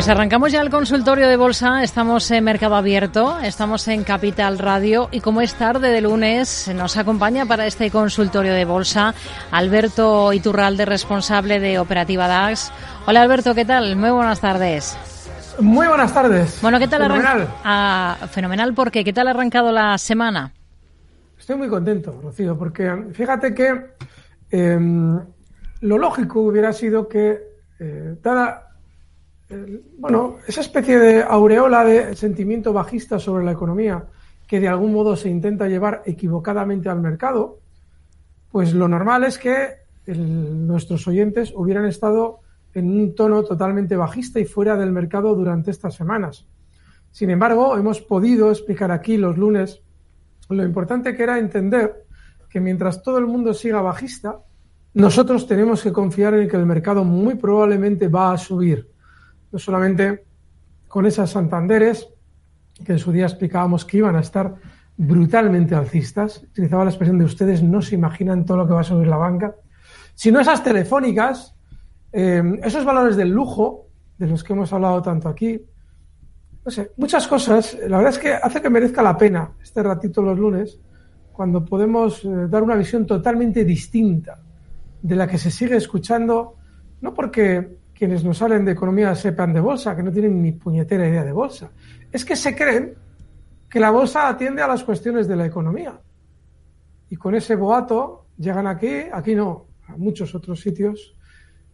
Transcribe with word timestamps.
Pues 0.00 0.08
arrancamos 0.08 0.50
ya 0.50 0.62
el 0.62 0.70
consultorio 0.70 1.28
de 1.28 1.36
bolsa, 1.36 1.82
estamos 1.82 2.30
en 2.30 2.42
Mercado 2.42 2.74
Abierto, 2.74 3.38
estamos 3.40 3.86
en 3.86 4.02
Capital 4.02 4.58
Radio 4.58 5.10
y 5.12 5.20
como 5.20 5.42
es 5.42 5.52
tarde 5.52 5.90
de 5.90 6.00
lunes, 6.00 6.72
nos 6.74 6.96
acompaña 6.96 7.44
para 7.44 7.66
este 7.66 7.90
consultorio 7.90 8.54
de 8.54 8.64
bolsa 8.64 9.12
Alberto 9.50 10.32
Iturralde, 10.32 10.86
responsable 10.86 11.60
de 11.60 11.78
Operativa 11.78 12.28
DAX. 12.28 12.72
Hola 13.06 13.20
Alberto, 13.20 13.54
¿qué 13.54 13.66
tal? 13.66 13.94
Muy 13.94 14.08
buenas 14.08 14.40
tardes. 14.40 14.96
Muy 15.60 15.86
buenas 15.86 16.14
tardes. 16.14 16.58
Bueno, 16.62 16.78
¿qué 16.78 16.88
tal 16.88 17.02
Fenomenal. 17.02 17.48
Ah, 17.62 18.16
fenomenal, 18.30 18.72
¿por 18.72 18.90
qué? 18.90 19.04
¿Qué 19.04 19.12
tal 19.12 19.28
ha 19.28 19.32
arrancado 19.32 19.70
la 19.70 19.98
semana? 19.98 20.54
Estoy 21.38 21.56
muy 21.56 21.68
contento, 21.68 22.18
Rocío, 22.22 22.56
porque 22.56 22.90
fíjate 23.12 23.52
que 23.52 23.96
em, 24.50 25.20
lo 25.82 25.98
lógico 25.98 26.40
hubiera 26.40 26.72
sido 26.72 27.06
que, 27.06 27.38
eh, 27.78 28.16
dada 28.22 28.69
bueno, 29.98 30.36
esa 30.46 30.60
especie 30.60 30.98
de 30.98 31.22
aureola 31.22 31.84
de 31.84 32.14
sentimiento 32.14 32.72
bajista 32.72 33.18
sobre 33.18 33.44
la 33.44 33.52
economía 33.52 34.04
que 34.46 34.60
de 34.60 34.68
algún 34.68 34.92
modo 34.92 35.16
se 35.16 35.28
intenta 35.28 35.68
llevar 35.68 36.02
equivocadamente 36.06 36.88
al 36.88 37.00
mercado, 37.00 37.60
pues 38.50 38.74
lo 38.74 38.88
normal 38.88 39.24
es 39.24 39.38
que 39.38 39.80
nuestros 40.06 41.06
oyentes 41.06 41.52
hubieran 41.54 41.84
estado 41.86 42.40
en 42.74 42.90
un 42.90 43.14
tono 43.14 43.44
totalmente 43.44 43.96
bajista 43.96 44.40
y 44.40 44.44
fuera 44.44 44.76
del 44.76 44.90
mercado 44.90 45.34
durante 45.34 45.70
estas 45.70 45.94
semanas. 45.94 46.46
Sin 47.12 47.30
embargo, 47.30 47.76
hemos 47.76 48.00
podido 48.00 48.50
explicar 48.50 48.90
aquí 48.90 49.16
los 49.16 49.36
lunes 49.36 49.82
lo 50.48 50.64
importante 50.64 51.16
que 51.16 51.22
era 51.22 51.38
entender 51.38 52.04
que 52.48 52.60
mientras 52.60 53.02
todo 53.02 53.18
el 53.18 53.26
mundo 53.26 53.54
siga 53.54 53.80
bajista, 53.80 54.40
nosotros 54.94 55.46
tenemos 55.46 55.82
que 55.82 55.92
confiar 55.92 56.34
en 56.34 56.48
que 56.48 56.56
el 56.56 56.66
mercado 56.66 57.04
muy 57.04 57.36
probablemente 57.36 58.08
va 58.08 58.32
a 58.32 58.38
subir 58.38 58.89
no 59.52 59.58
solamente 59.58 60.24
con 60.88 61.06
esas 61.06 61.30
Santanderes, 61.30 62.08
que 62.84 62.92
en 62.92 62.98
su 62.98 63.12
día 63.12 63.26
explicábamos 63.26 63.84
que 63.84 63.98
iban 63.98 64.16
a 64.16 64.20
estar 64.20 64.54
brutalmente 64.96 65.74
alcistas, 65.74 66.42
utilizaba 66.42 66.84
la 66.84 66.90
expresión 66.90 67.18
de 67.18 67.24
ustedes 67.24 67.62
no 67.62 67.80
se 67.80 67.94
imaginan 67.94 68.44
todo 68.44 68.58
lo 68.58 68.66
que 68.66 68.74
va 68.74 68.80
a 68.80 68.84
subir 68.84 69.06
la 69.06 69.16
banca, 69.16 69.54
sino 70.14 70.40
esas 70.40 70.62
telefónicas, 70.62 71.54
eh, 72.12 72.42
esos 72.62 72.84
valores 72.84 73.16
del 73.16 73.30
lujo, 73.30 73.86
de 74.18 74.26
los 74.26 74.44
que 74.44 74.52
hemos 74.52 74.72
hablado 74.72 75.00
tanto 75.00 75.28
aquí, 75.28 75.62
no 76.64 76.70
sé, 76.70 76.92
muchas 76.98 77.26
cosas, 77.26 77.78
la 77.88 77.96
verdad 77.96 78.12
es 78.12 78.18
que 78.18 78.34
hace 78.34 78.60
que 78.60 78.68
merezca 78.68 79.02
la 79.02 79.16
pena 79.16 79.52
este 79.62 79.82
ratito 79.82 80.20
los 80.20 80.38
lunes, 80.38 80.78
cuando 81.32 81.64
podemos 81.64 82.22
eh, 82.24 82.28
dar 82.48 82.62
una 82.62 82.76
visión 82.76 83.06
totalmente 83.06 83.64
distinta 83.64 84.42
de 85.00 85.16
la 85.16 85.26
que 85.26 85.38
se 85.38 85.50
sigue 85.50 85.76
escuchando, 85.76 86.56
no 87.00 87.14
porque 87.14 87.78
quienes 88.00 88.24
nos 88.24 88.38
salen 88.38 88.64
de 88.64 88.72
economía 88.72 89.14
sepan 89.14 89.52
de 89.52 89.60
bolsa, 89.60 89.94
que 89.94 90.02
no 90.02 90.10
tienen 90.10 90.40
ni 90.40 90.52
puñetera 90.52 91.06
idea 91.06 91.22
de 91.22 91.32
bolsa. 91.32 91.70
Es 92.10 92.24
que 92.24 92.34
se 92.34 92.56
creen 92.56 92.94
que 93.68 93.78
la 93.78 93.90
bolsa 93.90 94.26
atiende 94.26 94.62
a 94.62 94.66
las 94.66 94.82
cuestiones 94.84 95.28
de 95.28 95.36
la 95.36 95.44
economía. 95.44 96.00
Y 97.10 97.16
con 97.16 97.34
ese 97.34 97.56
boato 97.56 98.28
llegan 98.38 98.66
aquí, 98.66 99.02
aquí 99.12 99.34
no, 99.34 99.66
a 99.86 99.98
muchos 99.98 100.34
otros 100.34 100.62
sitios, 100.62 101.14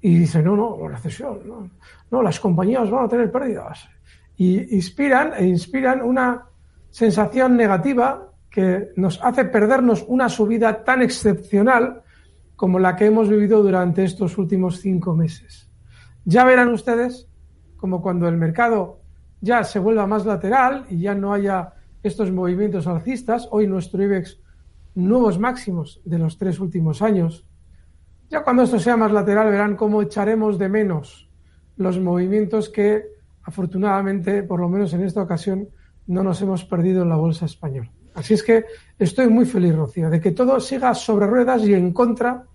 y 0.01 0.19
dicen, 0.19 0.47
no, 0.47 0.57
no, 0.57 0.89
recesión, 0.89 1.47
no, 1.47 1.71
no, 2.11 2.23
las 2.25 2.41
compañías 2.41 2.91
van 2.91 3.05
a 3.05 3.09
tener 3.09 3.31
pérdidas. 3.31 3.89
Y 4.37 4.75
inspiran 4.75 5.33
e 5.39 5.47
inspiran 5.47 6.03
una 6.03 6.45
sensación 6.91 7.57
negativa 7.57 8.33
que 8.51 8.89
nos 8.97 9.23
hace 9.23 9.45
perdernos 9.45 10.05
una 10.09 10.29
subida 10.29 10.83
tan 10.83 11.03
excepcional 11.03 12.03
como 12.57 12.81
la 12.81 12.97
que 12.97 13.07
hemos 13.07 13.29
vivido 13.29 13.63
durante 13.63 14.03
estos 14.03 14.37
últimos 14.39 14.81
cinco 14.81 15.15
meses. 15.15 15.66
Ya 16.27 16.45
verán 16.45 16.71
ustedes 16.71 17.29
como 17.77 18.03
cuando 18.03 18.27
el 18.27 18.37
mercado 18.37 19.01
ya 19.41 19.63
se 19.63 19.79
vuelva 19.79 20.09
más 20.09 20.27
lateral 20.27 20.85
y 20.91 20.99
ya 20.99 21.15
no 21.15 21.33
haya 21.33 21.75
estos 22.03 22.33
movimientos 22.33 22.89
alcistas, 22.89 23.49
hoy 23.53 23.69
nuestro 23.69 24.03
IBEX 24.03 24.41
nuevos 24.97 25.39
máximos 25.39 26.01
de 26.05 26.19
los 26.19 26.37
tres 26.37 26.59
últimos 26.59 27.01
años, 27.01 27.47
ya 28.29 28.43
cuando 28.43 28.65
esto 28.65 28.81
sea 28.81 28.97
más 28.97 29.13
lateral 29.13 29.51
verán 29.51 29.77
cómo 29.77 30.03
echaremos 30.03 30.59
de 30.59 30.69
menos 30.69 31.31
los 31.77 32.01
movimientos 32.01 32.71
que 32.71 33.05
afortunadamente, 33.45 34.43
por 34.43 34.59
lo 34.59 34.69
menos 34.69 34.93
en 34.95 35.05
esta 35.05 35.23
ocasión, 35.23 35.69
no 36.09 36.25
nos 36.25 36.43
hemos 36.43 36.65
perdido 36.65 37.05
en 37.05 37.09
la 37.09 37.17
bolsa 37.17 37.47
española. 37.47 37.93
Así 38.15 38.35
es 38.35 38.43
que 38.43 38.65
estoy 38.99 39.29
muy 39.29 39.45
feliz, 39.45 39.77
Rocío, 39.77 40.11
de 40.11 40.21
que 40.21 40.33
todo 40.33 40.59
siga 40.59 40.93
sobre 40.93 41.29
ruedas 41.29 41.63
y 41.63 41.75
en 41.75 41.93
contra 41.93 42.47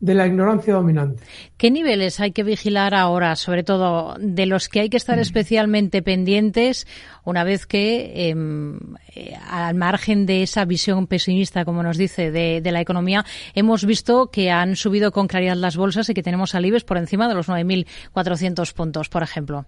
de 0.00 0.14
la 0.14 0.26
ignorancia 0.26 0.74
dominante. 0.74 1.22
¿Qué 1.58 1.70
niveles 1.70 2.20
hay 2.20 2.32
que 2.32 2.42
vigilar 2.42 2.94
ahora, 2.94 3.36
sobre 3.36 3.62
todo 3.62 4.16
de 4.18 4.46
los 4.46 4.68
que 4.70 4.80
hay 4.80 4.88
que 4.88 4.96
estar 4.96 5.18
mm. 5.18 5.20
especialmente 5.20 6.02
pendientes 6.02 6.86
una 7.24 7.44
vez 7.44 7.66
que, 7.66 8.30
em, 8.30 8.78
eh, 9.14 9.34
al 9.48 9.74
margen 9.74 10.24
de 10.24 10.42
esa 10.42 10.64
visión 10.64 11.06
pesimista, 11.06 11.66
como 11.66 11.82
nos 11.82 11.98
dice, 11.98 12.30
de, 12.30 12.70
la 12.70 12.80
economía, 12.80 13.24
hemos 13.54 13.84
visto 13.84 14.30
que 14.30 14.50
han 14.50 14.76
subido 14.76 15.12
con 15.12 15.26
claridad 15.26 15.56
las 15.56 15.76
bolsas 15.76 16.08
y 16.08 16.14
que 16.14 16.22
tenemos 16.22 16.54
al 16.54 16.64
IBEX 16.64 16.84
por 16.84 16.96
encima 16.96 17.28
de 17.28 17.34
los 17.34 17.48
9.400 17.48 18.72
puntos, 18.72 19.08
por 19.08 19.22
ejemplo? 19.22 19.66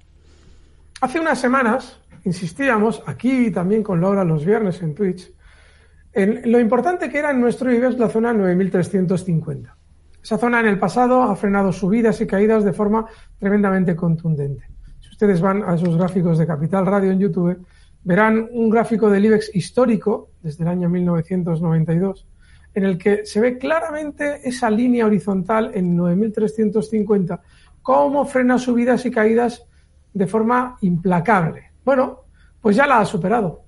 Hace 1.00 1.20
unas 1.20 1.40
semanas 1.40 1.98
insistíamos, 2.24 3.02
aquí 3.06 3.50
también 3.50 3.82
con 3.82 4.00
Laura 4.00 4.24
los 4.24 4.46
viernes 4.46 4.80
en 4.82 4.94
Twitch, 4.94 5.30
en 6.12 6.50
lo 6.50 6.60
importante 6.60 7.10
que 7.10 7.18
era 7.18 7.32
en 7.32 7.40
nuestro 7.40 7.72
IBEX 7.72 7.98
la 7.98 8.08
zona 8.08 8.32
9.350. 8.32 9.81
Esa 10.22 10.38
zona 10.38 10.60
en 10.60 10.66
el 10.66 10.78
pasado 10.78 11.22
ha 11.22 11.34
frenado 11.34 11.72
subidas 11.72 12.20
y 12.20 12.26
caídas 12.26 12.64
de 12.64 12.72
forma 12.72 13.06
tremendamente 13.38 13.96
contundente. 13.96 14.68
Si 15.00 15.08
ustedes 15.10 15.40
van 15.40 15.64
a 15.64 15.74
esos 15.74 15.96
gráficos 15.96 16.38
de 16.38 16.46
Capital 16.46 16.86
Radio 16.86 17.10
en 17.10 17.18
YouTube, 17.18 17.64
verán 18.04 18.48
un 18.52 18.70
gráfico 18.70 19.10
del 19.10 19.24
IBEX 19.24 19.54
histórico 19.54 20.30
desde 20.40 20.62
el 20.62 20.68
año 20.68 20.88
1992, 20.88 22.26
en 22.74 22.84
el 22.84 22.98
que 22.98 23.26
se 23.26 23.40
ve 23.40 23.58
claramente 23.58 24.48
esa 24.48 24.70
línea 24.70 25.06
horizontal 25.06 25.72
en 25.74 25.98
9.350, 25.98 27.40
cómo 27.82 28.24
frena 28.24 28.58
subidas 28.58 29.04
y 29.06 29.10
caídas 29.10 29.66
de 30.14 30.26
forma 30.26 30.78
implacable. 30.82 31.72
Bueno, 31.84 32.20
pues 32.60 32.76
ya 32.76 32.86
la 32.86 33.00
ha 33.00 33.04
superado. 33.04 33.64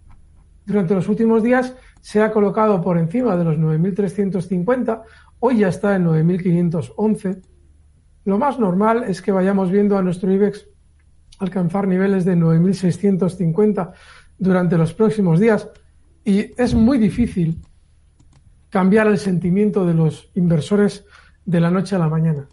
Durante 0.65 0.95
los 0.95 1.09
últimos 1.09 1.43
días 1.43 1.75
se 2.01 2.23
ha 2.23 2.31
colocado 2.31 2.81
por 2.81 2.97
encima 2.97 3.37
de 3.37 3.45
los 3.45 3.59
9.350, 3.59 5.03
Hoy 5.47 5.59
ya 5.59 5.69
está 5.69 5.95
en 5.95 6.07
9.511. 6.07 7.43
Lo 8.25 8.39
más 8.39 8.59
normal 8.59 9.05
es 9.07 9.21
que 9.21 9.31
vayamos 9.31 9.71
viendo 9.71 9.99
a 9.99 10.03
nuestro 10.03 10.33
IBEX 10.33 10.67
alcanzar 11.39 11.87
niveles 11.87 12.25
de 12.25 12.35
9.650 12.35 13.93
durante 14.39 14.79
los 14.79 14.95
próximos 14.95 15.39
días. 15.39 15.69
Y 16.25 16.51
es 16.59 16.75
muy 16.75 16.97
difícil 16.97 17.61
cambiar 18.71 19.07
el 19.07 19.19
sentimiento 19.19 19.85
de 19.85 19.93
los 19.93 20.31
inversores 20.35 21.05
de 21.45 21.61
la 21.61 21.71
noche 21.71 21.95
a 21.95 21.99
la 21.99 22.09
mañana. 22.09 22.49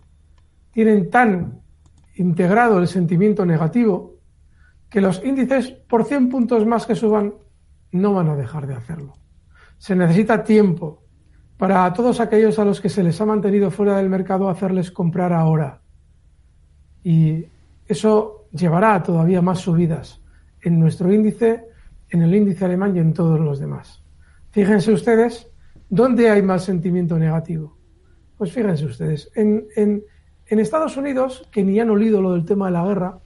Tienen 0.73 1.09
tan 1.09 1.61
integrado 2.15 2.77
el 2.77 2.89
sentimiento 2.89 3.45
negativo 3.45 4.17
que 4.89 4.99
los 4.99 5.23
índices 5.23 5.71
por 5.71 6.03
100 6.03 6.27
puntos 6.27 6.65
más 6.65 6.85
que 6.85 6.95
suban 6.95 7.35
no 7.93 8.13
van 8.13 8.27
a 8.27 8.35
dejar 8.35 8.67
de 8.67 8.73
hacerlo. 8.73 9.13
Se 9.77 9.95
necesita 9.95 10.43
tiempo, 10.43 11.05
para 11.61 11.93
todos 11.93 12.19
aquellos 12.19 12.57
a 12.57 12.65
los 12.65 12.81
que 12.81 12.89
se 12.89 13.03
les 13.03 13.21
ha 13.21 13.25
mantenido 13.27 13.69
fuera 13.69 13.97
del 13.97 14.09
mercado, 14.09 14.49
hacerles 14.49 14.89
comprar 14.89 15.31
ahora. 15.31 15.79
Y 17.03 17.45
eso 17.85 18.47
llevará 18.51 18.95
a 18.95 19.03
todavía 19.03 19.43
más 19.43 19.59
subidas 19.59 20.23
en 20.63 20.79
nuestro 20.79 21.13
índice, 21.13 21.65
en 22.09 22.23
el 22.23 22.33
índice 22.33 22.65
alemán 22.65 22.95
y 22.95 22.99
en 22.99 23.13
todos 23.13 23.39
los 23.39 23.59
demás. 23.59 24.03
Fíjense 24.49 24.91
ustedes, 24.91 25.51
¿dónde 25.87 26.31
hay 26.31 26.41
más 26.41 26.63
sentimiento 26.63 27.19
negativo? 27.19 27.77
Pues 28.39 28.51
fíjense 28.51 28.85
ustedes, 28.85 29.29
en, 29.35 29.67
en, 29.75 30.01
Estados 30.47 30.97
Unidos, 30.97 31.47
que 31.51 31.63
ni 31.63 31.79
han 31.79 31.91
olido 31.91 32.23
lo 32.23 32.33
del 32.33 32.43
tema 32.43 32.65
de 32.65 32.71
la 32.71 32.85
guerra, 32.87 33.19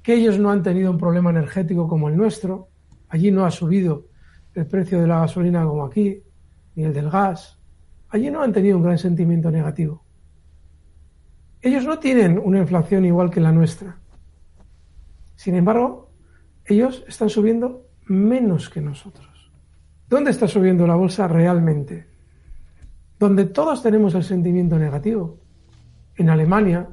que 0.00 0.14
ellos 0.14 0.38
no 0.38 0.52
han 0.52 0.62
tenido 0.62 0.92
un 0.92 0.98
problema 0.98 1.30
energético 1.30 1.88
como 1.88 2.08
el 2.08 2.16
nuestro, 2.16 2.68
allí 3.08 3.32
no 3.32 3.44
ha 3.44 3.50
subido 3.50 4.06
el 4.54 4.66
precio 4.66 5.00
de 5.00 5.08
la 5.08 5.18
gasolina 5.18 5.64
como 5.64 5.84
aquí, 5.84 6.22
ni 6.76 6.84
el 6.84 6.94
del 6.94 7.10
gas, 7.10 7.59
allí 8.10 8.30
no 8.30 8.42
han 8.42 8.52
tenido 8.52 8.76
un 8.76 8.82
gran 8.82 8.98
sentimiento 8.98 9.50
negativo. 9.50 10.04
Ellos 11.62 11.84
no 11.84 11.98
tienen 11.98 12.38
una 12.38 12.58
inflación 12.58 13.04
igual 13.04 13.30
que 13.30 13.40
la 13.40 13.52
nuestra. 13.52 13.98
Sin 15.36 15.54
embargo, 15.54 16.10
ellos 16.64 17.04
están 17.08 17.30
subiendo 17.30 17.86
menos 18.06 18.68
que 18.68 18.80
nosotros. 18.80 19.50
¿Dónde 20.08 20.30
está 20.30 20.48
subiendo 20.48 20.86
la 20.86 20.96
bolsa 20.96 21.28
realmente? 21.28 22.06
Donde 23.18 23.44
todos 23.46 23.82
tenemos 23.82 24.14
el 24.14 24.24
sentimiento 24.24 24.78
negativo. 24.78 25.38
En 26.16 26.30
Alemania, 26.30 26.88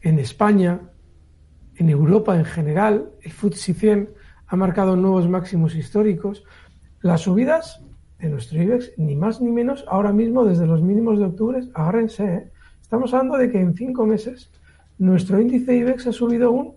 en 0.00 0.18
España, 0.18 0.80
en 1.76 1.88
Europa 1.88 2.36
en 2.36 2.44
general, 2.44 3.12
el 3.22 3.32
FTSE 3.32 3.74
100 3.74 4.10
ha 4.48 4.56
marcado 4.56 4.96
nuevos 4.96 5.28
máximos 5.28 5.74
históricos. 5.74 6.44
Las 7.00 7.22
subidas 7.22 7.82
de 8.22 8.30
nuestro 8.30 8.62
IBEX, 8.62 8.92
ni 8.98 9.16
más 9.16 9.40
ni 9.40 9.50
menos, 9.50 9.84
ahora 9.88 10.12
mismo 10.12 10.44
desde 10.44 10.64
los 10.64 10.80
mínimos 10.80 11.18
de 11.18 11.24
octubre, 11.24 11.60
agárrense, 11.74 12.24
¿eh? 12.24 12.52
estamos 12.80 13.12
hablando 13.12 13.36
de 13.36 13.50
que 13.50 13.60
en 13.60 13.74
cinco 13.74 14.06
meses 14.06 14.48
nuestro 14.96 15.40
índice 15.40 15.74
IBEX 15.74 16.06
ha 16.06 16.12
subido 16.12 16.52
un 16.52 16.76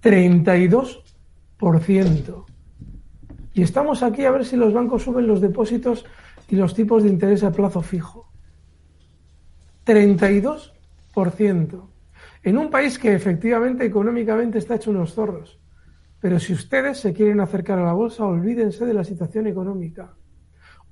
32%. 0.00 2.44
Y 3.52 3.62
estamos 3.62 4.04
aquí 4.04 4.24
a 4.24 4.30
ver 4.30 4.44
si 4.44 4.54
los 4.56 4.72
bancos 4.72 5.02
suben 5.02 5.26
los 5.26 5.40
depósitos 5.40 6.06
y 6.48 6.54
los 6.54 6.72
tipos 6.72 7.02
de 7.02 7.08
interés 7.08 7.42
a 7.42 7.50
plazo 7.50 7.82
fijo. 7.82 8.30
32%. 9.84 11.88
En 12.44 12.58
un 12.58 12.70
país 12.70 12.96
que 12.96 13.12
efectivamente 13.12 13.84
económicamente 13.84 14.58
está 14.58 14.76
hecho 14.76 14.90
unos 14.90 15.14
zorros. 15.14 15.58
Pero 16.20 16.38
si 16.38 16.52
ustedes 16.52 16.98
se 16.98 17.12
quieren 17.12 17.40
acercar 17.40 17.80
a 17.80 17.84
la 17.84 17.92
bolsa, 17.92 18.24
olvídense 18.24 18.86
de 18.86 18.94
la 18.94 19.02
situación 19.02 19.48
económica. 19.48 20.14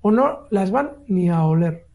O 0.02 0.10
no 0.10 0.46
las 0.50 0.70
van 0.70 0.92
ni 1.06 1.30
a 1.30 1.44
oler. 1.44 1.86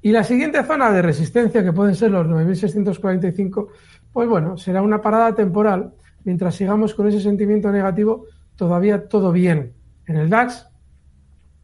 Y 0.00 0.12
la 0.12 0.24
siguiente 0.24 0.62
zona 0.62 0.90
de 0.92 1.02
resistencia, 1.02 1.64
que 1.64 1.72
pueden 1.72 1.94
ser 1.94 2.10
los 2.10 2.26
9.645, 2.26 3.68
pues 4.12 4.28
bueno, 4.28 4.56
será 4.56 4.82
una 4.82 5.00
parada 5.00 5.34
temporal. 5.34 5.92
Mientras 6.24 6.54
sigamos 6.54 6.94
con 6.94 7.08
ese 7.08 7.20
sentimiento 7.20 7.72
negativo, 7.72 8.26
todavía 8.56 9.08
todo 9.08 9.32
bien. 9.32 9.74
En 10.06 10.16
el 10.16 10.30
DAX 10.30 10.68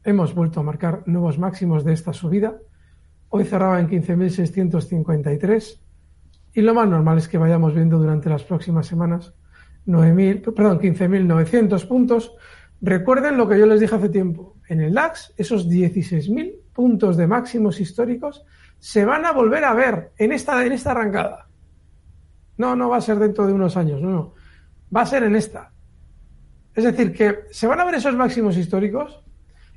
hemos 0.04 0.34
vuelto 0.34 0.60
a 0.60 0.62
marcar 0.62 1.02
nuevos 1.06 1.38
máximos 1.38 1.84
de 1.84 1.92
esta 1.92 2.12
subida. 2.12 2.56
Hoy 3.28 3.44
cerraba 3.44 3.80
en 3.80 3.88
15.653 3.88 5.80
y 6.54 6.60
lo 6.62 6.74
más 6.74 6.88
normal 6.88 7.18
es 7.18 7.28
que 7.28 7.38
vayamos 7.38 7.74
viendo 7.74 7.98
durante 7.98 8.30
las 8.30 8.44
próximas 8.44 8.86
semanas 8.86 9.34
9.000, 9.86 10.54
perdón, 10.54 10.80
15.900 10.80 11.86
puntos. 11.86 12.34
Recuerden 12.80 13.36
lo 13.36 13.48
que 13.48 13.58
yo 13.58 13.66
les 13.66 13.80
dije 13.80 13.94
hace 13.94 14.08
tiempo. 14.08 14.56
En 14.68 14.80
el 14.80 14.94
DAX, 14.94 15.32
esos 15.36 15.68
16.000 15.68 16.54
puntos 16.72 17.16
de 17.16 17.26
máximos 17.26 17.80
históricos 17.80 18.44
se 18.78 19.04
van 19.04 19.24
a 19.24 19.32
volver 19.32 19.64
a 19.64 19.74
ver 19.74 20.12
en 20.18 20.32
esta, 20.32 20.64
en 20.64 20.72
esta 20.72 20.90
arrancada. 20.90 21.48
No, 22.58 22.76
no 22.76 22.88
va 22.88 22.98
a 22.98 23.00
ser 23.00 23.18
dentro 23.18 23.46
de 23.46 23.52
unos 23.52 23.76
años, 23.76 24.00
no, 24.00 24.10
no. 24.10 24.34
Va 24.94 25.02
a 25.02 25.06
ser 25.06 25.24
en 25.24 25.36
esta. 25.36 25.72
Es 26.74 26.84
decir, 26.84 27.12
que 27.12 27.44
se 27.50 27.66
van 27.66 27.80
a 27.80 27.84
ver 27.84 27.94
esos 27.94 28.14
máximos 28.14 28.56
históricos 28.56 29.24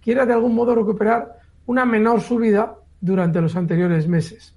Quiera 0.00 0.26
de 0.26 0.32
algún 0.32 0.54
modo 0.54 0.74
recuperar 0.74 1.38
una 1.66 1.84
menor 1.84 2.20
subida 2.20 2.76
durante 3.00 3.40
los 3.40 3.56
anteriores 3.56 4.06
meses. 4.06 4.56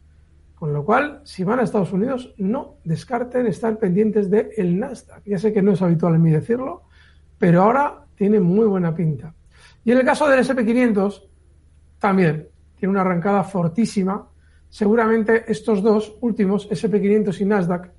Con 0.57 0.73
lo 0.73 0.83
cual, 0.83 1.21
si 1.23 1.43
van 1.43 1.59
a 1.59 1.63
Estados 1.63 1.93
Unidos, 1.93 2.33
no 2.37 2.77
descarten 2.83 3.45
estar 3.45 3.77
pendientes 3.77 4.27
del 4.31 4.49
el 4.57 4.79
Nasdaq. 4.79 5.23
Ya 5.23 5.37
sé 5.37 5.53
que 5.53 5.61
no 5.61 5.73
es 5.73 5.81
habitual 5.83 6.15
en 6.15 6.23
mí 6.23 6.31
decirlo, 6.31 6.81
pero 7.37 7.61
ahora 7.61 8.05
tiene 8.15 8.39
muy 8.39 8.65
buena 8.65 8.95
pinta. 8.95 9.35
Y 9.85 9.91
en 9.91 9.99
el 9.99 10.05
caso 10.05 10.27
del 10.27 10.39
SP500, 10.39 11.21
también 11.99 12.47
tiene 12.75 12.91
una 12.91 13.01
arrancada 13.01 13.43
fortísima. 13.43 14.27
Seguramente 14.67 15.45
estos 15.47 15.83
dos 15.83 16.17
últimos, 16.21 16.67
SP500 16.71 17.39
y 17.39 17.45
Nasdaq, 17.45 17.91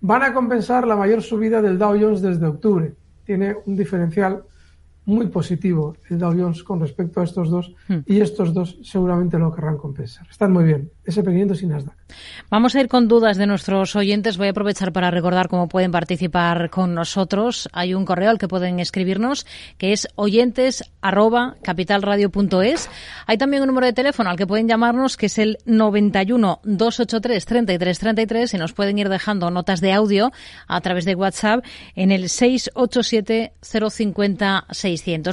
van 0.00 0.22
a 0.22 0.32
compensar 0.32 0.86
la 0.86 0.96
mayor 0.96 1.20
subida 1.20 1.60
del 1.60 1.78
Dow 1.78 2.00
Jones 2.00 2.22
desde 2.22 2.46
octubre. 2.46 2.94
Tiene 3.24 3.56
un 3.66 3.76
diferencial 3.76 4.42
muy 5.06 5.28
positivo 5.28 5.96
el 6.10 6.18
Dow 6.18 6.32
Jones 6.32 6.62
con 6.62 6.80
respecto 6.80 7.20
a 7.20 7.24
estos 7.24 7.48
dos 7.48 7.74
hmm. 7.88 7.98
y 8.06 8.20
estos 8.20 8.52
dos 8.52 8.78
seguramente 8.82 9.38
lo 9.38 9.54
querrán 9.54 9.78
compensar. 9.78 10.26
Están 10.28 10.52
muy 10.52 10.64
bien, 10.64 10.90
SP500 11.06 11.62
y 11.62 11.66
Nasdaq. 11.66 11.96
Vamos 12.50 12.74
a 12.74 12.80
ir 12.80 12.88
con 12.88 13.08
dudas 13.08 13.36
de 13.36 13.46
nuestros 13.46 13.96
oyentes. 13.96 14.36
Voy 14.36 14.48
a 14.48 14.50
aprovechar 14.50 14.92
para 14.92 15.10
recordar 15.10 15.48
cómo 15.48 15.68
pueden 15.68 15.90
participar 15.90 16.70
con 16.70 16.94
nosotros. 16.94 17.68
Hay 17.72 17.94
un 17.94 18.04
correo 18.04 18.30
al 18.30 18.38
que 18.38 18.48
pueden 18.48 18.80
escribirnos 18.80 19.46
que 19.78 19.92
es 19.92 20.08
oyentes 20.14 20.84
Hay 23.26 23.38
también 23.38 23.62
un 23.62 23.68
número 23.68 23.86
de 23.86 23.92
teléfono 23.92 24.30
al 24.30 24.36
que 24.36 24.46
pueden 24.46 24.68
llamarnos 24.68 25.16
que 25.16 25.26
es 25.26 25.38
el 25.38 25.58
91 25.64 26.60
283 26.64 27.44
33 27.44 27.98
33 27.98 28.54
y 28.54 28.56
nos 28.58 28.72
pueden 28.72 28.98
ir 28.98 29.08
dejando 29.08 29.50
notas 29.50 29.80
de 29.80 29.92
audio 29.92 30.32
a 30.66 30.80
través 30.80 31.04
de 31.04 31.14
WhatsApp 31.14 31.64
en 31.94 32.12
el 32.12 32.28
687 32.28 33.52
050 33.60 34.66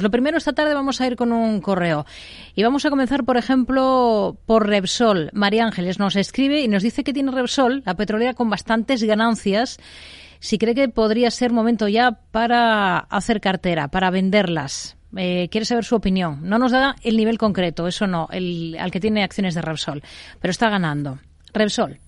lo 0.02 0.10
primero, 0.10 0.38
esta 0.38 0.52
tarde 0.52 0.74
vamos 0.74 1.00
a 1.00 1.06
ir 1.06 1.16
con 1.16 1.32
un 1.32 1.60
correo. 1.60 2.06
Y 2.54 2.62
vamos 2.62 2.84
a 2.84 2.90
comenzar, 2.90 3.24
por 3.24 3.36
ejemplo, 3.36 4.36
por 4.46 4.66
Repsol. 4.66 5.30
María 5.32 5.64
Ángeles 5.64 5.98
nos 5.98 6.16
escribe 6.16 6.63
y 6.64 6.68
nos 6.68 6.82
dice 6.82 7.04
que 7.04 7.12
tiene 7.12 7.30
Repsol, 7.30 7.82
la 7.84 7.94
petrolera, 7.94 8.34
con 8.34 8.50
bastantes 8.50 9.02
ganancias. 9.02 9.78
Si 10.40 10.58
cree 10.58 10.74
que 10.74 10.88
podría 10.88 11.30
ser 11.30 11.52
momento 11.52 11.88
ya 11.88 12.12
para 12.30 12.98
hacer 12.98 13.40
cartera, 13.40 13.88
para 13.88 14.10
venderlas. 14.10 14.96
Eh, 15.16 15.48
quiere 15.50 15.64
saber 15.64 15.84
su 15.84 15.94
opinión. 15.94 16.40
No 16.42 16.58
nos 16.58 16.72
da 16.72 16.96
el 17.02 17.16
nivel 17.16 17.38
concreto, 17.38 17.86
eso 17.86 18.06
no, 18.06 18.28
el, 18.32 18.76
al 18.80 18.90
que 18.90 19.00
tiene 19.00 19.22
acciones 19.22 19.54
de 19.54 19.62
Repsol, 19.62 20.02
pero 20.40 20.50
está 20.50 20.68
ganando. 20.68 21.18
Repsol. 21.52 21.98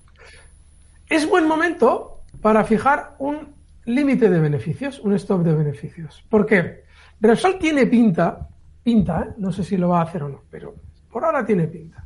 Es 1.09 1.29
buen 1.29 1.47
momento 1.47 2.23
para 2.41 2.65
fijar 2.65 3.15
un 3.19 3.55
límite 3.85 4.29
de 4.29 4.41
beneficios, 4.41 4.99
un 5.01 5.15
stop 5.15 5.43
de 5.43 5.55
beneficios. 5.55 6.25
¿Por 6.29 6.47
qué? 6.47 6.85
Repsol 7.21 7.59
tiene 7.59 7.87
pinta, 7.87 8.49
pinta, 8.83 9.23
¿eh? 9.23 9.35
no 9.39 9.53
sé 9.53 9.63
si 9.63 9.77
lo 9.77 9.89
va 9.89 10.01
a 10.01 10.05
hacer 10.05 10.25
o 10.25 10.29
no, 10.29 10.43
pero 10.51 10.75
por 11.11 11.25
ahora 11.25 11.47
tiene 11.47 11.69
pinta. 11.69 12.06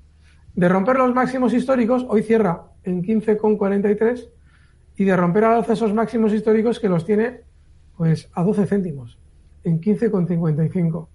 De 0.54 0.68
romper 0.68 0.96
los 0.96 1.14
máximos 1.14 1.52
históricos, 1.52 2.04
hoy 2.08 2.22
cierra 2.22 2.64
en 2.82 3.02
15,43 3.02 4.28
y 4.96 5.04
de 5.04 5.16
romper 5.16 5.44
a 5.44 5.60
esos 5.60 5.94
máximos 5.94 6.32
históricos 6.32 6.80
que 6.80 6.88
los 6.88 7.04
tiene 7.04 7.42
pues 7.96 8.30
a 8.34 8.42
12 8.42 8.66
céntimos, 8.66 9.18
en 9.62 9.80
15,55. 9.80 11.08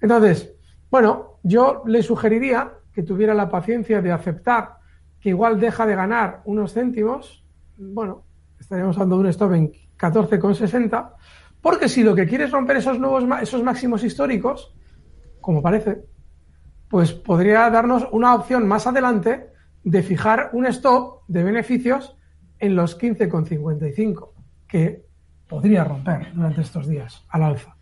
Entonces, 0.00 0.54
bueno, 0.90 1.38
yo 1.42 1.82
le 1.86 2.02
sugeriría 2.02 2.72
que 2.92 3.02
tuviera 3.02 3.34
la 3.34 3.50
paciencia 3.50 4.00
de 4.00 4.12
aceptar 4.12 4.78
que 5.20 5.30
igual 5.30 5.58
deja 5.58 5.84
de 5.86 5.96
ganar 5.96 6.42
unos 6.44 6.72
céntimos, 6.72 7.44
bueno, 7.76 8.24
estaríamos 8.58 8.96
de 8.96 9.04
un 9.04 9.26
stop 9.26 9.52
en 9.52 9.72
14,60 9.98 11.12
porque 11.60 11.88
si 11.88 12.02
lo 12.02 12.14
que 12.14 12.26
quiere 12.26 12.44
es 12.44 12.52
romper 12.52 12.76
esos 12.76 12.98
nuevos 12.98 13.24
esos 13.42 13.62
máximos 13.62 14.04
históricos, 14.04 14.72
como 15.40 15.60
parece, 15.60 16.04
pues 16.88 17.12
podría 17.12 17.68
darnos 17.70 18.06
una 18.12 18.34
opción 18.34 18.66
más 18.66 18.86
adelante 18.86 19.50
de 19.84 20.02
fijar 20.02 20.50
un 20.52 20.66
stop 20.66 21.22
de 21.28 21.44
beneficios 21.44 22.16
en 22.58 22.74
los 22.74 22.98
15,55, 22.98 24.30
que 24.66 25.04
podría 25.46 25.84
romper 25.84 26.32
durante 26.34 26.62
estos 26.62 26.86
días 26.86 27.24
al 27.28 27.42
alza. 27.42 27.76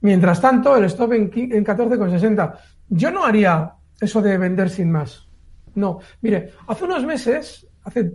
Mientras 0.00 0.40
tanto, 0.40 0.76
el 0.76 0.84
stop 0.84 1.12
en, 1.12 1.30
14,60. 1.30 2.58
Yo 2.88 3.10
no 3.10 3.24
haría 3.24 3.74
eso 4.00 4.20
de 4.20 4.36
vender 4.36 4.68
sin 4.68 4.90
más. 4.90 5.28
No. 5.74 6.00
Mire, 6.20 6.52
hace 6.66 6.84
unos 6.84 7.06
meses, 7.06 7.66
hace 7.84 8.12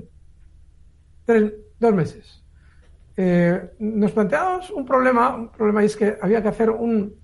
tres, 1.26 1.54
dos 1.80 1.94
meses, 1.94 2.44
eh, 3.16 3.72
nos 3.80 4.12
planteamos 4.12 4.70
un 4.70 4.86
problema, 4.86 5.36
un 5.36 5.50
problema 5.50 5.84
es 5.84 5.96
que 5.96 6.18
había 6.22 6.42
que 6.42 6.50
hacer 6.50 6.70
un 6.70 7.16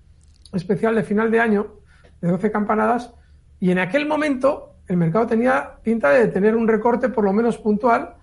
especial 0.52 0.96
de 0.96 1.04
final 1.04 1.30
de 1.30 1.40
año 1.40 1.83
de 2.24 2.32
12 2.32 2.52
campanadas 2.52 3.14
y 3.60 3.70
en 3.70 3.80
aquel 3.80 4.08
momento 4.08 4.78
el 4.88 4.98
mercado 4.98 5.28
tenía 5.28 5.76
pinta 5.84 6.10
de 6.10 6.28
tener 6.28 6.56
un 6.56 6.68
recorte 6.68 7.10
por 7.10 7.24
lo 7.24 7.34
menos 7.34 7.58
puntual 7.58 8.16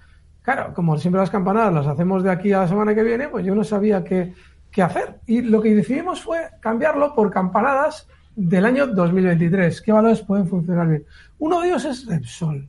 Claro, 0.42 0.72
como 0.74 0.96
siempre 0.98 1.20
las 1.20 1.30
campanadas 1.30 1.72
las 1.72 1.86
hacemos 1.86 2.22
de 2.22 2.30
aquí 2.30 2.52
a 2.52 2.60
la 2.60 2.68
semana 2.68 2.94
que 2.94 3.02
viene, 3.02 3.28
pues 3.28 3.44
yo 3.44 3.54
no 3.54 3.62
sabía 3.62 4.02
qué, 4.02 4.34
qué 4.70 4.82
hacer. 4.82 5.20
Y 5.26 5.42
lo 5.42 5.60
que 5.60 5.74
decidimos 5.74 6.22
fue 6.22 6.48
cambiarlo 6.60 7.14
por 7.14 7.30
campanadas 7.30 8.08
del 8.34 8.64
año 8.64 8.86
2023. 8.86 9.82
¿Qué 9.82 9.92
valores 9.92 10.22
pueden 10.22 10.48
funcionar 10.48 10.88
bien? 10.88 11.04
Uno 11.38 11.60
de 11.60 11.68
ellos 11.68 11.84
es 11.84 12.06
Repsol. 12.06 12.68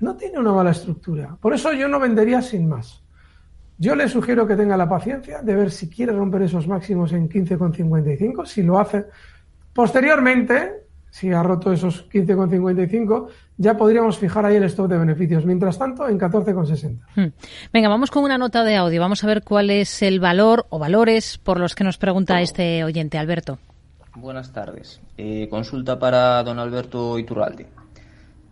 No 0.00 0.16
tiene 0.16 0.40
una 0.40 0.52
mala 0.52 0.72
estructura. 0.72 1.36
Por 1.40 1.54
eso 1.54 1.72
yo 1.72 1.86
no 1.86 2.00
vendería 2.00 2.42
sin 2.42 2.68
más. 2.68 3.04
Yo 3.78 3.94
le 3.94 4.08
sugiero 4.08 4.46
que 4.46 4.56
tenga 4.56 4.76
la 4.76 4.88
paciencia 4.88 5.42
de 5.42 5.54
ver 5.54 5.70
si 5.70 5.88
quiere 5.88 6.12
romper 6.12 6.42
esos 6.42 6.66
máximos 6.66 7.12
en 7.12 7.28
15,55. 7.28 8.44
Si 8.44 8.62
lo 8.62 8.80
hace 8.80 9.06
posteriormente, 9.72 10.86
si 11.10 11.32
ha 11.32 11.42
roto 11.42 11.72
esos 11.72 12.08
15,55, 12.10 13.28
ya 13.56 13.76
podríamos 13.76 14.18
fijar 14.18 14.46
ahí 14.46 14.56
el 14.56 14.64
stop 14.64 14.88
de 14.88 14.98
beneficios. 14.98 15.44
Mientras 15.44 15.78
tanto, 15.78 16.08
en 16.08 16.18
14,60. 16.18 16.98
Hmm. 17.14 17.32
Venga, 17.72 17.88
vamos 17.88 18.10
con 18.10 18.24
una 18.24 18.38
nota 18.38 18.64
de 18.64 18.76
audio. 18.76 19.00
Vamos 19.00 19.22
a 19.22 19.26
ver 19.26 19.42
cuál 19.42 19.70
es 19.70 20.02
el 20.02 20.20
valor 20.20 20.66
o 20.70 20.78
valores 20.78 21.38
por 21.38 21.60
los 21.60 21.74
que 21.74 21.84
nos 21.84 21.98
pregunta 21.98 22.40
este 22.40 22.82
oyente, 22.84 23.18
Alberto. 23.18 23.58
Buenas 24.14 24.52
tardes. 24.52 25.00
Eh, 25.16 25.48
consulta 25.48 25.98
para 25.98 26.42
don 26.42 26.58
Alberto 26.58 27.18
Iturralde. 27.18 27.66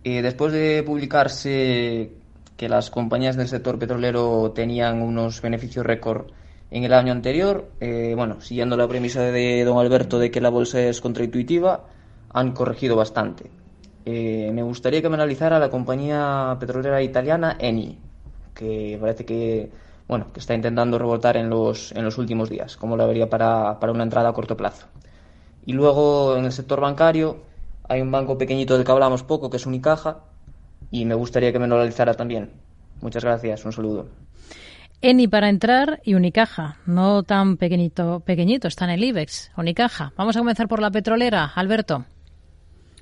Eh, 0.05 0.23
después 0.23 0.53
de 0.53 0.83
publicarse 0.83 2.13
que 2.57 2.69
las 2.69 2.91
compañías 2.91 3.37
del 3.37 3.49
sector 3.49 3.79
petrolero 3.79 4.53
tenían 4.55 5.03
unos 5.03 5.43
beneficios 5.43 5.85
récord 5.85 6.27
en 6.71 6.85
el 6.85 6.93
año 6.93 7.13
anterior, 7.13 7.71
eh, 7.81 8.15
bueno, 8.17 8.41
siguiendo 8.41 8.77
la 8.77 8.89
premisa 8.89 9.23
de 9.23 9.65
don 9.65 9.79
Alberto 9.79 10.19
de 10.19 10.31
que 10.31 10.41
la 10.41 10.51
bolsa 10.51 10.81
es 10.81 11.01
contraintuitiva, 11.01 11.85
han 12.33 12.53
corregido 12.53 12.97
bastante. 12.97 13.51
me 14.07 14.63
gustaría 14.63 15.03
que 15.03 15.09
me 15.09 15.17
analizara 15.17 15.59
la 15.59 15.71
compañía 15.71 16.57
petrolera 16.61 17.03
italiana 17.03 17.57
Eni, 17.59 17.99
que 18.55 18.99
parece 19.01 19.25
que 19.25 19.71
bueno 20.09 20.27
que 20.33 20.41
está 20.41 20.55
intentando 20.55 20.99
rebotar 20.99 21.37
en 21.37 21.49
los, 21.51 21.93
en 21.93 22.05
los 22.05 22.19
últimos 22.19 22.51
días. 22.51 22.77
¿Cómo 22.77 22.97
la 22.97 23.07
vería 23.07 23.29
para, 23.29 23.79
para 23.81 23.93
una 23.93 24.03
entrada 24.05 24.31
a 24.31 24.33
corto 24.33 24.57
plazo? 24.57 24.87
Y 25.67 25.73
luego 25.73 26.37
en 26.37 26.45
el 26.45 26.53
sector 26.53 26.81
bancario 26.81 27.39
hay 27.89 28.01
un 28.01 28.11
banco 28.11 28.39
pequeñito 28.39 28.75
del 28.77 28.85
que 28.85 28.93
hablamos 28.93 29.23
poco, 29.23 29.51
que 29.51 29.57
es 29.57 29.67
Unicaja, 29.67 30.19
y 30.91 31.05
me 31.05 31.15
gustaría 31.15 31.53
que 31.53 31.59
me 31.59 31.67
lo 31.67 31.77
analizara 31.77 32.15
también. 32.15 32.51
Muchas 33.01 33.25
gracias, 33.25 33.65
un 33.65 33.73
saludo. 33.73 34.07
Eni 35.03 35.29
para 35.29 35.49
entrar 35.49 36.01
y 36.05 36.13
Unicaja, 36.15 36.77
no 36.85 37.23
tan 37.23 37.57
pequeñito, 37.57 38.21
pequeñito, 38.21 38.69
está 38.69 38.85
en 38.85 38.91
el 38.91 39.05
IBEX, 39.05 39.51
Unicaja. 39.57 40.13
Vamos 40.15 40.37
a 40.37 40.41
comenzar 40.41 40.69
por 40.69 40.83
la 40.83 40.91
petrolera, 40.91 41.53
Alberto. 41.55 42.05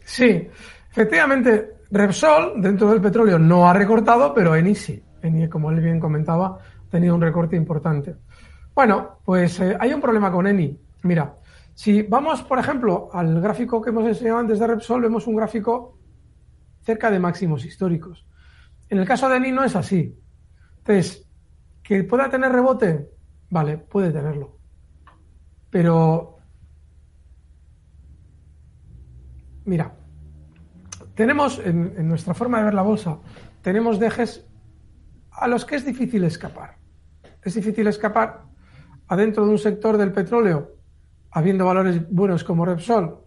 Sí, 0.05 0.49
efectivamente, 0.93 1.79
Repsol 1.91 2.63
dentro 2.63 2.93
del 2.93 3.01
petróleo 3.01 3.37
no 3.39 3.69
ha 3.69 3.73
recortado, 3.73 4.33
pero 4.33 4.55
Eni 4.55 4.77
sí. 4.77 5.03
Eni, 5.23 5.49
como 5.49 5.73
él 5.73 5.81
bien 5.81 5.99
comentaba, 5.99 6.59
ha 6.61 6.91
tenido 6.91 7.17
un 7.17 7.21
recorte 7.21 7.57
importante. 7.57 8.15
Bueno, 8.77 9.19
pues 9.25 9.59
eh, 9.59 9.77
hay 9.81 9.93
un 9.93 10.01
problema 10.01 10.31
con 10.31 10.47
Eni. 10.47 10.79
Mira, 11.03 11.35
si 11.75 12.03
vamos, 12.03 12.43
por 12.43 12.61
ejemplo, 12.61 13.09
al 13.13 13.41
gráfico 13.41 13.83
que 13.83 13.91
hemos 13.91 14.07
enseñado 14.07 14.39
antes 14.39 14.61
de 14.61 14.67
Repsol, 14.69 15.03
vemos 15.03 15.27
un 15.27 15.35
gráfico 15.35 15.99
cerca 16.81 17.11
de 17.11 17.19
máximos 17.19 17.65
históricos. 17.65 18.25
En 18.89 18.99
el 18.99 19.07
caso 19.07 19.29
de 19.29 19.41
no 19.41 19.65
es 19.65 19.75
así. 19.75 20.17
Entonces, 20.79 21.28
¿que 21.89 22.05
pueda 22.05 22.29
tener 22.29 22.53
rebote? 22.53 23.11
Vale, 23.49 23.79
puede 23.79 24.13
tenerlo. 24.13 24.59
Pero, 25.71 26.37
mira, 29.65 29.95
tenemos 31.15 31.59
en, 31.65 32.07
nuestra 32.07 32.35
forma 32.35 32.59
de 32.59 32.65
ver 32.65 32.75
la 32.75 32.83
bolsa, 32.83 33.21
tenemos 33.63 33.99
dejes 33.99 34.47
a 35.31 35.49
los 35.49 35.65
que 35.65 35.77
es 35.77 35.87
difícil 35.87 36.25
escapar. 36.25 36.77
Es 37.43 37.55
difícil 37.55 37.87
escapar 37.87 38.43
adentro 39.07 39.47
de 39.47 39.53
un 39.53 39.59
sector 39.59 39.97
del 39.97 40.13
petróleo 40.13 40.77
habiendo 41.31 41.65
valores 41.65 42.07
buenos 42.11 42.45
como 42.45 42.67
Repsol, 42.67 43.25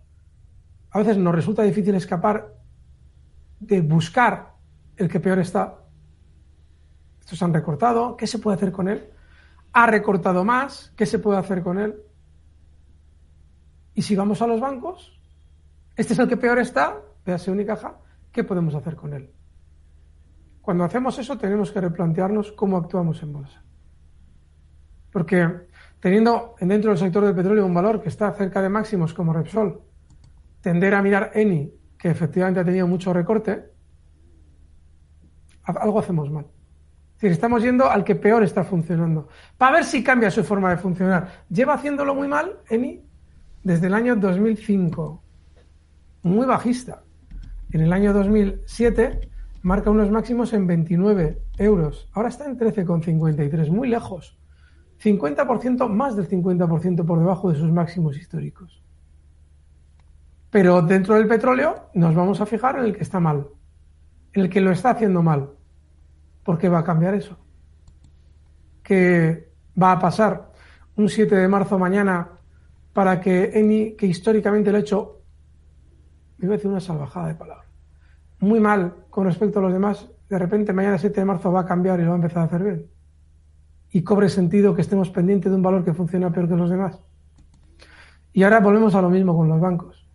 a 0.91 0.99
veces 0.99 1.17
nos 1.17 1.33
resulta 1.33 1.63
difícil 1.63 1.95
escapar 1.95 2.53
de 3.59 3.81
buscar 3.81 4.53
el 4.97 5.09
que 5.09 5.19
peor 5.19 5.39
está. 5.39 5.80
Estos 7.31 7.43
han 7.43 7.53
recortado, 7.53 8.17
¿qué 8.17 8.27
se 8.27 8.39
puede 8.39 8.57
hacer 8.57 8.73
con 8.73 8.89
él? 8.89 9.09
Ha 9.71 9.87
recortado 9.87 10.43
más, 10.43 10.91
¿qué 10.97 11.05
se 11.05 11.17
puede 11.17 11.39
hacer 11.39 11.63
con 11.63 11.79
él? 11.79 11.95
Y 13.93 14.01
si 14.01 14.17
vamos 14.17 14.41
a 14.41 14.47
los 14.47 14.59
bancos, 14.59 15.17
este 15.95 16.11
es 16.11 16.19
el 16.19 16.27
que 16.27 16.35
peor 16.35 16.59
está, 16.59 16.99
véase 17.25 17.49
Unicaja, 17.49 17.95
¿qué 18.33 18.43
podemos 18.43 18.75
hacer 18.75 18.97
con 18.97 19.13
él? 19.13 19.31
Cuando 20.61 20.83
hacemos 20.83 21.17
eso 21.19 21.37
tenemos 21.37 21.71
que 21.71 21.79
replantearnos 21.79 22.51
cómo 22.51 22.75
actuamos 22.75 23.23
en 23.23 23.31
bolsa. 23.31 23.63
Porque 25.09 25.69
teniendo 26.01 26.55
dentro 26.59 26.91
del 26.91 26.99
sector 26.99 27.23
del 27.23 27.33
petróleo 27.33 27.65
un 27.65 27.73
valor 27.73 28.01
que 28.01 28.09
está 28.09 28.33
cerca 28.33 28.61
de 28.61 28.67
máximos 28.67 29.13
como 29.13 29.31
Repsol, 29.31 29.81
tender 30.59 30.93
a 30.93 31.01
mirar 31.01 31.31
Eni, 31.33 31.73
que 31.97 32.09
efectivamente 32.09 32.59
ha 32.59 32.65
tenido 32.65 32.87
mucho 32.87 33.13
recorte, 33.13 33.71
algo 35.63 35.97
hacemos 35.97 36.29
mal. 36.29 36.47
Decir, 37.21 37.33
estamos 37.33 37.61
yendo 37.61 37.87
al 37.87 38.03
que 38.03 38.15
peor 38.15 38.41
está 38.41 38.63
funcionando. 38.63 39.27
Para 39.55 39.73
ver 39.73 39.83
si 39.83 40.03
cambia 40.03 40.31
su 40.31 40.43
forma 40.43 40.71
de 40.71 40.77
funcionar. 40.77 41.45
Lleva 41.51 41.75
haciéndolo 41.75 42.15
muy 42.15 42.27
mal, 42.27 42.57
Eni, 42.67 43.05
desde 43.63 43.85
el 43.85 43.93
año 43.93 44.15
2005. 44.15 45.23
Muy 46.23 46.47
bajista. 46.47 47.03
En 47.71 47.81
el 47.81 47.93
año 47.93 48.11
2007 48.11 49.29
marca 49.61 49.91
unos 49.91 50.09
máximos 50.09 50.51
en 50.53 50.65
29 50.65 51.39
euros. 51.59 52.09
Ahora 52.13 52.29
está 52.29 52.45
en 52.45 52.57
13,53, 52.57 53.69
muy 53.69 53.87
lejos. 53.87 54.39
50%, 54.99 55.89
más 55.89 56.15
del 56.15 56.27
50% 56.27 57.05
por 57.05 57.19
debajo 57.19 57.51
de 57.51 57.59
sus 57.59 57.71
máximos 57.71 58.17
históricos. 58.17 58.83
Pero 60.49 60.81
dentro 60.81 61.13
del 61.13 61.27
petróleo 61.27 61.89
nos 61.93 62.15
vamos 62.15 62.41
a 62.41 62.47
fijar 62.47 62.79
en 62.79 62.85
el 62.85 62.95
que 62.97 63.03
está 63.03 63.19
mal, 63.19 63.47
en 64.33 64.41
el 64.41 64.49
que 64.49 64.59
lo 64.59 64.71
está 64.71 64.89
haciendo 64.89 65.21
mal. 65.21 65.51
¿Por 66.43 66.57
qué 66.57 66.69
va 66.69 66.79
a 66.79 66.83
cambiar 66.83 67.13
eso? 67.13 67.37
¿Qué 68.83 69.51
va 69.81 69.93
a 69.93 69.99
pasar 69.99 70.51
un 70.95 71.09
7 71.09 71.35
de 71.35 71.47
marzo 71.47 71.77
mañana 71.79 72.29
para 72.93 73.19
que 73.19 73.51
Eni, 73.53 73.95
que 73.95 74.07
históricamente 74.07 74.71
lo 74.71 74.77
ha 74.77 74.81
hecho, 74.81 75.21
me 76.37 76.47
voy 76.47 76.55
a 76.55 76.57
decir 76.57 76.71
una 76.71 76.79
salvajada 76.79 77.27
de 77.27 77.35
palabras, 77.35 77.67
muy 78.39 78.59
mal 78.59 79.05
con 79.09 79.25
respecto 79.25 79.59
a 79.59 79.61
los 79.61 79.73
demás, 79.73 80.09
de 80.29 80.39
repente 80.39 80.73
mañana 80.73 80.97
7 80.97 81.21
de 81.21 81.25
marzo 81.25 81.51
va 81.51 81.61
a 81.61 81.65
cambiar 81.65 81.99
y 81.99 82.03
lo 82.03 82.09
va 82.09 82.15
a 82.15 82.17
empezar 82.17 82.39
a 82.39 82.45
hacer 82.45 82.63
bien? 82.63 82.89
y 83.91 84.03
cobre 84.03 84.29
sentido 84.29 84.73
que 84.73 84.81
estemos 84.81 85.09
pendientes 85.09 85.51
de 85.51 85.55
un 85.55 85.61
valor 85.61 85.83
que 85.83 85.93
funciona 85.93 86.31
peor 86.31 86.47
que 86.47 86.55
los 86.55 86.69
demás. 86.69 86.99
Y 88.33 88.43
ahora 88.43 88.61
volvemos 88.61 88.95
a 88.95 89.01
lo 89.01 89.09
mismo 89.09 89.35
con 89.35 89.49
los 89.49 89.59
bancos. 89.59 90.07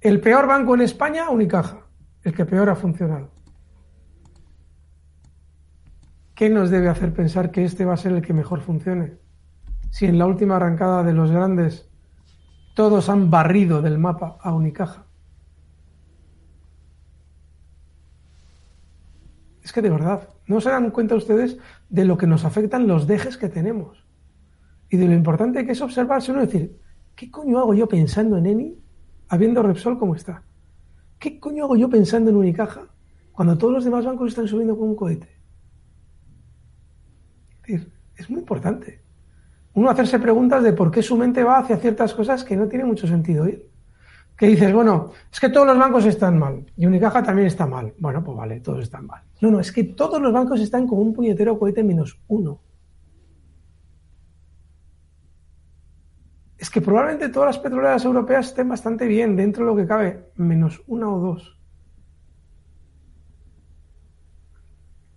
El 0.00 0.20
peor 0.20 0.46
banco 0.46 0.74
en 0.74 0.82
España, 0.82 1.30
Unicaja, 1.30 1.86
el 2.22 2.34
que 2.34 2.44
peor 2.44 2.68
ha 2.68 2.74
funcionado. 2.74 3.30
¿Qué 6.34 6.50
nos 6.50 6.70
debe 6.70 6.88
hacer 6.88 7.14
pensar 7.14 7.52
que 7.52 7.64
este 7.64 7.84
va 7.84 7.94
a 7.94 7.96
ser 7.96 8.12
el 8.12 8.22
que 8.22 8.32
mejor 8.32 8.60
funcione? 8.60 9.18
Si 9.90 10.06
en 10.06 10.18
la 10.18 10.26
última 10.26 10.56
arrancada 10.56 11.04
de 11.04 11.12
los 11.12 11.30
grandes 11.30 11.88
todos 12.74 13.08
han 13.08 13.30
barrido 13.30 13.82
del 13.82 13.98
mapa 13.98 14.36
a 14.40 14.52
Unicaja. 14.52 15.06
Es 19.62 19.72
que 19.72 19.80
de 19.80 19.90
verdad, 19.90 20.28
no 20.48 20.60
se 20.60 20.70
dan 20.70 20.90
cuenta 20.90 21.14
ustedes 21.14 21.56
de 21.88 22.04
lo 22.04 22.18
que 22.18 22.26
nos 22.26 22.44
afectan 22.44 22.88
los 22.88 23.06
dejes 23.06 23.38
que 23.38 23.48
tenemos. 23.48 24.04
Y 24.90 24.96
de 24.96 25.06
lo 25.06 25.14
importante 25.14 25.64
que 25.64 25.72
es 25.72 25.80
observarse 25.80 26.32
uno 26.32 26.42
y 26.42 26.46
decir, 26.46 26.80
¿qué 27.14 27.30
coño 27.30 27.60
hago 27.60 27.74
yo 27.74 27.88
pensando 27.88 28.36
en 28.36 28.46
Eni 28.46 28.84
habiendo 29.28 29.62
Repsol 29.62 29.98
como 29.98 30.16
está? 30.16 30.42
¿Qué 31.20 31.38
coño 31.38 31.64
hago 31.64 31.76
yo 31.76 31.88
pensando 31.88 32.30
en 32.30 32.36
Unicaja 32.36 32.88
cuando 33.30 33.56
todos 33.56 33.72
los 33.72 33.84
demás 33.84 34.04
bancos 34.04 34.28
están 34.30 34.48
subiendo 34.48 34.76
con 34.76 34.88
un 34.88 34.96
cohete? 34.96 35.33
Es, 38.16 38.30
muy 38.30 38.40
importante. 38.40 39.00
Uno 39.74 39.90
hacerse 39.90 40.18
preguntas 40.18 40.62
de 40.62 40.72
por 40.72 40.90
qué 40.90 41.02
su 41.02 41.16
mente 41.16 41.42
va 41.42 41.58
hacia 41.58 41.76
ciertas 41.76 42.14
cosas 42.14 42.44
que 42.44 42.56
no 42.56 42.68
tiene 42.68 42.84
mucho 42.84 43.06
sentido 43.06 43.48
ir 43.48 43.74
que 44.36 44.46
dices, 44.46 44.72
bueno, 44.72 45.10
es 45.32 45.38
que 45.38 45.48
todos 45.48 45.66
los 45.66 45.78
bancos 45.78 46.04
están 46.06 46.38
mal 46.38 46.64
y 46.76 46.86
Unicaja 46.86 47.22
también 47.22 47.46
está 47.46 47.66
mal. 47.66 47.94
Bueno, 47.98 48.22
pues 48.24 48.36
vale, 48.36 48.60
todos 48.60 48.82
están 48.82 49.06
mal. 49.06 49.22
No, 49.40 49.50
no, 49.50 49.60
es 49.60 49.70
que 49.70 49.84
todos 49.84 50.20
los 50.20 50.32
bancos 50.32 50.60
están 50.60 50.86
con 50.86 50.98
un 50.98 51.12
puñetero 51.12 51.58
cohete 51.58 51.84
menos 51.84 52.18
uno. 52.28 52.60
Es 56.58 56.70
que 56.70 56.80
probablemente 56.80 57.28
todas 57.28 57.54
las 57.54 57.58
petroleras 57.58 58.04
europeas 58.04 58.46
estén 58.46 58.68
bastante 58.68 59.06
bien 59.06 59.36
dentro 59.36 59.64
de 59.64 59.70
lo 59.70 59.76
que 59.76 59.86
cabe, 59.86 60.30
menos 60.36 60.82
una 60.86 61.08
o 61.08 61.20
dos. 61.20 61.58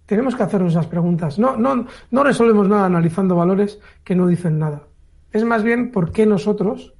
Tenemos 0.07 0.35
que 0.35 0.43
hacernos 0.43 0.71
esas 0.71 0.87
preguntas. 0.87 1.37
No, 1.37 1.55
no, 1.55 1.85
no 2.09 2.23
resolvemos 2.23 2.67
nada 2.67 2.85
analizando 2.85 3.35
valores 3.35 3.79
que 4.03 4.15
no 4.15 4.25
dicen 4.25 4.57
nada. 4.57 4.83
Es 5.31 5.43
más 5.43 5.61
bien 5.61 5.91
por 5.91 6.11
qué 6.11 6.25
nosotros 6.25 6.93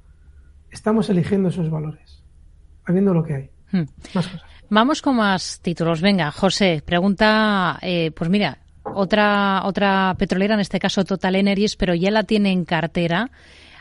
estamos 0.70 1.10
eligiendo 1.10 1.48
esos 1.48 1.70
valores, 1.70 2.22
habiendo 2.84 3.12
lo 3.12 3.24
que 3.24 3.34
hay. 3.34 3.50
Hmm. 3.72 3.88
Más 4.14 4.28
cosas. 4.28 4.42
Vamos 4.70 5.00
con 5.00 5.16
más 5.16 5.60
títulos. 5.60 6.02
Venga, 6.02 6.30
José, 6.30 6.82
pregunta, 6.84 7.78
eh, 7.80 8.10
pues 8.14 8.28
mira, 8.28 8.58
otra, 8.84 9.62
otra 9.64 10.14
petrolera, 10.18 10.54
en 10.54 10.60
este 10.60 10.78
caso 10.78 11.04
Total 11.04 11.34
Energies, 11.36 11.76
pero 11.76 11.94
ya 11.94 12.10
la 12.10 12.24
tiene 12.24 12.52
en 12.52 12.66
cartera 12.66 13.30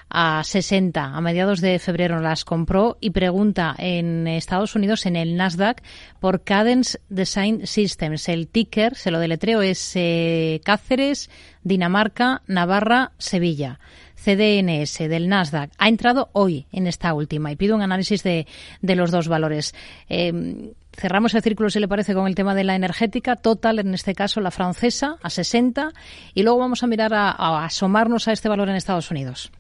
a 0.10 0.44
60. 0.44 1.04
A 1.04 1.22
mediados 1.22 1.62
de 1.62 1.80
febrero 1.80 2.20
las 2.20 2.46
compró 2.46 2.98
y 3.02 3.12
pregunta 3.12 3.76
en 3.78 4.28
Estados 4.28 4.76
Unidos, 4.76 5.06
en 5.06 5.16
el 5.16 5.36
Nasdaq, 5.36 5.82
por 6.20 6.44
Cadence 6.44 7.00
Design 7.10 7.66
Systems. 7.68 8.30
El 8.30 8.48
ticker, 8.48 8.96
se 8.96 9.12
lo 9.12 9.20
deletreo, 9.20 9.62
es 9.62 9.94
eh, 9.96 10.62
Cáceres, 10.64 11.30
Dinamarca, 11.64 12.42
Navarra, 12.48 13.12
Sevilla. 13.18 13.80
CDNS 14.16 14.98
del 15.10 15.30
Nasdaq 15.30 15.72
ha 15.78 15.88
entrado 15.88 16.30
hoy 16.34 16.66
en 16.72 16.88
esta 16.88 17.14
última 17.14 17.52
y 17.52 17.56
pido 17.56 17.76
un 17.76 17.84
análisis 17.84 18.24
de, 18.24 18.48
de 18.82 18.96
los 18.96 19.12
dos 19.12 19.28
valores. 19.28 19.76
Eh, 20.10 20.74
cerramos 20.98 21.34
el 21.36 21.44
círculo, 21.44 21.70
si 21.70 21.80
le 21.80 21.88
parece, 21.88 22.14
con 22.14 22.28
el 22.28 22.36
tema 22.36 22.56
de 22.56 22.64
la 22.64 22.76
energética, 22.76 23.36
Total, 23.36 23.80
en 23.80 23.94
este 23.94 24.16
caso 24.16 24.42
la 24.42 24.52
francesa, 24.52 25.18
a 25.22 25.30
60, 25.30 25.92
y 26.34 26.44
luego 26.44 26.60
vamos 26.60 26.84
a 26.84 26.88
mirar 26.88 27.14
a, 27.14 27.32
a 27.32 27.66
asomarnos 27.66 28.28
a 28.28 28.34
este 28.34 28.50
valor 28.50 28.70
en 28.70 28.76
Estados 28.76 29.12
Unidos. 29.12 29.52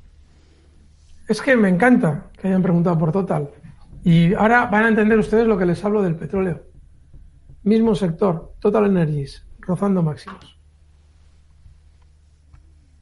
Es 1.27 1.41
que 1.41 1.57
me 1.57 1.67
encanta 1.67 2.29
que 2.39 2.47
hayan 2.47 2.61
preguntado 2.61 2.97
por 2.97 3.11
Total. 3.11 3.49
Y 4.03 4.33
ahora 4.33 4.67
van 4.67 4.85
a 4.85 4.87
entender 4.87 5.17
ustedes 5.19 5.45
lo 5.45 5.57
que 5.57 5.65
les 5.65 5.83
hablo 5.83 6.01
del 6.01 6.15
petróleo. 6.15 6.63
Mismo 7.63 7.95
sector, 7.95 8.53
Total 8.59 8.85
Energies, 8.85 9.45
rozando 9.59 10.01
máximos. 10.01 10.57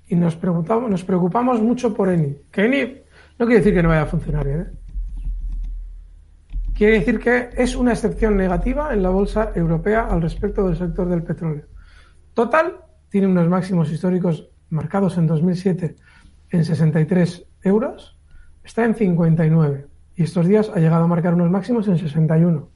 Y 0.08 0.15
nos 0.15 0.36
preguntamos, 0.36 0.89
nos 0.89 1.03
preocupamos 1.03 1.62
mucho 1.62 1.94
por 1.94 2.10
Eni. 2.10 2.36
Que 2.51 2.65
Eni 2.65 3.01
no 3.38 3.46
quiere 3.46 3.60
decir 3.60 3.75
que 3.75 3.84
no 3.84 3.89
vaya 3.89 4.03
a 4.03 4.08
funcionar 4.08 4.46
bien. 4.46 4.62
¿eh? 4.62 4.72
Quiere 6.74 7.00
decir 7.00 7.20
que 7.20 7.50
es 7.55 7.75
una 7.75 7.91
excepción 7.91 8.36
negativa 8.36 8.91
en 8.91 9.03
la 9.03 9.10
bolsa 9.10 9.51
europea 9.53 10.08
al 10.08 10.22
respecto 10.22 10.67
del 10.67 10.77
sector 10.77 11.08
del 11.08 11.24
petróleo. 11.24 11.65
Total 12.34 12.77
tiene 13.10 13.27
unos 13.27 13.48
máximos 13.48 13.91
históricos 13.91 14.50
marcados 14.70 15.17
en 15.17 15.27
2007 15.27 15.96
en 16.50 16.65
63 16.65 17.46
euros 17.62 18.14
está 18.65 18.84
en 18.84 18.95
59 18.95 19.88
y 20.15 20.24
estos 20.24 20.48
días 20.48 20.72
ha 20.74 20.79
llegado 20.79 21.03
a 21.03 21.07
marcar 21.07 21.34
unos 21.34 21.50
máximos 21.50 21.88
en 21.88 21.98
61. 21.98 22.67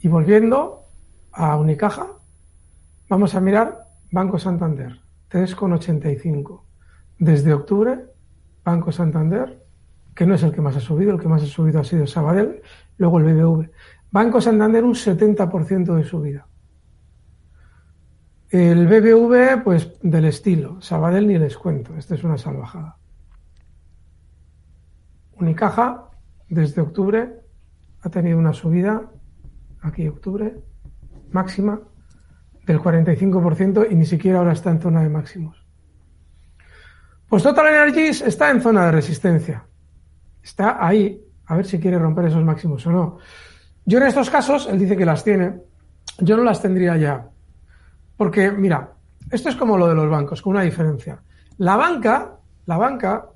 Y 0.00 0.08
volviendo 0.08 0.82
a 1.32 1.56
Unicaja, 1.56 2.06
vamos 3.08 3.34
a 3.34 3.40
mirar 3.40 3.86
Banco 4.10 4.38
Santander, 4.38 5.00
3,85. 5.30 6.62
Desde 7.18 7.54
octubre, 7.54 8.06
Banco 8.64 8.90
Santander, 8.90 9.64
que 10.14 10.26
no 10.26 10.34
es 10.34 10.42
el 10.42 10.52
que 10.52 10.60
más 10.60 10.76
ha 10.76 10.80
subido, 10.80 11.12
el 11.12 11.20
que 11.20 11.28
más 11.28 11.42
ha 11.42 11.46
subido 11.46 11.80
ha 11.80 11.84
sido 11.84 12.06
Sabadell, 12.06 12.62
luego 12.98 13.18
el 13.18 13.24
BBV. 13.24 13.70
Banco 14.10 14.40
Santander 14.40 14.84
un 14.84 14.94
70% 14.94 15.94
de 15.94 16.04
subida. 16.04 16.46
El 18.52 18.86
BBV, 18.86 19.64
pues 19.64 19.98
del 20.02 20.26
estilo. 20.26 20.78
Sabadell 20.82 21.26
ni 21.26 21.38
les 21.38 21.56
cuento. 21.56 21.96
Esta 21.96 22.16
es 22.16 22.22
una 22.22 22.36
salvajada. 22.36 22.98
Unicaja, 25.32 26.10
desde 26.50 26.82
octubre, 26.82 27.40
ha 28.02 28.10
tenido 28.10 28.38
una 28.38 28.52
subida, 28.52 29.10
aquí 29.80 30.06
octubre, 30.06 30.54
máxima, 31.30 31.80
del 32.66 32.78
45% 32.78 33.86
y 33.90 33.94
ni 33.94 34.04
siquiera 34.04 34.40
ahora 34.40 34.52
está 34.52 34.70
en 34.70 34.82
zona 34.82 35.02
de 35.02 35.08
máximos. 35.08 35.66
Pues 37.30 37.42
Total 37.42 37.68
Energies 37.68 38.20
está 38.20 38.50
en 38.50 38.60
zona 38.60 38.84
de 38.84 38.92
resistencia. 38.92 39.64
Está 40.42 40.86
ahí, 40.86 41.24
a 41.46 41.56
ver 41.56 41.64
si 41.64 41.80
quiere 41.80 41.98
romper 41.98 42.26
esos 42.26 42.44
máximos 42.44 42.86
o 42.86 42.92
no. 42.92 43.18
Yo 43.86 43.96
en 43.96 44.08
estos 44.08 44.28
casos, 44.28 44.68
él 44.70 44.78
dice 44.78 44.94
que 44.94 45.06
las 45.06 45.24
tiene, 45.24 45.62
yo 46.18 46.36
no 46.36 46.44
las 46.44 46.60
tendría 46.60 46.98
ya. 46.98 47.31
Porque, 48.22 48.52
mira, 48.52 48.88
esto 49.32 49.48
es 49.48 49.56
como 49.56 49.76
lo 49.76 49.88
de 49.88 49.96
los 49.96 50.08
bancos, 50.08 50.40
con 50.40 50.52
una 50.52 50.62
diferencia. 50.62 51.20
La 51.58 51.74
banca, 51.74 52.38
la 52.66 52.76
banca, 52.76 53.26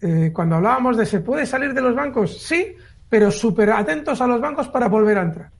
eh, 0.00 0.30
cuando 0.32 0.54
hablábamos 0.54 0.96
de 0.96 1.04
se 1.04 1.18
puede 1.18 1.44
salir 1.44 1.74
de 1.74 1.80
los 1.80 1.96
bancos, 1.96 2.40
sí, 2.40 2.76
pero 3.08 3.28
súper 3.32 3.72
atentos 3.72 4.20
a 4.20 4.26
los 4.28 4.40
bancos 4.40 4.68
para 4.68 4.86
volver 4.86 5.18
a 5.18 5.22
entrar. 5.22 5.50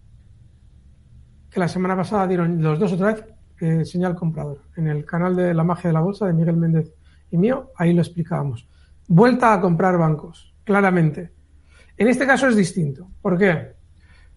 Que 1.51 1.59
la 1.59 1.67
semana 1.67 1.97
pasada 1.97 2.29
dieron 2.29 2.63
los 2.63 2.79
dos 2.79 2.93
otra 2.93 3.13
vez 3.13 3.25
eh, 3.61 3.85
señal 3.85 4.15
comprador. 4.15 4.61
En 4.77 4.87
el 4.87 5.05
canal 5.05 5.35
de 5.35 5.53
La 5.53 5.65
Magia 5.65 5.91
de 5.91 5.95
la 5.95 6.01
Bolsa 6.01 6.27
de 6.27 6.35
Miguel 6.35 6.57
Méndez 6.57 6.95
y 7.33 7.39
mío, 7.39 7.73
ahí 7.77 7.93
lo 7.93 8.03
explicábamos. 8.03 8.69
Vuelta 9.09 9.53
a 9.53 9.61
comprar 9.61 9.99
bancos, 9.99 10.55
claramente. 10.63 11.33
En 11.97 12.07
este 12.07 12.25
caso 12.25 12.47
es 12.47 12.55
distinto. 12.55 13.11
¿Por 13.21 13.37
qué? 13.37 13.73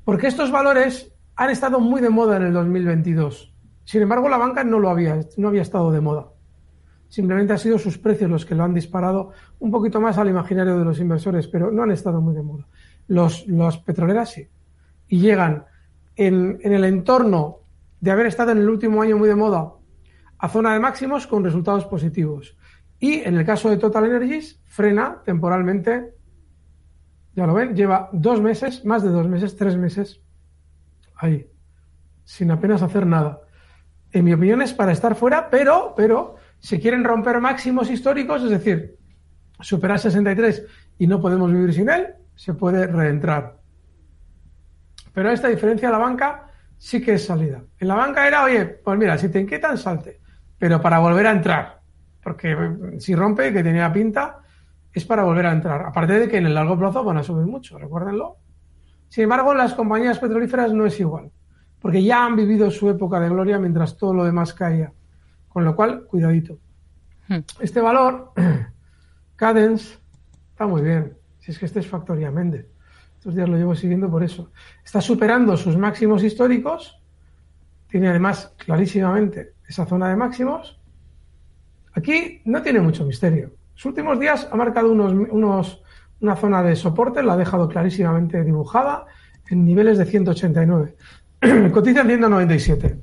Porque 0.04 0.26
estos 0.26 0.50
valores 0.50 1.14
han 1.36 1.52
estado 1.52 1.80
muy 1.80 2.02
de 2.02 2.10
moda 2.10 2.38
en 2.38 2.48
el 2.48 2.54
2022. 2.54 3.54
Sin 3.90 4.04
embargo, 4.04 4.30
la 4.30 4.38
banca 4.38 4.64
no 4.64 4.78
lo 4.78 4.92
había, 4.92 5.20
no 5.38 5.48
había 5.48 5.64
estado 5.64 5.92
de 5.92 6.00
moda. 6.00 6.28
Simplemente 7.08 7.54
han 7.54 7.58
sido 7.58 7.80
sus 7.80 7.98
precios 7.98 8.30
los 8.30 8.46
que 8.46 8.54
lo 8.54 8.64
han 8.64 8.76
disparado 8.76 9.32
un 9.58 9.72
poquito 9.72 10.00
más 10.00 10.20
al 10.20 10.30
imaginario 10.30 10.78
de 10.78 10.86
los 10.86 11.00
inversores, 11.00 11.48
pero 11.48 11.72
no 11.72 11.82
han 11.82 11.90
estado 11.90 12.22
muy 12.22 12.36
de 12.36 12.44
moda. 12.44 12.68
Los, 13.08 13.48
los 13.48 13.80
petroleras 13.80 14.30
sí. 14.30 14.48
Y 15.08 15.22
llegan 15.22 15.66
en, 16.16 16.60
en 16.62 16.74
el 16.74 16.84
entorno 16.84 17.62
de 18.00 18.12
haber 18.12 18.28
estado 18.28 18.52
en 18.52 18.60
el 18.60 18.70
último 18.70 19.02
año 19.02 19.18
muy 19.18 19.28
de 19.28 19.34
moda 19.34 19.74
a 20.38 20.50
zona 20.50 20.74
de 20.74 20.80
máximos 20.80 21.26
con 21.26 21.44
resultados 21.44 21.86
positivos. 21.86 22.56
Y 23.00 23.22
en 23.22 23.38
el 23.38 23.44
caso 23.44 23.72
de 23.72 23.78
Total 23.78 24.06
Energies, 24.06 24.62
frena 24.66 25.24
temporalmente, 25.26 26.14
ya 27.36 27.48
lo 27.48 27.56
ven, 27.56 27.76
lleva 27.76 28.12
dos 28.14 28.40
meses, 28.40 28.86
más 28.86 29.02
de 29.02 29.10
dos 29.10 29.28
meses, 29.28 29.56
tres 29.56 29.78
meses, 29.78 30.22
ahí, 31.16 31.50
sin 32.24 32.52
apenas 32.52 32.84
hacer 32.84 33.08
nada 33.08 33.42
en 34.12 34.26
mi 34.26 34.34
opinión, 34.34 34.62
es 34.62 34.74
para 34.74 34.92
estar 34.92 35.16
fuera, 35.16 35.50
pero, 35.50 35.94
pero, 35.96 36.36
si 36.60 36.80
quieren 36.80 37.04
romper 37.04 37.40
máximos 37.40 37.90
históricos, 37.90 38.44
es 38.44 38.50
decir, 38.50 38.98
superar 39.60 40.00
63 40.00 40.66
y 40.98 41.08
no 41.08 41.22
podemos 41.22 41.52
vivir 41.52 41.74
sin 41.74 41.90
él, 41.90 42.08
se 42.36 42.54
puede 42.54 42.88
reentrar. 42.88 43.58
Pero 45.14 45.32
esta 45.32 45.48
diferencia 45.48 45.90
a 45.90 45.92
la 45.92 45.98
banca 45.98 46.48
sí 46.78 47.02
que 47.02 47.14
es 47.14 47.26
salida. 47.26 47.64
En 47.78 47.88
la 47.88 47.96
banca 47.96 48.28
era, 48.28 48.44
oye, 48.44 48.66
pues 48.66 48.98
mira, 48.98 49.18
si 49.18 49.30
te 49.30 49.40
inquietan, 49.40 49.78
salte. 49.78 50.22
Pero 50.58 50.82
para 50.82 51.00
volver 51.00 51.28
a 51.28 51.32
entrar. 51.32 51.82
Porque 52.24 52.56
si 53.00 53.16
rompe, 53.16 53.54
que 53.54 53.64
tenía 53.64 53.92
pinta, 53.92 54.40
es 54.92 55.06
para 55.06 55.24
volver 55.24 55.46
a 55.46 55.52
entrar. 55.52 55.86
Aparte 55.86 56.20
de 56.20 56.28
que 56.28 56.38
en 56.38 56.48
el 56.48 56.54
largo 56.54 56.78
plazo 56.78 57.04
van 57.04 57.18
a 57.18 57.24
subir 57.24 57.46
mucho, 57.46 57.78
recuérdenlo. 57.78 58.38
Sin 59.08 59.24
embargo, 59.24 59.52
en 59.52 59.60
las 59.60 59.74
compañías 59.74 60.20
petrolíferas 60.20 60.74
no 60.74 60.86
es 60.86 61.00
igual 61.00 61.32
porque 61.82 62.04
ya 62.04 62.26
han 62.26 62.36
vivido 62.36 62.70
su 62.72 62.90
época 62.90 63.20
de 63.20 63.30
gloria 63.30 63.58
mientras 63.58 63.98
todo 63.98 64.14
lo 64.14 64.26
demás 64.26 64.54
caía. 64.54 64.92
Con 65.48 65.64
lo 65.64 65.76
cual, 65.76 66.06
cuidadito. 66.06 66.60
Hmm. 67.28 67.40
Este 67.60 67.82
valor, 67.82 68.34
Cadence, 69.36 69.98
está 70.52 70.68
muy 70.68 70.82
bien. 70.82 71.18
Si 71.40 71.52
es 71.52 71.60
que 71.60 71.66
este 71.66 71.80
es 71.80 71.88
Factoría 71.88 72.32
Méndez. 72.32 72.68
Estos 73.18 73.36
días 73.36 73.50
lo 73.50 73.58
llevo 73.58 73.76
siguiendo 73.76 74.10
por 74.10 74.24
eso. 74.24 74.52
Está 74.84 75.02
superando 75.02 75.58
sus 75.58 75.78
máximos 75.78 76.24
históricos. 76.24 77.02
Tiene 77.88 78.10
además 78.10 78.54
clarísimamente 78.58 79.56
esa 79.68 79.86
zona 79.86 80.10
de 80.10 80.16
máximos. 80.16 80.80
Aquí 81.94 82.42
no 82.46 82.62
tiene 82.62 82.80
mucho 82.80 83.06
misterio. 83.06 83.52
Los 83.74 83.86
últimos 83.86 84.20
días 84.20 84.48
ha 84.52 84.56
marcado 84.56 84.92
unos, 84.92 85.12
unos, 85.12 85.84
una 86.22 86.36
zona 86.36 86.62
de 86.62 86.76
soporte, 86.76 87.24
la 87.24 87.34
ha 87.34 87.38
dejado 87.38 87.68
clarísimamente 87.68 88.44
dibujada 88.44 89.06
en 89.50 89.66
niveles 89.66 89.98
de 89.98 90.06
189. 90.06 90.96
cotiza 91.74 92.02
en 92.02 92.08
197. 92.08 93.00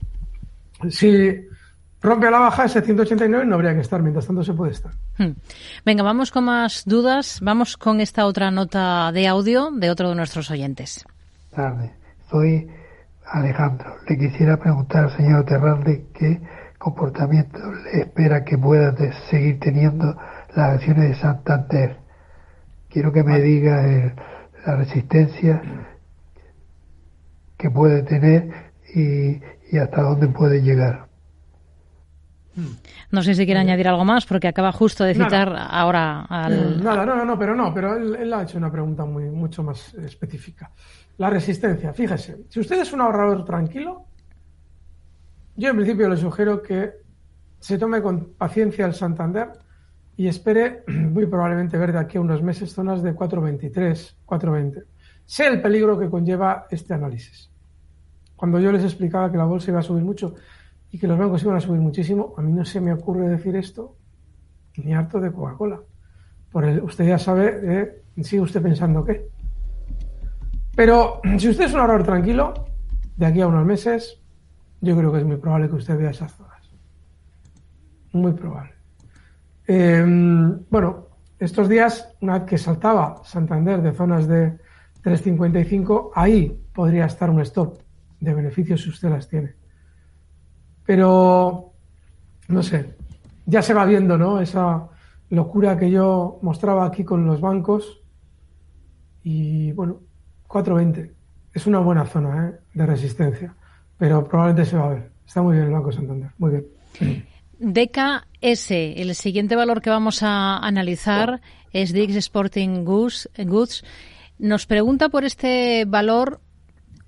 Si 0.91 1.47
rompe 2.03 2.27
a 2.27 2.31
la 2.31 2.39
baja 2.39 2.65
ese 2.65 2.83
189 2.83 3.47
no 3.47 3.55
habría 3.55 3.75
que 3.75 3.81
estar, 3.81 4.03
mientras 4.03 4.27
tanto 4.27 4.43
se 4.45 4.53
puede 4.53 4.73
estar. 4.73 4.93
Hmm. 5.19 5.33
Venga, 5.85 6.03
vamos 6.03 6.31
con 6.31 6.45
más 6.45 6.85
dudas. 6.85 7.41
Vamos 7.43 7.77
con 7.77 8.01
esta 8.01 8.27
otra 8.27 8.51
nota 8.51 9.11
de 9.13 9.27
audio 9.27 9.71
de 9.73 9.91
otro 9.91 10.11
de 10.11 10.15
nuestros 10.15 10.51
oyentes. 10.51 11.05
Tarde. 11.55 11.93
Soy 12.31 12.69
Alejandro. 13.25 13.97
Le 14.09 14.19
quisiera 14.19 14.59
preguntar 14.59 15.05
al 15.05 15.17
señor 15.17 15.45
Terralde 15.45 16.07
qué 16.15 16.41
comportamiento 16.79 17.59
le 17.85 18.03
espera 18.03 18.45
que 18.45 18.59
pueda 18.59 18.95
seguir 19.31 19.59
teniendo 19.59 20.17
las 20.55 20.75
acciones 20.75 21.11
de 21.11 21.15
Santander. 21.17 21.97
Quiero 22.89 23.13
que 23.13 23.25
me 23.25 23.41
diga 23.41 24.15
la 24.67 24.77
resistencia 24.77 25.63
que 27.57 27.71
puede 27.71 28.03
tener 28.03 28.73
y, 28.95 29.41
hasta 29.77 30.03
dónde 30.03 30.29
puede 30.29 30.63
llegar. 30.63 31.07
No 33.11 33.23
sé 33.23 33.35
si 33.35 33.45
quiere 33.45 33.61
añadir 33.61 33.87
algo 33.89 34.05
más, 34.05 34.25
porque 34.25 34.49
acaba 34.49 34.73
justo 34.73 35.05
de 35.05 35.15
citar 35.15 35.55
ahora 35.55 36.23
al. 36.23 36.79
Mm, 36.79 36.85
nada, 36.85 37.05
no, 37.05 37.25
no, 37.25 37.39
pero 37.39 37.55
no, 37.55 37.73
pero 37.75 37.97
él, 37.97 38.33
ha 38.33 38.43
hecho 38.43 38.57
una 38.57 38.71
pregunta 38.71 39.05
muy, 39.05 39.25
mucho 39.25 39.63
más 39.63 39.93
específica. 39.95 40.71
La 41.19 41.29
resistencia, 41.29 41.93
fíjese, 41.93 42.45
si 42.49 42.61
usted 42.61 42.81
es 42.81 42.93
un 42.93 43.03
ahorrador 43.03 43.45
tranquilo, 43.45 44.07
yo 45.57 45.71
en 45.71 45.77
principio 45.77 46.09
le 46.09 46.17
sugiero 46.17 46.63
que 46.63 46.93
se 47.59 47.79
tome 47.79 48.01
con 48.01 48.35
paciencia 48.35 48.87
el 48.87 48.95
Santander 48.95 49.51
y 50.17 50.29
espere 50.29 50.83
muy 50.87 51.27
probablemente 51.27 51.77
ver 51.77 51.93
de 51.93 51.99
aquí 51.99 52.19
a 52.19 52.21
unos 52.21 52.43
meses 52.43 52.73
zonas 52.73 53.03
de 53.03 53.15
4.23, 53.15 54.17
4.20. 54.27 54.85
sé 55.27 55.47
el 55.47 55.61
peligro 55.61 55.99
que 55.99 56.09
conlleva 56.09 56.67
este 56.71 56.95
análisis. 56.95 57.51
Cuando 58.37 58.59
yo 58.61 58.73
les 58.73 58.85
explicaba 58.85 59.31
que 59.31 59.37
la 59.37 59.45
bolsa 59.45 59.71
iba 59.71 59.81
a 59.81 59.83
subir 59.83 60.05
mucho 60.05 60.35
y 60.91 60.99
que 60.99 61.07
los 61.07 61.19
bancos 61.19 61.43
iban 61.43 61.57
a 61.57 61.61
subir 61.61 61.81
muchísimo, 61.81 62.35
a 62.37 62.43
mí 62.43 62.53
no 62.53 62.65
se 62.65 62.81
me 62.81 62.93
ocurre 62.93 63.29
decir 63.29 63.57
esto 63.57 63.97
ni 64.77 64.95
harto 64.95 65.21
de 65.21 65.33
Coca-Cola. 65.33 65.81
Por 66.51 66.65
el, 66.65 66.83
usted 66.83 67.07
ya 67.07 67.19
sabe, 67.19 67.61
eh, 67.63 68.03
sigue 68.23 68.43
usted 68.43 68.63
pensando 68.63 69.05
qué. 69.05 69.29
Pero 70.75 71.21
si 71.39 71.49
usted 71.49 71.65
es 71.65 71.75
un 71.75 71.81
ahorrador 71.81 72.05
tranquilo, 72.05 72.55
de 73.17 73.27
aquí 73.27 73.41
a 73.41 73.47
unos 73.47 73.65
meses, 73.65 74.23
yo 74.81 74.97
creo 74.97 75.11
que 75.11 75.19
es 75.19 75.25
muy 75.25 75.37
probable 75.37 75.69
que 75.69 75.77
usted 75.77 75.99
vea 75.99 76.11
esas 76.11 76.33
zonas. 76.33 76.71
Muy 78.13 78.33
probable. 78.33 78.73
Em, 79.67 80.65
bueno, 80.71 81.09
estos 81.39 81.69
días, 81.69 82.15
una 82.21 82.39
vez 82.39 82.49
que 82.49 82.59
saltaba 82.59 83.23
Santander 83.25 83.83
de 83.83 83.93
zonas 83.93 84.29
de 84.29 84.59
3.55, 85.07 86.11
ahí 86.17 86.61
podría 86.75 87.05
estar 87.05 87.31
un 87.31 87.41
stop 87.43 87.79
de 88.19 88.35
beneficios 88.35 88.83
si 88.83 88.91
usted 88.91 89.09
las 89.09 89.29
tiene. 89.29 89.55
Pero, 90.85 91.73
no 92.49 92.63
sé, 92.65 92.97
ya 93.45 93.63
se 93.63 93.73
va 93.73 93.85
viendo, 93.85 94.19
¿no? 94.19 94.41
Esa 94.41 94.89
locura 95.31 95.79
que 95.79 95.93
yo 95.93 96.41
mostraba 96.43 96.85
aquí 96.85 97.05
con 97.05 97.25
los 97.25 97.41
bancos. 97.41 98.01
Y 99.23 99.71
bueno, 99.73 100.01
4.20 100.49 101.13
es 101.55 101.67
una 101.69 101.79
buena 101.79 102.05
zona 102.05 102.49
¿eh? 102.49 102.61
de 102.75 102.87
resistencia, 102.87 103.55
pero 103.97 104.27
probablemente 104.27 104.69
se 104.69 104.77
va 104.77 104.87
a 104.87 104.95
ver. 104.95 105.11
Está 105.25 105.41
muy 105.41 105.55
bien 105.55 105.67
el 105.69 105.73
Banco 105.73 105.93
Santander, 105.93 106.31
muy 106.39 106.51
bien. 106.51 107.25
DKS, 107.61 108.71
el 108.73 109.15
siguiente 109.15 109.55
valor 109.55 109.81
que 109.81 109.91
vamos 109.91 110.25
a 110.25 110.59
analizar 110.59 111.41
es 111.73 111.93
Dix 111.93 112.17
Sporting 112.17 112.85
Goods. 112.85 113.29
Nos 114.39 114.67
pregunta 114.67 115.09
por 115.09 115.25
este 115.25 115.85
valor 115.87 116.41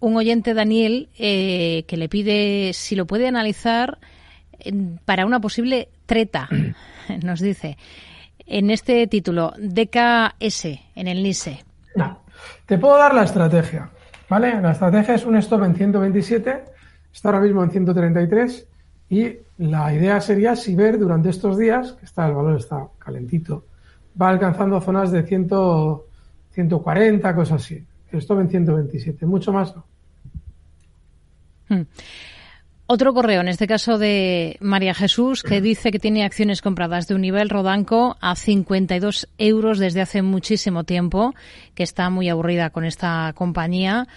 un 0.01 0.17
oyente, 0.17 0.55
Daniel, 0.55 1.09
eh, 1.19 1.85
que 1.87 1.97
le 1.97 2.09
pide 2.09 2.73
si 2.73 2.97
lo 2.97 3.07
puede 3.07 3.29
analizar 3.29 3.99
para 5.05 5.27
una 5.27 5.41
posible 5.41 5.89
treta, 6.07 6.49
nos 7.23 7.41
dice, 7.41 7.77
en 8.47 8.71
este 8.71 9.07
título, 9.07 9.53
DKS, 9.59 10.65
en 10.95 11.09
el 11.09 11.23
NISE. 11.23 11.65
Te 12.67 12.79
puedo 12.79 12.97
dar 12.97 13.15
la 13.15 13.25
estrategia, 13.25 13.91
¿vale? 14.29 14.61
La 14.61 14.73
estrategia 14.73 15.15
es 15.15 15.25
un 15.25 15.37
stop 15.37 15.65
en 15.65 15.75
127, 15.75 16.65
está 17.13 17.29
ahora 17.29 17.41
mismo 17.41 17.63
en 17.63 17.71
133 17.71 18.67
y 19.11 19.33
la 19.59 19.93
idea 19.93 20.21
sería 20.21 20.55
si 20.55 20.77
ver 20.77 20.99
durante 20.99 21.31
estos 21.31 21.59
días, 21.59 21.93
que 21.93 22.05
está 22.05 22.27
el 22.27 22.35
valor 22.35 22.57
está 22.57 22.87
calentito, 22.99 23.65
va 24.21 24.29
alcanzando 24.29 24.81
zonas 24.81 25.11
de 25.11 25.23
100, 25.25 25.49
140, 26.59 27.37
cosas 27.37 27.63
así. 27.63 27.85
El 28.11 28.19
stop 28.19 28.41
en 28.41 28.49
127, 28.49 29.27
mucho 29.27 29.53
más 29.53 29.77
no. 29.77 29.85
Hmm. 31.69 31.83
Otro 32.87 33.15
correo, 33.15 33.43
en 33.43 33.49
este 33.49 33.69
caso 33.69 33.97
de 33.99 34.57
María 34.61 34.95
Jesús, 34.95 35.45
que 35.45 35.61
dice 35.61 35.93
que 35.93 36.01
tiene 36.01 36.25
acciones 36.25 36.61
compradas 36.61 37.07
de 37.07 37.15
un 37.15 37.21
nivel 37.21 37.49
Rodanco 37.49 38.17
a 38.21 38.35
52 38.35 39.29
euros 39.39 39.79
desde 39.79 40.01
hace 40.01 40.23
muchísimo 40.23 40.83
tiempo, 40.83 41.35
que 41.77 41.83
está 41.85 42.11
muy 42.11 42.29
aburrida 42.29 42.71
con 42.71 42.85
esta 42.85 43.33
compañía 43.37 44.09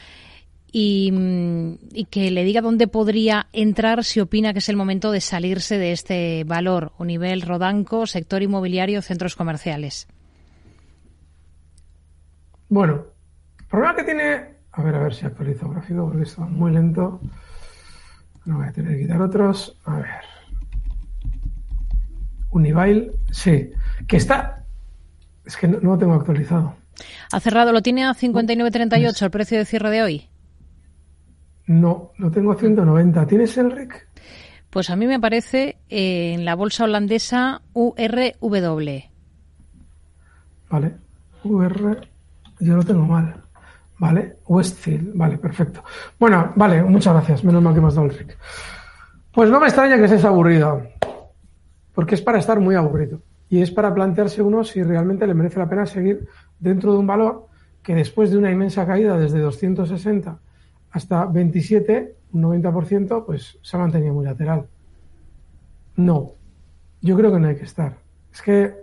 y, 0.72 1.12
y, 1.94 2.06
que 2.06 2.32
le 2.32 2.44
diga 2.44 2.62
dónde 2.62 2.88
podría 2.88 3.48
entrar 3.54 4.04
si 4.04 4.22
opina 4.22 4.54
que 4.54 4.60
es 4.60 4.70
el 4.70 4.78
momento 4.78 5.12
de 5.12 5.22
salirse 5.22 5.78
de 5.78 5.92
este 5.92 6.44
valor, 6.46 6.94
un 6.98 7.08
nivel 7.08 7.42
Rodanco, 7.42 8.08
sector 8.08 8.42
inmobiliario, 8.42 9.02
centros 9.02 9.36
comerciales. 9.36 10.08
Bueno, 12.72 13.04
el 13.60 13.66
problema 13.66 13.94
que 13.98 14.04
tiene, 14.06 14.46
a 14.72 14.82
ver, 14.82 14.96
a 14.96 15.00
ver 15.00 15.14
si 15.14 15.26
actualizo 15.26 15.68
gráfico 15.68 16.08
porque 16.08 16.24
está 16.24 16.46
muy 16.46 16.72
lento. 16.72 17.20
No 18.46 18.60
voy 18.60 18.68
a 18.68 18.72
tener 18.72 18.94
que 18.94 19.02
quitar 19.02 19.22
otros. 19.22 19.78
A 19.84 19.98
ver. 19.98 20.22
Unibail, 22.52 23.12
sí. 23.30 23.72
Que 24.08 24.16
está. 24.16 24.64
Es 25.46 25.58
que 25.58 25.68
no, 25.68 25.80
lo 25.82 25.98
tengo 25.98 26.14
actualizado. 26.14 26.78
¿Ha 27.34 27.42
cerrado? 27.42 27.74
¿Lo 27.74 27.82
tiene 27.82 28.06
a 28.06 28.14
59.38 28.14 29.22
el 29.22 29.32
precio 29.32 29.58
de 29.58 29.66
cierre 29.66 29.90
de 29.90 30.04
hoy? 30.04 30.30
No, 31.68 32.14
lo 32.20 32.32
tengo 32.32 32.54
a 32.54 32.56
190. 32.56 33.28
¿Tienes 33.28 33.58
el 33.58 33.70
RIC? 33.70 34.08
Pues 34.70 34.90
a 34.90 34.96
mí 34.96 35.08
me 35.08 35.16
aparece 35.16 35.76
en 35.90 36.46
la 36.46 36.56
bolsa 36.56 36.86
holandesa 36.86 37.64
URW. 37.74 39.02
Vale. 40.70 40.96
UR. 41.44 42.11
Yo 42.62 42.78
lo 42.78 42.84
tengo 42.84 43.06
mal. 43.06 43.42
¿vale? 44.02 44.38
Westfield, 44.48 45.16
vale, 45.16 45.38
perfecto. 45.38 45.84
Bueno, 46.20 46.54
vale, 46.56 46.82
muchas 46.82 47.14
gracias, 47.14 47.44
menos 47.44 47.62
mal 47.62 47.76
que 47.76 47.82
me 47.82 47.88
has 47.88 47.94
dado 47.94 48.08
el. 48.08 48.36
Pues 49.32 49.48
no 49.52 49.60
me 49.60 49.68
extraña 49.68 49.96
que 49.98 50.08
seas 50.08 50.26
aburrido, 50.26 50.82
porque 51.94 52.16
es 52.16 52.22
para 52.24 52.40
estar 52.40 52.60
muy 52.60 52.74
aburrido. 52.74 53.22
Y 53.48 53.62
es 53.62 53.70
para 53.70 53.94
plantearse 53.94 54.42
uno 54.42 54.64
si 54.64 54.82
realmente 54.82 55.28
le 55.28 55.36
merece 55.36 55.60
la 55.60 55.70
pena 55.70 55.86
seguir 55.86 56.28
dentro 56.58 56.94
de 56.94 56.98
un 56.98 57.06
valor 57.06 57.48
que 57.84 57.94
después 57.94 58.32
de 58.32 58.38
una 58.38 58.50
inmensa 58.50 58.88
caída 58.88 59.20
desde 59.20 59.40
260 59.40 60.40
hasta 60.90 61.26
27, 61.26 62.16
un 62.34 62.42
90%, 62.42 63.24
pues 63.24 63.60
se 63.62 63.78
ha 63.78 63.80
mantenido 63.80 64.16
muy 64.16 64.26
lateral. 64.26 64.68
No, 65.96 66.32
yo 67.02 67.16
creo 67.16 67.32
que 67.32 67.40
no 67.40 67.50
hay 67.50 67.56
que 67.56 67.66
estar. 67.66 67.98
Es 68.34 68.42
que 68.42 68.74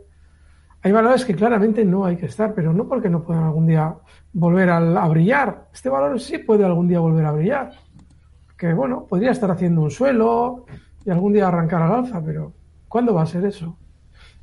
hay 0.89 0.93
valores 0.93 1.27
que 1.27 1.35
claramente 1.35 1.85
no 1.85 2.07
hay 2.07 2.17
que 2.17 2.25
estar, 2.25 2.55
pero 2.55 2.73
no 2.73 2.89
porque 2.89 3.11
no 3.11 3.23
puedan 3.23 3.45
algún 3.45 3.67
día 3.67 3.95
volver 4.33 4.71
a, 4.71 5.07
brillar. 5.07 5.69
Este 5.71 5.91
valor 5.91 6.19
sí 6.19 6.39
puede 6.39 6.65
algún 6.65 6.89
día 6.89 6.99
volver 6.99 7.27
a 7.27 7.33
brillar. 7.33 7.73
Que 8.57 8.73
bueno, 8.73 9.05
podría 9.07 9.33
estar 9.33 9.51
haciendo 9.51 9.83
un 9.83 9.91
suelo 9.91 10.65
y 11.05 11.11
algún 11.11 11.35
día 11.35 11.47
arrancar 11.47 11.83
al 11.83 11.93
alza, 11.93 12.25
pero 12.25 12.55
¿cuándo 12.89 13.13
va 13.13 13.21
a 13.21 13.27
ser 13.27 13.45
eso? 13.45 13.77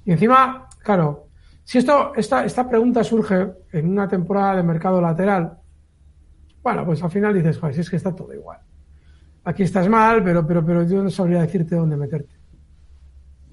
Y 0.05 0.11
encima, 0.11 0.69
claro, 0.83 1.29
si 1.63 1.79
esto, 1.79 2.13
esta, 2.15 2.45
esta 2.45 2.69
pregunta 2.69 3.03
surge 3.03 3.51
en 3.71 3.89
una 3.89 4.07
temporada 4.07 4.57
de 4.57 4.61
mercado 4.61 5.01
lateral, 5.01 5.57
bueno, 6.61 6.85
pues 6.85 7.01
al 7.01 7.09
final 7.09 7.33
dices, 7.33 7.57
joder, 7.57 7.73
si 7.73 7.81
es 7.81 7.89
que 7.89 7.95
está 7.95 8.15
todo 8.15 8.31
igual. 8.35 8.59
Aquí 9.45 9.63
estás 9.63 9.89
mal, 9.89 10.23
pero, 10.23 10.45
pero, 10.45 10.63
pero 10.63 10.83
yo 10.83 11.01
no 11.01 11.09
sabría 11.09 11.41
decirte 11.41 11.75
dónde 11.75 11.97
meterte. 11.97 12.35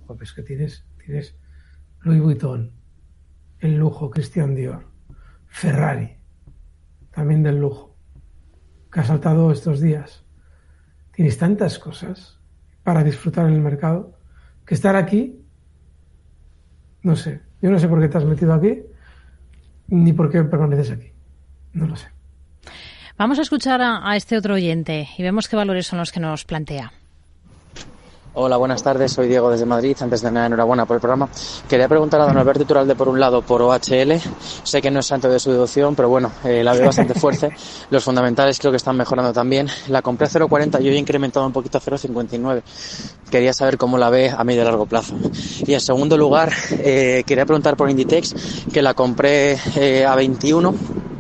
Pues 0.07 0.35
que 0.35 0.43
tienes, 0.43 0.85
tienes 1.03 1.35
Louis 2.03 2.21
Vuitton, 2.21 2.82
el 3.63 3.77
lujo, 3.77 4.11
Christian 4.11 4.55
Dior, 4.57 4.89
Ferrari, 5.47 6.17
también 7.13 7.45
del 7.45 7.59
lujo, 7.59 7.97
que 8.93 9.01
ha 9.01 9.05
saltado 9.05 9.53
estos 9.53 9.81
días. 9.81 10.25
Tienes 11.13 11.39
tantas 11.39 11.79
cosas 11.79 12.41
para 12.83 13.05
disfrutar 13.05 13.47
en 13.47 13.55
el 13.55 13.61
mercado 13.61 14.19
que 14.67 14.75
estar 14.75 14.97
aquí, 14.97 15.41
no 17.03 17.15
sé, 17.15 17.41
yo 17.61 17.71
no 17.71 17.79
sé 17.79 17.89
por 17.89 18.01
qué 18.01 18.09
te 18.09 18.19
has 18.19 18.25
metido 18.25 18.53
aquí, 18.53 18.83
ni 19.87 20.13
por 20.13 20.29
qué 20.29 20.43
permaneces 20.43 20.91
aquí. 20.91 21.13
No 21.73 21.87
lo 21.87 21.95
sé. 21.95 22.09
Vamos 23.17 23.39
a 23.39 23.43
escuchar 23.43 23.81
a, 23.81 24.11
a 24.11 24.17
este 24.17 24.37
otro 24.37 24.55
oyente 24.55 25.09
y 25.17 25.23
vemos 25.23 25.49
qué 25.49 25.55
valores 25.55 25.87
son 25.87 26.01
los 26.01 26.11
que 26.11 26.19
nos 26.19 26.45
plantea. 26.45 26.93
Hola, 28.35 28.57
buenas 28.57 28.83
tardes. 28.83 29.13
Soy 29.13 29.29
Diego 29.29 29.51
desde 29.51 29.67
Madrid. 29.67 29.95
Antes 30.01 30.23
de 30.23 30.31
nada, 30.31 30.47
enhorabuena 30.47 30.87
por 30.87 30.95
el 30.95 31.03
programa. 31.03 31.29
Quería 31.69 31.87
preguntar 31.87 32.19
a 32.23 32.25
don 32.25 32.39
Alberto 32.39 32.65
Turalde, 32.65 32.95
por 32.95 33.11
un 33.11 33.21
lado, 33.21 33.43
por 33.43 33.61
OHL. 33.61 34.19
Sé 34.63 34.81
que 34.81 34.91
no 34.91 35.01
es 35.01 35.07
santo 35.07 35.29
de 35.29 35.39
su 35.39 35.51
deducción, 35.53 35.95
pero 35.95 36.09
bueno, 36.09 36.33
eh, 36.43 36.65
la 36.65 36.73
veo 36.73 36.87
bastante 36.87 37.13
fuerte. 37.13 37.51
Los 37.91 38.03
fundamentales 38.03 38.59
creo 38.59 38.73
que 38.73 38.79
están 38.79 38.97
mejorando 38.97 39.35
también. 39.35 39.69
La 39.89 40.01
compré 40.01 40.29
a 40.29 40.31
0,40 40.31 40.81
y 40.81 40.89
hoy 40.89 40.95
he 40.95 40.99
incrementado 40.99 41.45
un 41.45 41.53
poquito 41.53 41.77
a 41.77 41.83
0,59. 41.83 42.63
Quería 43.31 43.53
saber 43.53 43.77
cómo 43.77 43.99
la 43.99 44.09
ve 44.09 44.31
a 44.31 44.43
medio 44.45 44.63
y 44.63 44.65
largo 44.65 44.87
plazo. 44.87 45.15
Y 45.67 45.75
en 45.75 45.81
segundo 45.81 46.17
lugar, 46.17 46.55
eh, 46.71 47.25
quería 47.27 47.45
preguntar 47.45 47.77
por 47.77 47.91
Inditex, 47.91 48.35
que 48.73 48.81
la 48.81 48.95
compré 48.95 49.59
eh, 49.77 50.07
a 50.07 50.15
21 50.15 51.12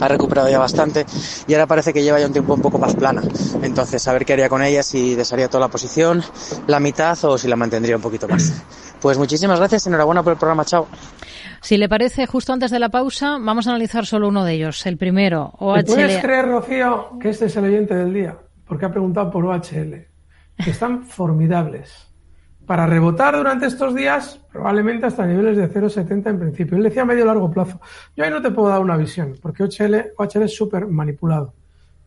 ha 0.00 0.08
recuperado 0.08 0.48
ya 0.48 0.58
bastante 0.58 1.06
y 1.46 1.54
ahora 1.54 1.66
parece 1.66 1.92
que 1.92 2.02
lleva 2.02 2.18
ya 2.18 2.26
un 2.26 2.32
tiempo 2.32 2.54
un 2.54 2.62
poco 2.62 2.78
más 2.78 2.94
plana. 2.94 3.22
Entonces, 3.62 4.06
a 4.08 4.12
ver 4.12 4.24
qué 4.24 4.34
haría 4.34 4.48
con 4.48 4.62
ella, 4.62 4.82
si 4.82 5.14
desharía 5.14 5.48
toda 5.48 5.60
la 5.60 5.68
posición, 5.68 6.22
la 6.66 6.80
mitad 6.80 7.18
o 7.24 7.38
si 7.38 7.48
la 7.48 7.56
mantendría 7.56 7.96
un 7.96 8.02
poquito 8.02 8.28
más. 8.28 8.62
Pues 9.00 9.16
muchísimas 9.16 9.58
gracias, 9.58 9.86
enhorabuena 9.86 10.22
por 10.22 10.32
el 10.32 10.38
programa, 10.38 10.64
chao. 10.64 10.86
Si 11.62 11.76
le 11.76 11.88
parece, 11.88 12.26
justo 12.26 12.52
antes 12.52 12.70
de 12.70 12.78
la 12.78 12.88
pausa, 12.88 13.38
vamos 13.40 13.66
a 13.66 13.70
analizar 13.70 14.06
solo 14.06 14.28
uno 14.28 14.44
de 14.44 14.54
ellos, 14.54 14.84
el 14.86 14.96
primero, 14.96 15.52
OHL. 15.58 15.84
¿Puedes 15.84 16.22
creer, 16.22 16.46
Rocío, 16.46 17.18
que 17.20 17.30
este 17.30 17.46
es 17.46 17.56
el 17.56 17.64
oyente 17.64 17.94
del 17.94 18.12
día? 18.12 18.36
Porque 18.66 18.86
ha 18.86 18.90
preguntado 18.90 19.30
por 19.30 19.44
OHL, 19.44 20.06
que 20.62 20.70
están 20.70 21.04
formidables 21.04 22.09
para 22.70 22.86
rebotar 22.86 23.36
durante 23.36 23.66
estos 23.66 23.96
días, 23.96 24.38
probablemente 24.52 25.04
hasta 25.04 25.26
niveles 25.26 25.56
de 25.56 25.68
0,70 25.68 26.30
en 26.30 26.38
principio. 26.38 26.76
Él 26.76 26.84
decía 26.84 27.04
medio 27.04 27.24
largo 27.24 27.50
plazo. 27.50 27.80
Yo 28.14 28.22
ahí 28.22 28.30
no 28.30 28.40
te 28.40 28.52
puedo 28.52 28.68
dar 28.68 28.80
una 28.80 28.96
visión, 28.96 29.34
porque 29.42 29.64
OHL, 29.64 30.12
OHL 30.16 30.42
es 30.44 30.54
súper 30.54 30.86
manipulado. 30.86 31.52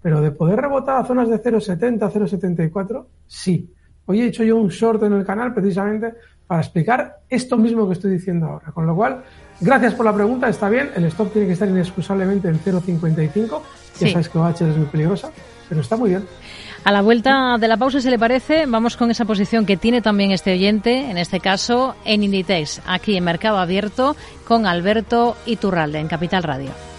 Pero 0.01 0.21
de 0.21 0.31
poder 0.31 0.61
rebotar 0.61 1.01
a 1.01 1.03
zonas 1.03 1.27
de 1.27 1.43
0,70, 1.43 2.09
0,74, 2.09 3.05
sí. 3.27 3.73
Hoy 4.05 4.21
he 4.21 4.27
hecho 4.27 4.45
yo 4.45 4.55
un 4.55 4.69
short 4.69 5.03
en 5.03 5.11
el 5.11 5.25
canal 5.25 5.53
precisamente 5.53 6.13
para 6.47 6.61
explicar 6.61 7.17
esto 7.27 7.57
mismo 7.57 7.85
que 7.85 7.95
estoy 7.95 8.11
diciendo 8.11 8.45
ahora. 8.45 8.71
Con 8.71 8.87
lo 8.87 8.95
cual, 8.95 9.21
gracias 9.59 9.93
por 9.95 10.05
la 10.05 10.13
pregunta, 10.13 10.47
está 10.47 10.69
bien, 10.69 10.91
el 10.95 11.03
stop 11.03 11.33
tiene 11.33 11.47
que 11.47 11.53
estar 11.55 11.67
inexcusablemente 11.67 12.47
en 12.47 12.57
0,55, 12.57 13.61
ya 13.99 14.11
sabes 14.13 14.29
que 14.29 14.37
OH 14.37 14.49
es 14.61 14.77
muy 14.77 14.87
peligrosa, 14.87 15.29
pero 15.67 15.81
está 15.81 15.97
muy 15.97 16.11
bien. 16.11 16.23
A 16.83 16.91
la 16.91 17.01
vuelta 17.01 17.57
de 17.57 17.67
la 17.69 17.77
pausa, 17.77 18.01
si 18.01 18.09
le 18.09 18.19
parece, 18.19 18.65
vamos 18.65 18.97
con 18.97 19.09
esa 19.09 19.23
posición 19.23 19.65
que 19.65 19.77
tiene 19.77 20.01
también 20.01 20.31
este 20.31 20.51
oyente, 20.51 21.09
en 21.09 21.17
este 21.17 21.39
caso 21.39 21.95
en 22.03 22.23
Inditex, 22.23 22.81
aquí 22.85 23.15
en 23.15 23.23
Mercado 23.23 23.57
Abierto, 23.57 24.17
con 24.45 24.65
Alberto 24.65 25.37
Iturralde, 25.45 25.99
en 25.99 26.09
Capital 26.09 26.43
Radio. 26.43 26.92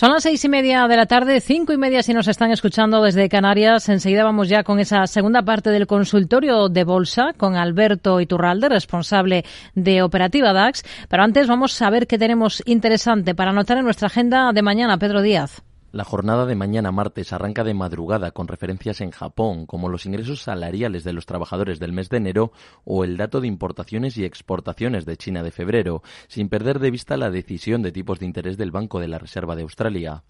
Son 0.00 0.12
las 0.12 0.22
seis 0.22 0.44
y 0.44 0.48
media 0.48 0.86
de 0.86 0.96
la 0.96 1.06
tarde, 1.06 1.40
cinco 1.40 1.72
y 1.72 1.76
media 1.76 2.04
si 2.04 2.14
nos 2.14 2.28
están 2.28 2.52
escuchando 2.52 3.02
desde 3.02 3.28
Canarias. 3.28 3.88
Enseguida 3.88 4.22
vamos 4.22 4.48
ya 4.48 4.62
con 4.62 4.78
esa 4.78 5.04
segunda 5.08 5.42
parte 5.42 5.70
del 5.70 5.88
consultorio 5.88 6.68
de 6.68 6.84
bolsa 6.84 7.32
con 7.36 7.56
Alberto 7.56 8.20
Iturralde, 8.20 8.68
responsable 8.68 9.44
de 9.74 10.02
Operativa 10.02 10.52
DAX. 10.52 10.84
Pero 11.08 11.24
antes 11.24 11.48
vamos 11.48 11.82
a 11.82 11.90
ver 11.90 12.06
qué 12.06 12.16
tenemos 12.16 12.62
interesante 12.64 13.34
para 13.34 13.50
anotar 13.50 13.78
en 13.78 13.86
nuestra 13.86 14.06
agenda 14.06 14.52
de 14.52 14.62
mañana. 14.62 14.98
Pedro 14.98 15.20
Díaz. 15.20 15.64
La 15.90 16.04
jornada 16.04 16.44
de 16.44 16.54
mañana 16.54 16.92
martes 16.92 17.32
arranca 17.32 17.64
de 17.64 17.72
madrugada 17.72 18.32
con 18.32 18.46
referencias 18.46 19.00
en 19.00 19.10
Japón, 19.10 19.64
como 19.64 19.88
los 19.88 20.04
ingresos 20.04 20.42
salariales 20.42 21.02
de 21.02 21.14
los 21.14 21.24
trabajadores 21.24 21.78
del 21.78 21.94
mes 21.94 22.10
de 22.10 22.18
enero 22.18 22.52
o 22.84 23.04
el 23.04 23.16
dato 23.16 23.40
de 23.40 23.48
importaciones 23.48 24.18
y 24.18 24.24
exportaciones 24.26 25.06
de 25.06 25.16
China 25.16 25.42
de 25.42 25.50
febrero, 25.50 26.02
sin 26.26 26.50
perder 26.50 26.78
de 26.78 26.90
vista 26.90 27.16
la 27.16 27.30
decisión 27.30 27.80
de 27.80 27.92
tipos 27.92 28.20
de 28.20 28.26
interés 28.26 28.58
del 28.58 28.70
Banco 28.70 29.00
de 29.00 29.08
la 29.08 29.18
Reserva 29.18 29.56
de 29.56 29.62
Australia. 29.62 30.24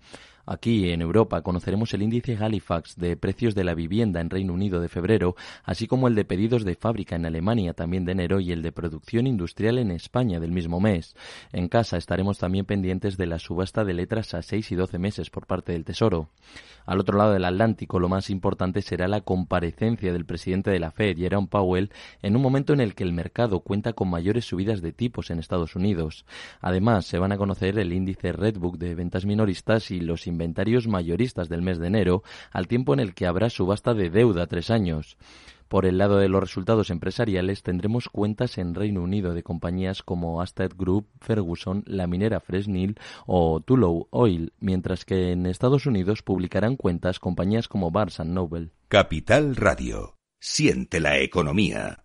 Aquí, 0.50 0.88
en 0.88 1.02
Europa, 1.02 1.42
conoceremos 1.42 1.92
el 1.92 2.00
índice 2.00 2.38
Halifax 2.40 2.96
de 2.96 3.18
precios 3.18 3.54
de 3.54 3.64
la 3.64 3.74
vivienda 3.74 4.22
en 4.22 4.30
Reino 4.30 4.54
Unido 4.54 4.80
de 4.80 4.88
febrero, 4.88 5.36
así 5.62 5.86
como 5.86 6.08
el 6.08 6.14
de 6.14 6.24
pedidos 6.24 6.64
de 6.64 6.74
fábrica 6.74 7.16
en 7.16 7.26
Alemania 7.26 7.74
también 7.74 8.06
de 8.06 8.12
enero 8.12 8.40
y 8.40 8.50
el 8.50 8.62
de 8.62 8.72
producción 8.72 9.26
industrial 9.26 9.76
en 9.76 9.90
España 9.90 10.40
del 10.40 10.52
mismo 10.52 10.80
mes. 10.80 11.14
En 11.52 11.68
casa 11.68 11.98
estaremos 11.98 12.38
también 12.38 12.64
pendientes 12.64 13.18
de 13.18 13.26
la 13.26 13.38
subasta 13.38 13.84
de 13.84 13.92
letras 13.92 14.32
a 14.32 14.40
6 14.40 14.72
y 14.72 14.74
12 14.74 14.98
meses 14.98 15.28
por 15.28 15.46
parte 15.46 15.72
del 15.72 15.84
Tesoro. 15.84 16.30
Al 16.86 17.00
otro 17.00 17.18
lado 17.18 17.34
del 17.34 17.44
Atlántico, 17.44 17.98
lo 17.98 18.08
más 18.08 18.30
importante 18.30 18.80
será 18.80 19.08
la 19.08 19.20
comparecencia 19.20 20.10
del 20.10 20.24
presidente 20.24 20.70
de 20.70 20.78
la 20.78 20.90
Fed, 20.90 21.18
Jerome 21.18 21.48
Powell, 21.48 21.90
en 22.22 22.34
un 22.34 22.40
momento 22.40 22.72
en 22.72 22.80
el 22.80 22.94
que 22.94 23.04
el 23.04 23.12
mercado 23.12 23.60
cuenta 23.60 23.92
con 23.92 24.08
mayores 24.08 24.46
subidas 24.46 24.80
de 24.80 24.92
tipos 24.92 25.30
en 25.30 25.38
Estados 25.38 25.76
Unidos. 25.76 26.24
Además, 26.62 27.04
se 27.04 27.18
van 27.18 27.32
a 27.32 27.36
conocer 27.36 27.78
el 27.78 27.92
índice 27.92 28.32
Redbook 28.32 28.78
de 28.78 28.94
ventas 28.94 29.26
minoristas 29.26 29.90
y 29.90 30.00
los 30.00 30.26
inventarios 30.38 30.86
mayoristas 30.86 31.48
del 31.48 31.62
mes 31.62 31.80
de 31.80 31.88
enero, 31.88 32.22
al 32.52 32.68
tiempo 32.68 32.94
en 32.94 33.00
el 33.00 33.12
que 33.12 33.26
habrá 33.26 33.50
subasta 33.50 33.92
de 33.92 34.08
deuda 34.08 34.46
tres 34.46 34.70
años. 34.70 35.16
Por 35.66 35.84
el 35.84 35.98
lado 35.98 36.16
de 36.16 36.28
los 36.28 36.40
resultados 36.40 36.90
empresariales 36.90 37.62
tendremos 37.62 38.08
cuentas 38.08 38.56
en 38.56 38.74
Reino 38.74 39.02
Unido 39.02 39.34
de 39.34 39.42
compañías 39.42 40.02
como 40.02 40.40
Asted 40.40 40.72
Group, 40.76 41.08
Ferguson, 41.20 41.82
la 41.86 42.06
minera 42.06 42.40
Fresnil 42.40 42.98
o 43.26 43.60
Tullow 43.60 44.06
Oil, 44.10 44.52
mientras 44.60 45.04
que 45.04 45.32
en 45.32 45.44
Estados 45.44 45.84
Unidos 45.84 46.22
publicarán 46.22 46.76
cuentas 46.76 47.18
compañías 47.18 47.68
como 47.68 47.90
Barnes 47.90 48.20
Noble. 48.20 48.70
Capital 48.86 49.56
Radio. 49.56 50.14
Siente 50.40 51.00
la 51.00 51.18
economía. 51.18 52.04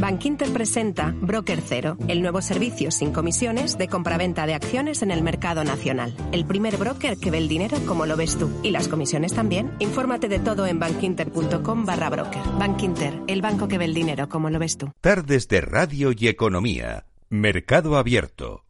Bankinter 0.00 0.50
presenta 0.50 1.14
Broker 1.20 1.60
Cero, 1.60 1.98
el 2.08 2.22
nuevo 2.22 2.40
servicio 2.40 2.90
sin 2.90 3.12
comisiones 3.12 3.76
de 3.76 3.86
compraventa 3.86 4.46
de 4.46 4.54
acciones 4.54 5.02
en 5.02 5.10
el 5.10 5.22
mercado 5.22 5.62
nacional. 5.62 6.16
El 6.32 6.46
primer 6.46 6.78
broker 6.78 7.18
que 7.18 7.30
ve 7.30 7.36
el 7.36 7.48
dinero 7.48 7.76
como 7.86 8.06
lo 8.06 8.16
ves 8.16 8.38
tú. 8.38 8.50
Y 8.62 8.70
las 8.70 8.88
comisiones 8.88 9.34
también. 9.34 9.72
Infórmate 9.78 10.28
de 10.28 10.38
todo 10.38 10.66
en 10.66 10.78
bankinter.com 10.78 11.84
barra 11.84 12.08
broker. 12.08 12.42
Bankinter, 12.58 13.20
el 13.26 13.42
banco 13.42 13.68
que 13.68 13.76
ve 13.76 13.84
el 13.84 13.94
dinero 13.94 14.30
como 14.30 14.48
lo 14.48 14.58
ves 14.58 14.78
tú. 14.78 14.90
Tardes 15.02 15.48
de 15.48 15.60
Radio 15.60 16.12
y 16.16 16.28
Economía. 16.28 17.04
Mercado 17.28 17.98
Abierto. 17.98 18.64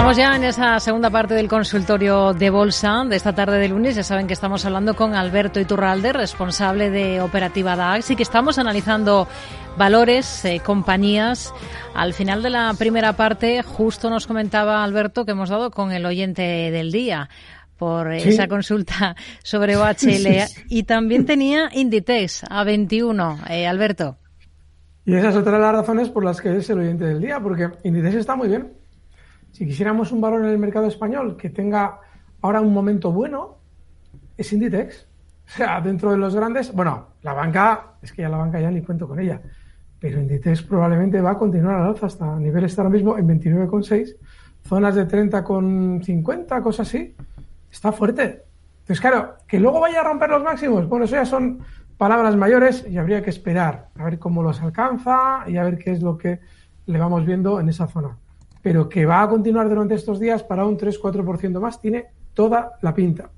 Estamos 0.00 0.16
ya 0.16 0.34
en 0.34 0.44
esa 0.44 0.80
segunda 0.80 1.10
parte 1.10 1.34
del 1.34 1.46
consultorio 1.46 2.32
de 2.32 2.48
bolsa 2.48 3.04
de 3.06 3.16
esta 3.16 3.34
tarde 3.34 3.58
de 3.58 3.68
lunes. 3.68 3.96
Ya 3.96 4.02
saben 4.02 4.26
que 4.26 4.32
estamos 4.32 4.64
hablando 4.64 4.96
con 4.96 5.14
Alberto 5.14 5.60
Iturralde, 5.60 6.14
responsable 6.14 6.88
de 6.88 7.20
Operativa 7.20 7.76
DAX, 7.76 8.10
y 8.10 8.16
que 8.16 8.22
estamos 8.22 8.58
analizando 8.58 9.28
valores, 9.76 10.42
eh, 10.46 10.62
compañías. 10.64 11.52
Al 11.94 12.14
final 12.14 12.42
de 12.42 12.48
la 12.48 12.72
primera 12.78 13.12
parte, 13.12 13.62
justo 13.62 14.08
nos 14.08 14.26
comentaba 14.26 14.82
Alberto 14.82 15.26
que 15.26 15.32
hemos 15.32 15.50
dado 15.50 15.70
con 15.70 15.92
el 15.92 16.06
oyente 16.06 16.40
del 16.70 16.92
día 16.92 17.28
por 17.76 18.10
esa 18.10 18.48
consulta 18.48 19.16
sobre 19.42 19.76
OHL 19.76 20.46
y 20.70 20.84
también 20.84 21.26
tenía 21.26 21.68
Inditex 21.74 22.44
a 22.48 22.64
21. 22.64 23.38
Eh, 23.50 23.66
Alberto. 23.66 24.16
Y 25.04 25.14
esa 25.14 25.28
es 25.28 25.36
otra 25.36 25.52
de 25.52 25.58
las 25.58 25.72
razones 25.72 26.08
por 26.08 26.24
las 26.24 26.40
que 26.40 26.56
es 26.56 26.70
el 26.70 26.78
oyente 26.78 27.04
del 27.04 27.20
día, 27.20 27.38
porque 27.38 27.68
Inditex 27.84 28.14
está 28.14 28.34
muy 28.34 28.48
bien 28.48 28.79
si 29.60 29.66
quisiéramos 29.66 30.10
un 30.10 30.22
valor 30.22 30.40
en 30.40 30.52
el 30.52 30.56
mercado 30.56 30.86
español 30.86 31.36
que 31.36 31.50
tenga 31.50 32.00
ahora 32.40 32.62
un 32.62 32.72
momento 32.72 33.12
bueno, 33.12 33.58
es 34.34 34.50
Inditex. 34.54 35.06
O 35.46 35.50
sea, 35.50 35.82
dentro 35.82 36.12
de 36.12 36.16
los 36.16 36.34
grandes, 36.34 36.72
bueno, 36.72 37.08
la 37.20 37.34
banca, 37.34 37.96
es 38.00 38.10
que 38.10 38.22
ya 38.22 38.30
la 38.30 38.38
banca 38.38 38.58
ya 38.58 38.70
ni 38.70 38.80
cuento 38.80 39.06
con 39.06 39.20
ella, 39.20 39.38
pero 39.98 40.18
Inditex 40.18 40.62
probablemente 40.62 41.20
va 41.20 41.32
a 41.32 41.38
continuar 41.38 41.74
al 41.74 41.88
alza 41.88 42.06
hasta 42.06 42.38
niveles 42.38 42.78
ahora 42.78 42.88
mismo 42.88 43.18
en 43.18 43.28
29,6, 43.28 44.16
zonas 44.64 44.94
de 44.94 45.06
30,50, 45.06 46.62
cosas 46.62 46.88
así. 46.88 47.14
Está 47.70 47.92
fuerte. 47.92 48.44
Entonces, 48.78 48.98
claro, 48.98 49.34
que 49.46 49.60
luego 49.60 49.78
vaya 49.78 50.00
a 50.00 50.04
romper 50.04 50.30
los 50.30 50.42
máximos, 50.42 50.88
bueno, 50.88 51.04
eso 51.04 51.16
ya 51.16 51.26
son 51.26 51.58
palabras 51.98 52.34
mayores 52.34 52.86
y 52.88 52.96
habría 52.96 53.22
que 53.22 53.28
esperar 53.28 53.90
a 53.98 54.04
ver 54.04 54.18
cómo 54.18 54.42
los 54.42 54.62
alcanza 54.62 55.44
y 55.46 55.58
a 55.58 55.64
ver 55.64 55.76
qué 55.76 55.90
es 55.90 56.00
lo 56.00 56.16
que 56.16 56.40
le 56.86 56.98
vamos 56.98 57.26
viendo 57.26 57.60
en 57.60 57.68
esa 57.68 57.86
zona 57.86 58.16
pero 58.62 58.88
que 58.88 59.06
va 59.06 59.22
a 59.22 59.28
continuar 59.28 59.68
durante 59.68 59.94
estos 59.94 60.20
días 60.20 60.42
para 60.42 60.64
un 60.64 60.76
3-4% 60.76 61.60
más, 61.60 61.80
tiene 61.80 62.06
toda 62.34 62.72
la 62.82 62.94
pinta. 62.94 63.30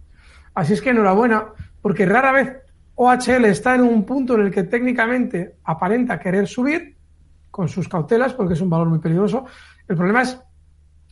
Así 0.55 0.75
es 0.75 0.83
que 0.83 0.91
enhorabuena, 0.91 1.47
porque 1.81 2.07
rara 2.07 2.33
vez 2.33 2.57
OHL 2.95 3.47
está 3.47 3.75
en 3.75 3.83
un 3.83 4.05
punto 4.05 4.35
en 4.35 4.43
el 4.43 4.51
que 4.51 4.65
técnicamente 4.65 5.57
aparenta 5.65 6.19
querer 6.19 6.47
subir, 6.47 6.97
con 7.51 7.69
sus 7.69 7.87
cautelas, 7.87 8.33
porque 8.33 8.55
es 8.55 8.61
un 8.63 8.71
valor 8.71 8.89
muy 8.89 8.99
peligroso. 8.99 9.45
El 9.87 9.95
problema 9.95 10.23
es 10.23 10.41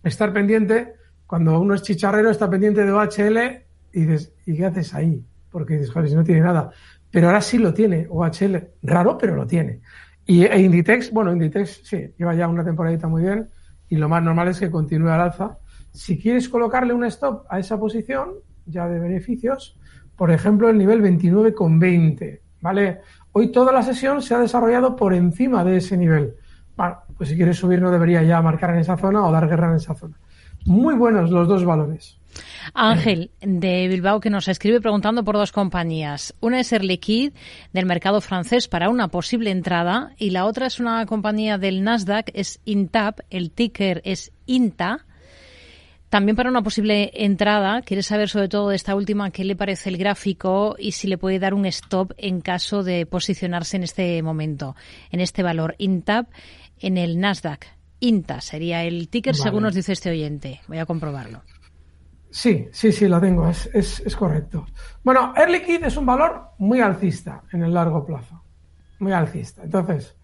estar 0.02 0.32
pendiente, 0.32 0.94
cuando 1.26 1.60
uno 1.60 1.74
es 1.74 1.82
chicharrero, 1.82 2.30
está 2.30 2.48
pendiente 2.48 2.84
de 2.84 2.90
OHL 2.90 3.62
y 3.92 4.00
dices, 4.00 4.32
¿y 4.46 4.56
qué 4.56 4.66
haces 4.66 4.94
ahí? 4.94 5.22
Porque 5.50 5.74
dices, 5.74 5.90
joder, 5.90 6.08
si 6.08 6.14
no 6.14 6.24
tiene 6.24 6.40
nada. 6.40 6.70
Pero 7.10 7.26
ahora 7.26 7.42
sí 7.42 7.58
lo 7.58 7.74
tiene, 7.74 8.06
OHL. 8.08 8.68
Raro, 8.82 9.18
pero 9.18 9.36
lo 9.36 9.46
tiene. 9.46 9.80
Y 10.24 10.44
e 10.44 10.60
Inditex, 10.60 11.12
bueno, 11.12 11.32
Inditex 11.32 11.82
sí, 11.84 12.14
lleva 12.16 12.34
ya 12.34 12.48
una 12.48 12.64
temporadita 12.64 13.06
muy 13.06 13.22
bien 13.22 13.48
y 13.90 13.96
lo 13.96 14.08
más 14.08 14.22
normal 14.22 14.48
es 14.48 14.60
que 14.60 14.70
continúe 14.70 15.08
al 15.08 15.20
alza. 15.20 15.58
Si 15.90 16.18
quieres 16.18 16.48
colocarle 16.48 16.94
un 16.94 17.04
stop 17.04 17.44
a 17.50 17.58
esa 17.58 17.78
posición 17.78 18.34
ya 18.64 18.88
de 18.88 19.00
beneficios, 19.00 19.76
por 20.16 20.30
ejemplo, 20.30 20.70
el 20.70 20.78
nivel 20.78 21.02
29,20, 21.02 22.40
¿vale? 22.60 23.00
Hoy 23.32 23.50
toda 23.50 23.72
la 23.72 23.82
sesión 23.82 24.22
se 24.22 24.34
ha 24.34 24.38
desarrollado 24.38 24.94
por 24.94 25.12
encima 25.12 25.64
de 25.64 25.78
ese 25.78 25.96
nivel. 25.96 26.34
Bueno, 26.76 26.98
pues 27.16 27.28
si 27.28 27.36
quieres 27.36 27.56
subir 27.56 27.82
no 27.82 27.90
debería 27.90 28.22
ya 28.22 28.40
marcar 28.40 28.70
en 28.70 28.78
esa 28.78 28.96
zona 28.96 29.26
o 29.26 29.32
dar 29.32 29.48
guerra 29.48 29.70
en 29.70 29.76
esa 29.76 29.94
zona. 29.94 30.16
Muy 30.66 30.94
buenos 30.94 31.30
los 31.30 31.48
dos 31.48 31.64
valores. 31.64 32.19
Ángel 32.74 33.30
de 33.40 33.88
Bilbao 33.88 34.20
que 34.20 34.30
nos 34.30 34.48
escribe 34.48 34.80
preguntando 34.80 35.24
por 35.24 35.36
dos 35.36 35.52
compañías. 35.52 36.34
Una 36.40 36.60
es 36.60 36.72
Air 36.72 36.84
Liquide 36.84 37.32
del 37.72 37.86
mercado 37.86 38.20
francés 38.20 38.68
para 38.68 38.88
una 38.88 39.08
posible 39.08 39.50
entrada 39.50 40.12
y 40.18 40.30
la 40.30 40.46
otra 40.46 40.66
es 40.66 40.80
una 40.80 41.04
compañía 41.06 41.58
del 41.58 41.82
Nasdaq, 41.82 42.30
es 42.34 42.60
Intap, 42.64 43.20
el 43.30 43.50
ticker 43.50 44.02
es 44.04 44.32
INTA. 44.46 45.06
También 46.08 46.34
para 46.34 46.50
una 46.50 46.62
posible 46.62 47.12
entrada, 47.14 47.82
quiere 47.82 48.02
saber 48.02 48.28
sobre 48.28 48.48
todo 48.48 48.70
de 48.70 48.76
esta 48.76 48.96
última 48.96 49.30
qué 49.30 49.44
le 49.44 49.54
parece 49.54 49.90
el 49.90 49.96
gráfico 49.96 50.74
y 50.76 50.92
si 50.92 51.06
le 51.06 51.18
puede 51.18 51.38
dar 51.38 51.54
un 51.54 51.66
stop 51.66 52.12
en 52.18 52.40
caso 52.40 52.82
de 52.82 53.06
posicionarse 53.06 53.76
en 53.76 53.84
este 53.84 54.20
momento, 54.22 54.74
en 55.12 55.20
este 55.20 55.44
valor 55.44 55.76
INTAP 55.78 56.28
en 56.80 56.98
el 56.98 57.20
Nasdaq. 57.20 57.66
INTA 58.00 58.40
sería 58.40 58.82
el 58.82 59.08
ticker 59.08 59.36
según 59.36 59.62
nos 59.62 59.74
dice 59.74 59.92
este 59.92 60.10
oyente. 60.10 60.60
Voy 60.66 60.78
a 60.78 60.86
comprobarlo. 60.86 61.42
Sí, 62.30 62.68
sí, 62.70 62.92
sí, 62.92 63.08
la 63.08 63.20
tengo, 63.20 63.48
es, 63.48 63.68
es, 63.74 64.16
correcto. 64.16 64.66
Bueno, 65.02 65.32
Air 65.36 65.50
Liquide 65.50 65.88
es 65.88 65.96
un 65.96 66.06
valor 66.06 66.50
muy 66.58 66.80
alcista 66.80 67.42
en 67.52 67.64
el 67.64 67.74
largo 67.74 68.06
plazo, 68.06 68.40
muy 69.00 69.12
alcista. 69.12 69.64
Entonces, 69.64 70.16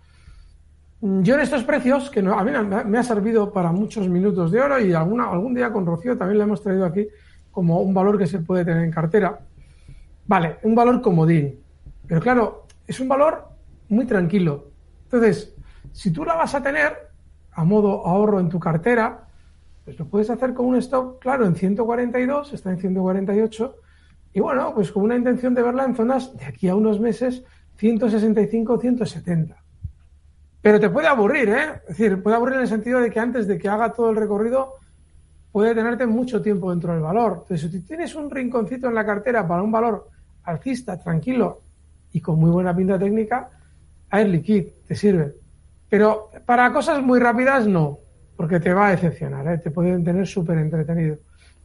yo 1.01 1.35
en 1.35 1.41
estos 1.41 1.65
precios, 1.65 2.09
que 2.09 2.21
a 2.21 2.45
mí 2.45 2.53
me 2.87 2.99
ha 2.99 3.03
servido 3.03 3.53
para 3.53 3.73
muchos 3.73 4.09
minutos 4.09 4.53
de 4.53 4.61
oro 4.61 4.79
y 4.79 4.93
alguna, 4.95 5.29
algún 5.31 5.55
día 5.55 5.73
con 5.73 5.85
Rocío 5.85 6.17
también 6.17 6.39
le 6.39 6.45
hemos 6.45 6.63
traído 6.63 6.87
aquí 6.87 7.09
como 7.51 7.81
un 7.81 7.93
valor 7.93 8.19
que 8.19 8.27
se 8.27 8.39
puede 8.39 8.65
tener 8.65 8.85
en 8.85 8.91
cartera. 8.93 9.41
Vale, 10.27 10.59
un 10.63 10.75
valor 10.75 11.01
comodín. 11.03 11.61
Pero 12.07 12.21
claro, 12.21 12.67
es 12.87 13.01
un 13.01 13.09
valor 13.09 13.49
muy 13.89 14.07
tranquilo. 14.07 14.71
Entonces, 15.05 15.55
si 15.93 16.13
tú 16.13 16.25
la 16.25 16.35
vas 16.35 16.55
a 16.55 16.63
tener 16.63 17.11
a 17.53 17.65
modo 17.65 18.07
ahorro 18.07 18.39
en 18.39 18.49
tu 18.49 18.61
cartera, 18.61 19.26
pues 19.87 19.97
lo 20.01 20.07
puedes 20.07 20.29
hacer 20.31 20.53
con 20.53 20.67
un 20.67 20.77
stop, 20.77 21.21
claro, 21.21 21.47
en 21.47 21.55
142, 21.55 22.53
está 22.53 22.71
en 22.71 22.79
148, 22.79 23.77
y 24.33 24.41
bueno, 24.41 24.75
pues 24.75 24.91
con 24.91 25.05
una 25.05 25.15
intención 25.15 25.55
de 25.55 25.63
verla 25.63 25.85
en 25.85 25.95
zonas 25.95 26.37
de 26.37 26.45
aquí 26.45 26.69
a 26.69 26.75
unos 26.75 26.99
meses, 26.99 27.45
165, 27.77 28.79
170. 28.81 29.57
Pero 30.61 30.81
te 30.81 30.91
puede 30.91 31.07
aburrir, 31.07 31.51
¿eh? 31.51 31.81
Es 31.89 31.97
decir, 31.97 32.21
puede 32.21 32.35
aburrir 32.35 32.57
en 32.57 32.63
el 32.63 32.69
sentido 32.69 33.01
de 33.01 33.11
que 33.11 33.21
antes 33.21 33.47
de 33.47 33.59
que 33.59 33.69
haga 33.69 33.93
todo 33.93 34.11
el 34.11 34.17
recorrido, 34.17 34.75
puede 35.53 35.73
tenerte 35.73 36.05
mucho 36.05 36.43
tiempo 36.43 36.71
dentro 36.71 36.93
del 36.93 37.03
valor. 37.03 37.43
Entonces, 37.43 37.71
si 37.71 37.81
tienes 37.83 38.17
un 38.17 38.29
rinconcito 38.29 38.89
en 38.89 38.95
la 38.97 39.07
cartera 39.07 39.47
para 39.47 39.63
un 39.63 39.71
valor 39.71 40.09
alcista, 40.43 40.99
tranquilo 40.99 41.61
y 42.13 42.21
con 42.21 42.41
muy 42.41 42.51
buena 42.51 42.75
pinta 42.75 42.99
técnica, 42.99 43.51
Air 44.11 44.31
Liquid 44.31 44.67
te 44.89 44.97
sirve. 44.97 45.37
Pero 45.89 46.31
para 46.45 46.73
cosas 46.73 47.01
muy 47.01 47.21
rápidas 47.21 47.69
no, 47.69 48.01
porque 48.37 48.61
te 48.61 48.73
va 48.73 48.89
a 48.89 48.91
decepcionar, 48.91 49.47
¿eh? 49.49 49.59
te 49.59 49.71
pueden 49.71 50.05
tener 50.05 50.27
súper 50.27 50.59
entretenido. 50.59 51.17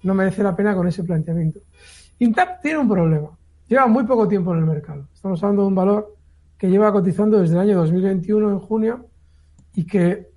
No 0.03 0.13
merece 0.13 0.41
la 0.41 0.55
pena 0.55 0.73
con 0.73 0.87
ese 0.87 1.03
planteamiento. 1.03 1.59
Intap 2.19 2.61
tiene 2.61 2.79
un 2.79 2.89
problema. 2.89 3.29
Lleva 3.67 3.87
muy 3.87 4.03
poco 4.05 4.27
tiempo 4.27 4.53
en 4.53 4.59
el 4.59 4.65
mercado. 4.65 5.07
Estamos 5.13 5.41
hablando 5.43 5.63
de 5.63 5.67
un 5.67 5.75
valor 5.75 6.15
que 6.57 6.69
lleva 6.69 6.91
cotizando 6.91 7.39
desde 7.39 7.55
el 7.55 7.61
año 7.61 7.77
2021 7.77 8.49
en 8.49 8.59
junio 8.59 9.07
y 9.73 9.85
que 9.85 10.29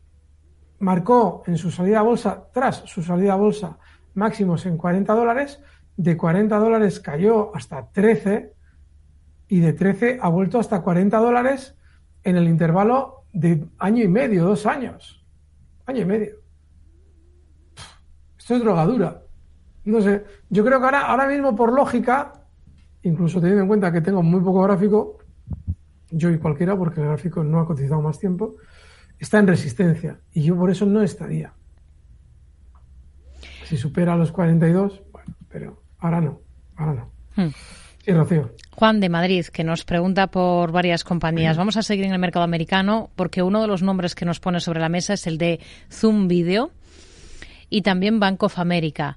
marcó 0.79 1.43
en 1.47 1.57
su 1.57 1.71
salida 1.71 2.01
a 2.01 2.03
bolsa, 2.03 2.45
tras 2.53 2.77
su 2.87 3.03
salida 3.03 3.35
a 3.35 3.37
bolsa, 3.37 3.79
máximos 4.15 4.67
en 4.67 4.77
40 4.77 5.13
dólares. 5.15 5.61
De 5.97 6.17
40 6.17 6.57
dólares 6.59 7.01
cayó 7.01 7.55
hasta 7.55 7.87
13 7.91 8.53
y 9.49 9.61
de 9.61 9.73
13 9.73 10.19
ha 10.21 10.29
vuelto 10.29 10.59
hasta 10.59 10.83
40 10.83 11.17
dólares 11.19 11.77
en 12.23 12.37
el 12.37 12.49
intervalo 12.49 13.25
de 13.33 13.67
año 13.79 14.03
y 14.03 14.09
medio, 14.09 14.45
dos 14.45 14.67
años. 14.67 15.24
Año 15.87 16.01
y 16.01 16.05
medio. 16.05 16.37
Esto 18.39 18.55
es 18.57 18.61
drogadura. 18.61 19.23
No 19.85 20.01
sé, 20.01 20.25
yo 20.49 20.65
creo 20.65 20.79
que 20.79 20.85
ahora, 20.85 21.07
ahora 21.07 21.27
mismo 21.27 21.55
por 21.55 21.73
lógica, 21.73 22.45
incluso 23.03 23.41
teniendo 23.41 23.63
en 23.63 23.69
cuenta 23.69 23.93
que 23.93 24.01
tengo 24.01 24.23
muy 24.23 24.41
poco 24.41 24.63
gráfico, 24.63 25.19
yo 26.11 26.31
y 26.31 26.39
cualquiera, 26.39 26.77
porque 26.77 27.01
el 27.01 27.09
gráfico 27.09 27.45
no 27.45 27.61
ha 27.61 27.67
cotizado 27.67 28.01
más 28.01 28.19
tiempo, 28.19 28.57
está 29.19 29.39
en 29.39 29.47
resistencia 29.47 30.21
y 30.33 30.43
yo 30.43 30.57
por 30.57 30.71
eso 30.71 30.87
no 30.87 31.03
estaría. 31.03 31.53
Si 33.65 33.77
supera 33.77 34.17
los 34.17 34.33
42, 34.33 35.03
bueno, 35.13 35.35
pero 35.49 35.83
ahora 35.99 36.21
no, 36.21 36.41
ahora 36.77 36.95
no. 36.95 37.11
Hmm. 37.37 37.51
Sí, 38.05 38.13
Rocío. 38.13 38.51
Juan 38.73 39.01
de 39.01 39.09
Madrid, 39.09 39.47
que 39.47 39.65
nos 39.65 39.87
pregunta 39.87 40.27
por 40.27 40.73
varias 40.73 41.05
compañías. 41.05 41.57
Vamos 41.57 41.79
a 41.79 41.83
seguir 41.83 42.05
en 42.05 42.13
el 42.13 42.19
mercado 42.19 42.45
americano 42.45 43.09
porque 43.17 43.43
uno 43.43 43.63
de 43.63 43.67
los 43.67 43.83
nombres 43.83 44.15
que 44.15 44.27
nos 44.27 44.41
pone 44.41 44.61
sobre 44.61 44.81
la 44.81 44.91
mesa 44.91 45.15
es 45.15 45.27
el 45.27 45.39
de 45.39 45.59
Zoom 45.91 46.29
Video 46.29 46.71
y 47.71 47.81
también 47.81 48.21
Bank 48.21 48.43
of 48.43 48.59
America. 48.59 49.17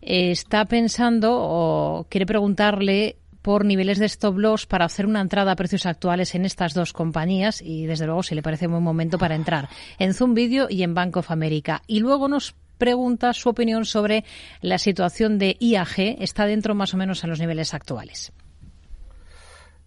Está 0.00 0.66
pensando 0.66 1.32
o 1.34 2.06
quiere 2.08 2.24
preguntarle 2.24 3.16
por 3.42 3.64
niveles 3.64 3.98
de 3.98 4.06
stop 4.06 4.38
loss 4.38 4.64
para 4.64 4.84
hacer 4.84 5.06
una 5.06 5.20
entrada 5.20 5.50
a 5.50 5.56
precios 5.56 5.84
actuales 5.84 6.36
en 6.36 6.44
estas 6.44 6.72
dos 6.72 6.92
compañías 6.92 7.60
y 7.60 7.86
desde 7.86 8.06
luego 8.06 8.22
si 8.22 8.36
le 8.36 8.42
parece 8.42 8.66
un 8.66 8.74
buen 8.74 8.84
momento 8.84 9.18
para 9.18 9.34
entrar 9.34 9.68
en 9.98 10.14
Zoom 10.14 10.34
Video 10.34 10.68
y 10.70 10.84
en 10.84 10.94
Bank 10.94 11.16
of 11.16 11.32
America. 11.32 11.82
Y 11.88 11.98
luego 11.98 12.28
nos 12.28 12.54
pregunta 12.80 13.32
su 13.32 13.48
opinión 13.48 13.84
sobre 13.84 14.24
la 14.62 14.78
situación 14.78 15.38
de 15.38 15.56
IAG. 15.60 16.16
Está 16.18 16.46
dentro 16.46 16.74
más 16.74 16.92
o 16.94 16.96
menos 16.96 17.22
en 17.22 17.30
los 17.30 17.38
niveles 17.38 17.74
actuales. 17.74 18.32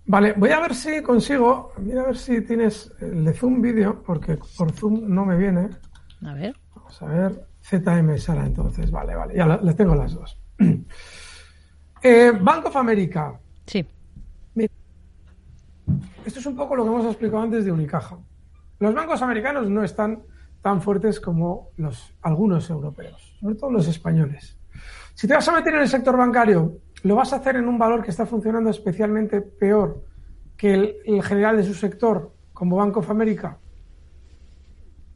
Vale, 0.06 0.34
voy 0.38 0.52
a 0.52 0.60
ver 0.60 0.76
si 0.76 1.02
consigo, 1.02 1.74
voy 1.78 1.98
a 1.98 2.04
ver 2.04 2.18
si 2.18 2.42
tienes 2.42 2.92
el 3.02 3.26
de 3.26 3.34
Zoom 3.34 3.62
Video, 3.62 4.02
porque 4.04 4.38
por 4.58 4.72
Zoom 4.72 5.14
no 5.14 5.26
me 5.26 5.38
viene. 5.38 5.70
A 6.26 6.34
ver. 6.34 6.56
Vamos 6.76 7.02
a 7.02 7.06
ver, 7.06 7.48
ZM 7.62 8.18
Sala 8.18 8.46
entonces, 8.46 8.92
vale, 8.92 9.16
vale, 9.16 9.36
ya 9.36 9.46
las 9.46 9.76
tengo 9.76 9.96
las 9.96 10.14
dos. 10.14 10.38
eh, 12.04 12.32
Bank 12.40 12.66
of 12.66 12.76
America, 12.76 13.40
Sí. 13.66 13.86
esto 16.26 16.40
es 16.40 16.46
un 16.46 16.56
poco 16.56 16.76
lo 16.76 16.84
que 16.84 16.90
hemos 16.90 17.06
explicado 17.06 17.42
antes 17.42 17.66
de 17.66 17.72
Unicaja. 17.72 18.18
Los 18.80 18.94
bancos 18.94 19.22
americanos 19.22 19.70
no 19.70 19.84
están 19.84 20.24
tan 20.64 20.82
fuertes 20.82 21.20
como 21.20 21.72
los, 21.76 22.16
algunos 22.22 22.70
europeos, 22.70 23.36
sobre 23.40 23.56
todo 23.56 23.70
los 23.70 23.88
españoles. 23.88 24.58
Si 25.14 25.28
te 25.28 25.34
vas 25.34 25.48
a 25.50 25.52
meter 25.52 25.76
en 25.76 25.82
el 25.82 25.90
sector 25.90 26.18
bancario, 26.18 26.80
lo 27.04 27.16
vas 27.16 27.34
a 27.34 27.36
hacer 27.36 27.58
en 27.58 27.68
un 27.68 27.78
valor 27.78 28.02
que 28.02 28.12
está 28.12 28.26
funcionando 28.26 28.70
especialmente 28.70 29.42
peor 29.42 30.06
que 30.56 31.02
el, 31.06 31.22
general 31.22 31.58
de 31.58 31.64
su 31.64 31.74
sector, 31.74 32.34
como 32.54 32.78
Bank 32.78 32.96
of 32.96 33.10
America. 33.10 33.58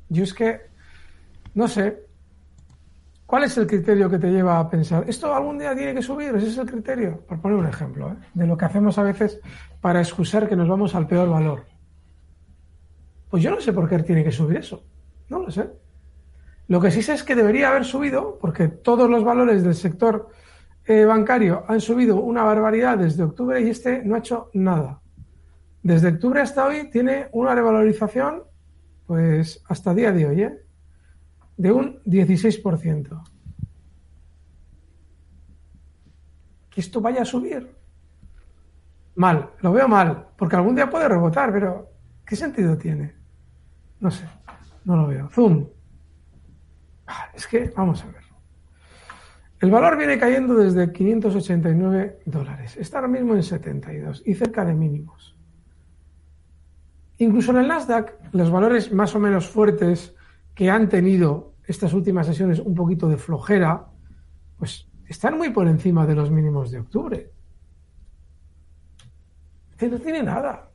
Yo 0.10 0.24
es 0.24 0.34
que, 0.34 0.62
no 1.56 1.68
sé, 1.68 2.04
¿Cuál 3.26 3.44
es 3.44 3.58
el 3.58 3.68
criterio 3.68 4.10
que 4.10 4.20
te 4.20 4.32
lleva 4.32 4.58
a 4.58 4.70
pensar, 4.70 5.04
esto 5.06 5.36
algún 5.36 5.60
día 5.60 5.76
tiene 5.76 5.94
que 5.94 6.02
subir? 6.02 6.34
Ese 6.34 6.48
es 6.48 6.58
el 6.60 6.66
criterio, 6.66 7.26
por 7.28 7.42
poner 7.42 7.58
un 7.58 7.68
ejemplo, 7.68 8.14
¿eh? 8.14 8.16
de 8.34 8.48
lo 8.48 8.58
que 8.58 8.64
hacemos 8.64 8.98
a 8.98 9.04
veces 9.04 9.42
para 9.82 10.00
excusar 10.00 10.48
que 10.48 10.56
nos 10.56 10.70
vamos 10.70 10.96
al 10.96 11.08
peor 11.08 11.30
valor. 11.30 11.66
Pues 13.30 13.44
yo 13.44 13.52
no 13.52 13.60
sé 13.60 13.74
por 13.74 13.90
qué 13.90 14.00
tiene 14.00 14.24
que 14.24 14.32
subir 14.32 14.60
eso, 14.60 14.82
no 15.30 15.40
lo 15.40 15.52
sé. 15.52 15.70
Lo 16.68 16.82
que 16.82 16.92
sí 16.92 17.02
sé 17.02 17.14
es 17.14 17.24
que 17.24 17.36
debería 17.36 17.70
haber 17.70 17.86
subido, 17.86 18.38
porque 18.40 18.68
todos 18.68 19.10
los 19.10 19.24
valores 19.24 19.64
del 19.64 19.76
sector 19.76 20.30
eh, 20.86 21.06
bancario 21.06 21.64
han 21.68 21.82
subido 21.82 22.18
una 22.18 22.44
barbaridad 22.44 22.98
desde 22.98 23.24
octubre 23.24 23.62
y 23.62 23.70
este 23.70 24.04
no 24.04 24.16
ha 24.16 24.20
hecho 24.20 24.50
nada. 24.54 25.02
Desde 25.82 26.10
octubre 26.10 26.42
hasta 26.42 26.66
hoy 26.66 26.90
tiene 26.90 27.30
una 27.32 27.56
revalorización, 27.56 28.44
pues 29.06 29.64
hasta 29.68 29.94
día 29.94 30.12
de 30.12 30.26
hoy, 30.26 30.44
¿eh? 30.44 30.58
de 31.56 31.72
un 31.72 32.02
16%. 32.04 33.24
Que 36.70 36.82
esto 36.82 37.02
vaya 37.02 37.22
a 37.22 37.26
subir. 37.26 37.76
Mal, 39.16 39.50
lo 39.62 39.72
veo 39.72 39.88
mal, 39.88 40.28
porque 40.38 40.56
algún 40.56 40.76
día 40.76 40.90
puede 40.90 41.08
rebotar, 41.08 41.52
pero 41.52 41.90
¿qué 42.26 42.36
sentido 42.36 42.78
tiene? 42.78 43.16
No 44.00 44.12
sé, 44.12 44.26
no 44.88 44.96
lo 44.96 45.08
veo. 45.08 45.28
Zoom. 45.30 45.68
Es 47.34 47.46
que, 47.46 47.72
vamos 47.76 48.02
a 48.04 48.08
ver. 48.08 48.24
El 49.60 49.70
valor 49.70 49.98
viene 49.98 50.18
cayendo 50.18 50.56
desde 50.56 50.94
589 50.94 52.20
dólares. 52.26 52.78
Está 52.78 53.00
ahora 53.00 53.10
mismo 53.10 53.36
en 53.36 53.44
72 53.44 54.24
y 54.26 54.34
cerca 54.34 54.64
de 54.64 54.74
mínimos. 54.74 55.38
Incluso 57.18 57.52
en 57.52 57.58
el 57.58 57.68
Nasdaq, 57.68 58.14
los 58.32 58.50
valores 58.50 58.94
más 58.94 59.14
o 59.14 59.20
menos 59.20 59.50
fuertes 59.50 60.16
que 60.56 60.70
han 60.70 60.88
tenido 60.88 61.56
estas 61.66 61.94
últimas 61.94 62.26
sesiones 62.26 62.60
un 62.60 62.74
poquito 62.74 63.10
de 63.10 63.18
flojera, 63.18 63.88
pues 64.58 64.88
están 65.06 65.38
muy 65.38 65.50
por 65.50 65.68
encima 65.68 66.06
de 66.06 66.16
los 66.16 66.32
mínimos 66.32 66.72
de 66.72 66.80
octubre. 66.80 67.32
No 69.82 70.00
tiene 70.00 70.24
nada. 70.24 70.70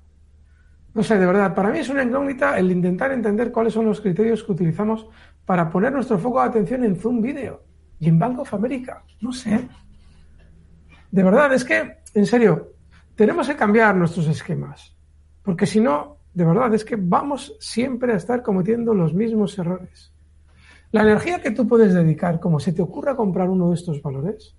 No 0.95 1.03
sé, 1.03 1.18
de 1.18 1.26
verdad, 1.26 1.55
para 1.55 1.70
mí 1.70 1.78
es 1.78 1.88
una 1.88 2.03
incógnita 2.03 2.59
el 2.59 2.70
intentar 2.70 3.12
entender 3.12 3.51
cuáles 3.51 3.72
son 3.72 3.86
los 3.86 4.01
criterios 4.01 4.43
que 4.45 4.53
utilizamos 4.53 5.07
para 5.45 5.70
poner 5.70 5.93
nuestro 5.93 6.18
foco 6.18 6.40
de 6.40 6.49
atención 6.49 6.84
en 6.84 6.97
Zoom 6.97 7.22
Video 7.22 7.62
y 7.99 8.09
en 8.09 8.18
Bank 8.18 8.40
of 8.40 8.53
America. 8.55 9.03
No 9.20 9.32
sé. 9.32 9.68
De 11.11 11.22
verdad, 11.22 11.53
es 11.55 11.64
que, 11.64 11.99
en 12.14 12.26
serio, 12.26 12.72
tenemos 13.14 13.49
que 13.49 13.57
cambiar 13.57 13.95
nuestros 13.97 14.26
esquemas. 14.28 14.95
Porque 15.43 15.66
si 15.66 15.80
no, 15.80 16.18
de 16.34 16.45
verdad, 16.45 16.74
es 16.74 16.84
que 16.84 16.97
vamos 16.97 17.57
siempre 17.59 18.12
a 18.12 18.16
estar 18.16 18.43
cometiendo 18.43 18.95
los 18.95 19.14
mismos 19.14 19.59
errores. 19.59 20.12
La 20.90 21.03
energía 21.03 21.40
que 21.40 21.51
tú 21.51 21.66
puedes 21.66 21.95
dedicar, 21.95 22.38
como 22.38 22.61
se 22.61 22.72
te 22.72 22.82
ocurra 22.82 23.16
comprar 23.16 23.49
uno 23.49 23.70
de 23.70 23.76
estos 23.76 24.03
valores, 24.03 24.57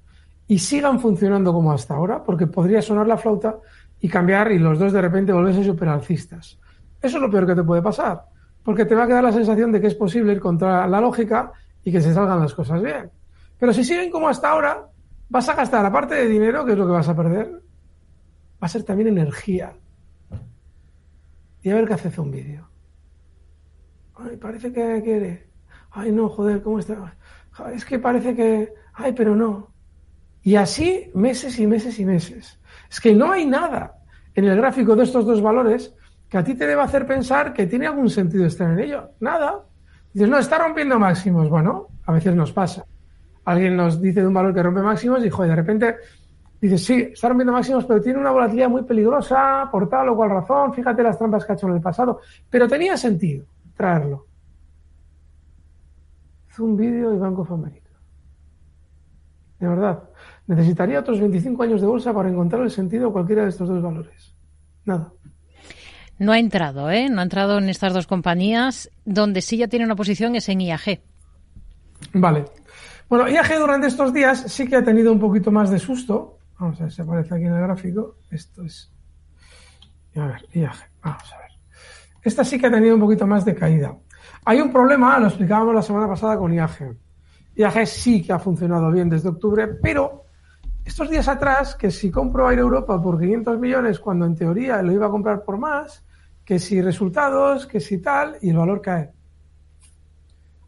y 0.48 0.60
sigan 0.60 1.00
funcionando 1.00 1.54
como 1.54 1.72
hasta 1.72 1.96
ahora, 1.96 2.24
porque 2.24 2.48
podría 2.48 2.82
sonar 2.82 3.08
la 3.08 3.18
flauta 3.18 3.60
y 4.04 4.10
cambiar 4.10 4.52
y 4.52 4.60
los 4.60 4.78
dos 4.78 4.92
de 4.92 5.02
repente 5.02 5.32
volverse 5.32 5.64
superalcistas. 5.64 6.60
Eso 7.02 7.18
es 7.18 7.22
lo 7.22 7.32
peor 7.32 7.48
que 7.48 7.56
te 7.56 7.64
puede 7.64 7.82
pasar, 7.82 8.26
porque 8.62 8.84
te 8.84 8.96
va 8.96 9.06
a 9.06 9.08
quedar 9.08 9.24
la 9.24 9.32
sensación 9.32 9.72
de 9.72 9.80
que 9.80 9.88
es 9.88 9.96
posible 9.96 10.34
ir 10.34 10.42
contra 10.42 10.86
la 10.88 11.00
lógica 11.00 11.54
y 11.86 11.90
que 11.90 12.02
se 12.02 12.14
salgan 12.14 12.42
las 12.42 12.54
cosas 12.54 12.84
bien. 12.84 13.10
Pero 13.58 13.72
si 13.72 13.86
siguen 13.86 14.12
como 14.12 14.28
hasta 14.28 14.50
ahora, 14.50 14.90
vas 15.30 15.48
a 15.48 15.56
gastar, 15.56 15.86
aparte 15.86 16.16
de 16.16 16.28
dinero, 16.28 16.66
que 16.66 16.74
es 16.74 16.78
lo 16.78 16.86
que 16.86 16.92
vas 16.92 17.08
a 17.08 17.16
perder, 17.16 17.50
va 17.50 18.66
a 18.66 18.68
ser 18.68 18.84
también 18.84 19.08
energía. 19.08 19.72
Y 21.62 21.70
a 21.70 21.76
ver 21.76 21.88
qué 21.88 21.94
hace 21.94 22.20
un 22.20 22.30
vídeo. 22.30 22.68
Ay, 24.16 24.36
parece 24.36 24.74
que 24.74 25.02
quiere. 25.02 25.48
Ay, 25.92 26.12
no, 26.12 26.28
joder, 26.28 26.62
¿cómo 26.62 26.80
está? 26.80 27.16
Es 27.74 27.86
que 27.86 28.00
parece 28.00 28.36
que. 28.36 28.74
Ay, 28.96 29.14
pero 29.14 29.34
no. 29.34 29.73
Y 30.44 30.56
así 30.56 31.10
meses 31.14 31.58
y 31.58 31.66
meses 31.66 31.98
y 32.00 32.06
meses. 32.06 32.60
Es 32.90 33.00
que 33.00 33.14
no 33.14 33.32
hay 33.32 33.46
nada 33.46 33.96
en 34.36 34.46
el 34.46 34.58
gráfico 34.58 34.96
de 34.96 35.04
estos 35.04 35.26
dos 35.26 35.42
valores 35.42 35.94
que 36.30 36.38
a 36.38 36.44
ti 36.44 36.56
te 36.56 36.68
deba 36.68 36.84
hacer 36.84 37.06
pensar 37.08 37.54
que 37.54 37.68
tiene 37.68 37.88
algún 37.88 38.10
sentido 38.10 38.46
estar 38.46 38.72
en 38.72 38.80
ello. 38.80 39.12
Nada. 39.20 39.62
Dices, 40.12 40.30
no, 40.30 40.38
está 40.38 40.58
rompiendo 40.58 41.00
máximos. 41.00 41.50
Bueno, 41.50 41.88
a 42.06 42.12
veces 42.12 42.36
nos 42.36 42.52
pasa. 42.52 42.86
Alguien 43.46 43.78
nos 43.78 44.02
dice 44.02 44.22
de 44.22 44.28
un 44.28 44.34
valor 44.34 44.54
que 44.54 44.64
rompe 44.64 44.82
máximos 44.82 45.24
y, 45.26 45.30
joder, 45.30 45.52
de 45.52 45.56
repente 45.56 45.96
dices, 46.60 46.84
sí, 46.84 47.10
está 47.14 47.30
rompiendo 47.30 47.54
máximos, 47.54 47.86
pero 47.86 48.02
tiene 48.02 48.20
una 48.20 48.32
volatilidad 48.32 48.70
muy 48.70 48.84
peligrosa 48.84 49.70
por 49.72 49.88
tal 49.90 50.10
o 50.10 50.16
cual 50.16 50.30
razón. 50.32 50.74
Fíjate 50.74 51.04
las 51.04 51.18
trampas 51.18 51.46
que 51.46 51.52
ha 51.54 51.56
hecho 51.56 51.68
en 51.68 51.76
el 51.76 51.82
pasado. 51.82 52.20
Pero 52.50 52.68
tenía 52.68 52.98
sentido 52.98 53.46
traerlo. 53.76 54.26
Es 56.50 56.60
un 56.60 56.76
vídeo 56.76 57.12
de 57.12 57.18
Banco 57.18 57.42
of. 57.42 57.50
De 59.60 59.68
verdad. 59.68 60.04
Necesitaría 60.48 61.00
otros 61.00 61.20
25 61.20 61.64
años 61.64 61.82
de 61.82 61.88
bolsa 61.88 62.14
para 62.14 62.30
encontrar 62.30 62.64
el 62.64 62.72
sentido 62.72 63.08
de 63.08 63.14
cualquiera 63.14 63.44
de 63.44 63.50
estos 63.50 63.70
dos 63.70 63.82
valores. 63.82 64.36
Nada. 64.86 65.14
No 66.20 66.32
ha 66.32 66.40
entrado, 66.40 66.92
¿eh? 66.92 67.10
No 67.10 67.22
ha 67.22 67.24
entrado 67.24 67.58
en 67.58 67.70
estas 67.70 67.94
dos 67.94 68.08
compañías. 68.08 68.90
Donde 69.06 69.42
sí 69.42 69.58
ya 69.58 69.68
tiene 69.68 69.86
una 69.86 69.96
posición 69.96 70.36
es 70.36 70.50
en 70.50 70.62
IAG. 70.62 71.02
Vale. 72.14 72.46
Bueno, 73.10 73.28
IAG 73.30 73.60
durante 73.60 73.88
estos 73.88 74.14
días 74.14 74.44
sí 74.48 74.68
que 74.68 74.76
ha 74.76 74.84
tenido 74.84 75.12
un 75.12 75.20
poquito 75.20 75.52
más 75.52 75.70
de 75.70 75.80
susto. 75.80 76.40
Vamos 76.60 76.80
a 76.80 76.84
ver 76.84 76.94
si 76.94 77.02
aparece 77.02 77.36
aquí 77.36 77.46
en 77.46 77.54
el 77.54 77.62
gráfico. 77.62 78.18
Esto 78.30 78.64
es. 78.64 78.92
A 80.16 80.28
ver, 80.28 80.46
IAG. 80.54 80.76
Vamos 81.02 81.34
a 81.34 81.38
ver. 81.38 81.52
Esta 82.22 82.44
sí 82.44 82.60
que 82.60 82.68
ha 82.68 82.72
tenido 82.72 82.96
un 82.96 83.02
poquito 83.02 83.26
más 83.26 83.44
de 83.46 83.56
caída. 83.56 83.98
Hay 84.46 84.62
un 84.62 84.72
problema, 84.72 85.20
lo 85.20 85.28
explicábamos 85.28 85.74
la 85.74 85.82
semana 85.82 86.08
pasada 86.08 86.38
con 86.38 86.54
IAG. 86.54 86.96
IAG 87.56 87.88
sí 87.88 88.22
que 88.22 88.34
ha 88.34 88.40
funcionado 88.40 88.92
bien 88.92 89.10
desde 89.10 89.30
octubre, 89.30 89.68
pero 89.82 90.23
estos 90.86 91.10
días 91.10 91.28
atrás, 91.28 91.76
que 91.76 91.92
si 91.92 92.12
compro 92.12 92.50
Air 92.50 92.60
Europa 92.60 93.02
por 93.02 93.20
500 93.20 93.60
millones, 93.60 94.00
cuando 94.00 94.26
en 94.26 94.36
teoría 94.36 94.82
lo 94.82 94.92
iba 94.92 95.08
a 95.08 95.10
comprar 95.10 95.44
por 95.44 95.58
más, 95.58 96.04
que 96.44 96.60
si 96.60 96.82
resultados, 96.82 97.66
que 97.66 97.80
si 97.80 98.00
tal, 98.00 98.38
y 98.42 98.50
el 98.50 98.58
valor 98.58 98.82
cae. 98.82 99.12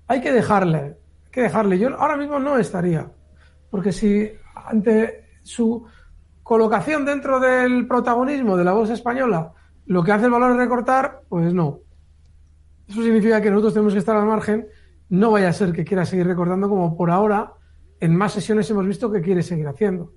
Hay 0.08 0.22
que 0.22 0.32
dejarle, 0.32 0.78
hay 0.78 1.32
que 1.32 1.42
dejarle. 1.42 1.78
Yo 1.78 2.00
ahora 2.00 2.16
mismo 2.16 2.40
no 2.40 2.58
estaría, 2.58 3.12
porque 3.70 3.92
si 3.92 4.32
ante 4.54 5.26
su 5.44 5.86
colocación 6.44 7.06
dentro 7.06 7.40
del 7.40 7.88
protagonismo 7.88 8.56
de 8.56 8.64
la 8.64 8.74
bolsa 8.74 8.94
española, 8.94 9.52
lo 9.88 10.04
que 10.04 10.12
hace 10.12 10.26
el 10.26 10.32
valor 10.32 10.52
es 10.52 10.58
recortar, 10.58 11.22
pues 11.28 11.54
no. 11.54 11.80
Eso 12.88 13.02
significa 13.02 13.42
que 13.42 13.50
nosotros 13.50 13.74
tenemos 13.74 13.94
que 13.94 14.00
estar 14.00 14.16
al 14.16 14.26
margen. 14.26 14.68
No 15.10 15.32
vaya 15.32 15.50
a 15.50 15.54
ser 15.54 15.74
que 15.74 15.84
quiera 15.84 16.06
seguir 16.06 16.28
recortando 16.28 16.70
como 16.70 16.96
por 16.96 17.12
ahora 17.12 17.54
en 18.00 18.16
más 18.16 18.34
sesiones 18.34 18.70
hemos 18.70 18.86
visto 18.88 19.12
que 19.12 19.22
quiere 19.22 19.42
seguir 19.42 19.68
haciendo. 19.68 20.14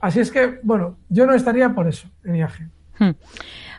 Así 0.00 0.20
es 0.20 0.30
que, 0.30 0.58
bueno, 0.62 0.98
yo 1.08 1.26
no 1.26 1.34
estaría 1.34 1.74
por 1.74 1.88
eso 1.88 2.08
en 2.24 2.36
IAG. 2.36 2.70
Hmm. 2.98 3.10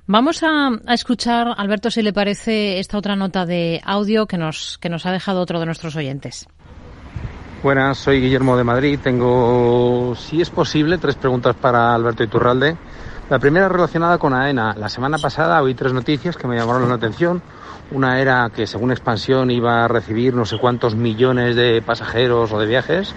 Vamos 0.05 0.41
a, 0.43 0.71
escuchar, 0.93 1.53
Alberto, 1.57 1.91
si 1.91 2.01
le 2.01 2.13
parece 2.13 2.79
esta 2.79 2.97
otra 2.97 3.15
nota 3.15 3.45
de 3.45 3.81
audio 3.83 4.25
que 4.25 4.37
nos, 4.37 4.77
que 4.77 4.89
nos 4.89 5.05
ha 5.05 5.11
dejado 5.11 5.41
otro 5.41 5.59
de 5.59 5.65
nuestros 5.65 5.95
oyentes. 5.95 6.47
Buenas, 7.61 7.97
soy 7.97 8.21
Guillermo 8.21 8.55
de 8.55 8.63
Madrid. 8.63 8.99
Tengo, 9.01 10.15
si 10.15 10.41
es 10.41 10.49
posible, 10.49 10.97
tres 10.97 11.15
preguntas 11.15 11.55
para 11.55 11.93
Alberto 11.93 12.23
Iturralde. 12.23 12.77
La 13.29 13.39
primera 13.39 13.67
relacionada 13.67 14.17
con 14.17 14.33
AENA. 14.33 14.75
La 14.77 14.87
semana 14.87 15.17
pasada 15.17 15.61
oí 15.61 15.73
tres 15.73 15.91
noticias 15.91 16.37
que 16.37 16.47
me 16.47 16.55
llamaron 16.55 16.87
la 16.87 16.95
atención. 16.95 17.41
Una 17.89 18.19
era 18.19 18.51
que 18.53 18.67
según 18.67 18.91
expansión 18.91 19.49
iba 19.49 19.85
a 19.85 19.87
recibir 19.87 20.33
no 20.33 20.45
sé 20.45 20.57
cuántos 20.57 20.95
millones 20.95 21.55
de 21.55 21.81
pasajeros 21.81 22.51
o 22.51 22.59
de 22.59 22.67
viajes. 22.67 23.15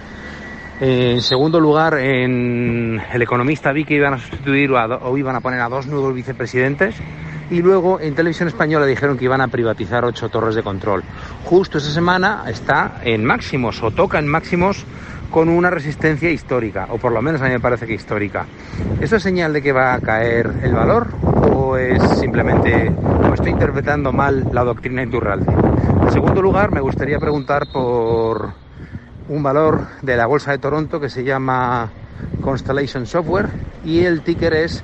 En 0.79 1.21
segundo 1.21 1.59
lugar, 1.59 1.95
en 1.99 3.01
El 3.11 3.21
Economista 3.21 3.73
vi 3.73 3.83
que 3.83 3.95
iban 3.95 4.13
a 4.13 4.17
sustituir 4.17 4.71
o 4.71 5.17
iban 5.17 5.35
a 5.35 5.41
poner 5.41 5.59
a 5.59 5.67
dos 5.67 5.87
nuevos 5.87 6.13
vicepresidentes. 6.13 6.95
Y 7.49 7.61
luego 7.61 7.99
en 7.99 8.15
Televisión 8.15 8.47
Española 8.47 8.85
dijeron 8.85 9.17
que 9.17 9.25
iban 9.25 9.41
a 9.41 9.49
privatizar 9.49 10.05
ocho 10.05 10.29
torres 10.29 10.55
de 10.55 10.63
control. 10.63 11.03
Justo 11.43 11.79
esa 11.79 11.91
semana 11.91 12.45
está 12.47 13.01
en 13.03 13.25
máximos 13.25 13.83
o 13.83 13.91
toca 13.91 14.19
en 14.19 14.27
máximos 14.27 14.85
con 15.29 15.49
una 15.49 15.69
resistencia 15.69 16.29
histórica, 16.29 16.87
o 16.89 16.97
por 16.97 17.11
lo 17.11 17.21
menos 17.21 17.41
a 17.41 17.45
mí 17.45 17.51
me 17.51 17.59
parece 17.59 17.87
que 17.87 17.93
histórica. 17.93 18.45
¿Esto 19.01 19.17
es 19.17 19.23
señal 19.23 19.51
de 19.51 19.61
que 19.61 19.73
va 19.73 19.93
a 19.93 19.99
caer 19.99 20.49
el 20.63 20.73
valor 20.73 21.07
es 21.77 22.01
simplemente, 22.19 22.91
o 23.29 23.33
estoy 23.33 23.51
interpretando 23.51 24.11
mal 24.11 24.47
la 24.51 24.63
doctrina 24.63 25.03
Iturralde? 25.03 25.51
En 26.01 26.11
segundo 26.11 26.41
lugar, 26.41 26.71
me 26.71 26.81
gustaría 26.81 27.19
preguntar 27.19 27.67
por 27.71 28.53
un 29.29 29.43
valor 29.43 29.87
de 30.01 30.17
la 30.17 30.25
Bolsa 30.25 30.51
de 30.51 30.57
Toronto 30.57 30.99
que 30.99 31.09
se 31.09 31.23
llama 31.23 31.89
Constellation 32.41 33.05
Software 33.05 33.49
y 33.85 34.01
el 34.01 34.21
ticker 34.21 34.53
es 34.53 34.83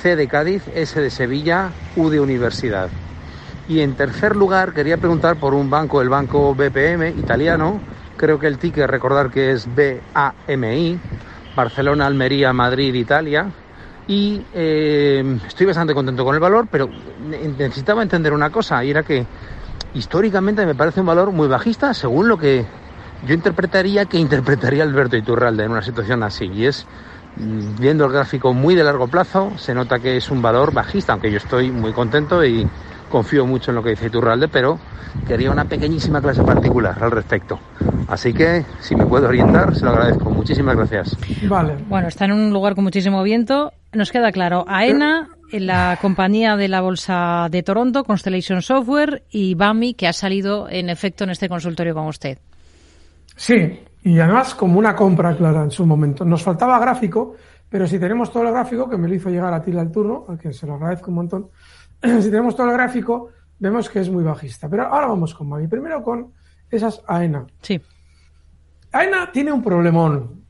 C 0.00 0.16
de 0.16 0.28
Cádiz, 0.28 0.62
S 0.74 1.00
de 1.00 1.10
Sevilla, 1.10 1.70
U 1.96 2.08
de 2.08 2.20
Universidad. 2.20 2.88
Y 3.68 3.80
en 3.80 3.94
tercer 3.94 4.36
lugar, 4.36 4.72
quería 4.72 4.98
preguntar 4.98 5.36
por 5.36 5.54
un 5.54 5.70
banco, 5.70 6.02
el 6.02 6.08
banco 6.08 6.54
BPM 6.54 7.08
italiano, 7.18 7.80
Creo 8.16 8.38
que 8.38 8.46
el 8.46 8.58
ticket, 8.58 8.86
recordar 8.88 9.30
que 9.30 9.50
es 9.50 9.66
BAMI, 9.66 10.98
Barcelona, 11.56 12.06
Almería, 12.06 12.52
Madrid, 12.52 12.94
Italia. 12.94 13.50
Y 14.06 14.42
eh, 14.52 15.38
estoy 15.46 15.66
bastante 15.66 15.94
contento 15.94 16.24
con 16.24 16.34
el 16.34 16.40
valor, 16.40 16.68
pero 16.70 16.88
necesitaba 17.58 18.02
entender 18.02 18.32
una 18.32 18.50
cosa, 18.50 18.84
y 18.84 18.90
era 18.90 19.02
que 19.02 19.26
históricamente 19.94 20.66
me 20.66 20.74
parece 20.74 21.00
un 21.00 21.06
valor 21.06 21.32
muy 21.32 21.48
bajista, 21.48 21.94
según 21.94 22.28
lo 22.28 22.36
que 22.36 22.66
yo 23.26 23.34
interpretaría 23.34 24.04
que 24.04 24.18
interpretaría 24.18 24.82
Alberto 24.82 25.16
Iturralde 25.16 25.64
en 25.64 25.70
una 25.70 25.82
situación 25.82 26.22
así. 26.22 26.44
Y 26.46 26.66
es, 26.66 26.86
mm, 27.36 27.80
viendo 27.80 28.04
el 28.04 28.12
gráfico 28.12 28.52
muy 28.52 28.74
de 28.74 28.84
largo 28.84 29.08
plazo, 29.08 29.52
se 29.56 29.74
nota 29.74 29.98
que 29.98 30.16
es 30.18 30.30
un 30.30 30.42
valor 30.42 30.72
bajista, 30.74 31.14
aunque 31.14 31.30
yo 31.30 31.38
estoy 31.38 31.70
muy 31.70 31.92
contento 31.92 32.44
y 32.44 32.68
confío 33.08 33.46
mucho 33.46 33.70
en 33.70 33.76
lo 33.76 33.82
que 33.82 33.90
dice 33.90 34.06
Iturralde, 34.06 34.48
pero 34.48 34.78
quería 35.26 35.50
una 35.50 35.64
pequeñísima 35.64 36.20
clase 36.20 36.42
particular 36.42 36.96
al 37.00 37.10
respecto. 37.10 37.58
Así 38.08 38.34
que, 38.34 38.64
si 38.80 38.94
me 38.94 39.06
puede 39.06 39.26
orientar, 39.26 39.74
se 39.74 39.84
lo 39.84 39.92
agradezco. 39.92 40.30
Muchísimas 40.30 40.76
gracias. 40.76 41.16
Vale. 41.48 41.76
Bueno, 41.88 42.08
está 42.08 42.26
en 42.26 42.32
un 42.32 42.52
lugar 42.52 42.74
con 42.74 42.84
muchísimo 42.84 43.22
viento. 43.22 43.72
Nos 43.94 44.10
queda 44.10 44.32
claro. 44.32 44.64
AENA, 44.66 45.28
la 45.52 45.98
compañía 46.00 46.56
de 46.56 46.68
la 46.68 46.80
Bolsa 46.80 47.48
de 47.50 47.62
Toronto, 47.62 48.04
Constellation 48.04 48.60
Software 48.60 49.22
y 49.30 49.54
BAMI, 49.54 49.94
que 49.94 50.08
ha 50.08 50.12
salido 50.12 50.68
en 50.68 50.90
efecto 50.90 51.24
en 51.24 51.30
este 51.30 51.48
consultorio 51.48 51.94
con 51.94 52.06
usted. 52.06 52.38
Sí, 53.36 53.80
y 54.02 54.18
además 54.18 54.54
como 54.54 54.78
una 54.78 54.94
compra 54.96 55.36
clara 55.36 55.62
en 55.62 55.70
su 55.70 55.86
momento. 55.86 56.24
Nos 56.24 56.42
faltaba 56.42 56.78
gráfico, 56.78 57.36
pero 57.68 57.86
si 57.86 57.98
tenemos 57.98 58.32
todo 58.32 58.42
el 58.42 58.50
gráfico, 58.50 58.88
que 58.88 58.96
me 58.96 59.08
lo 59.08 59.14
hizo 59.14 59.30
llegar 59.30 59.52
a 59.54 59.62
ti 59.62 59.76
al 59.76 59.90
turno, 59.90 60.24
al 60.28 60.38
que 60.38 60.52
se 60.52 60.66
lo 60.66 60.74
agradezco 60.74 61.10
un 61.10 61.16
montón, 61.16 61.50
si 62.02 62.30
tenemos 62.30 62.56
todo 62.56 62.66
el 62.68 62.72
gráfico, 62.72 63.30
vemos 63.58 63.88
que 63.88 64.00
es 64.00 64.10
muy 64.10 64.24
bajista. 64.24 64.68
Pero 64.68 64.86
ahora 64.86 65.06
vamos 65.06 65.34
con 65.34 65.48
Mavi. 65.48 65.68
Primero 65.68 66.02
con 66.02 66.32
esas 66.68 67.00
AENA. 67.06 67.46
Sí. 67.62 67.80
AENA 68.92 69.30
tiene 69.32 69.52
un 69.52 69.62
problemón. 69.62 70.42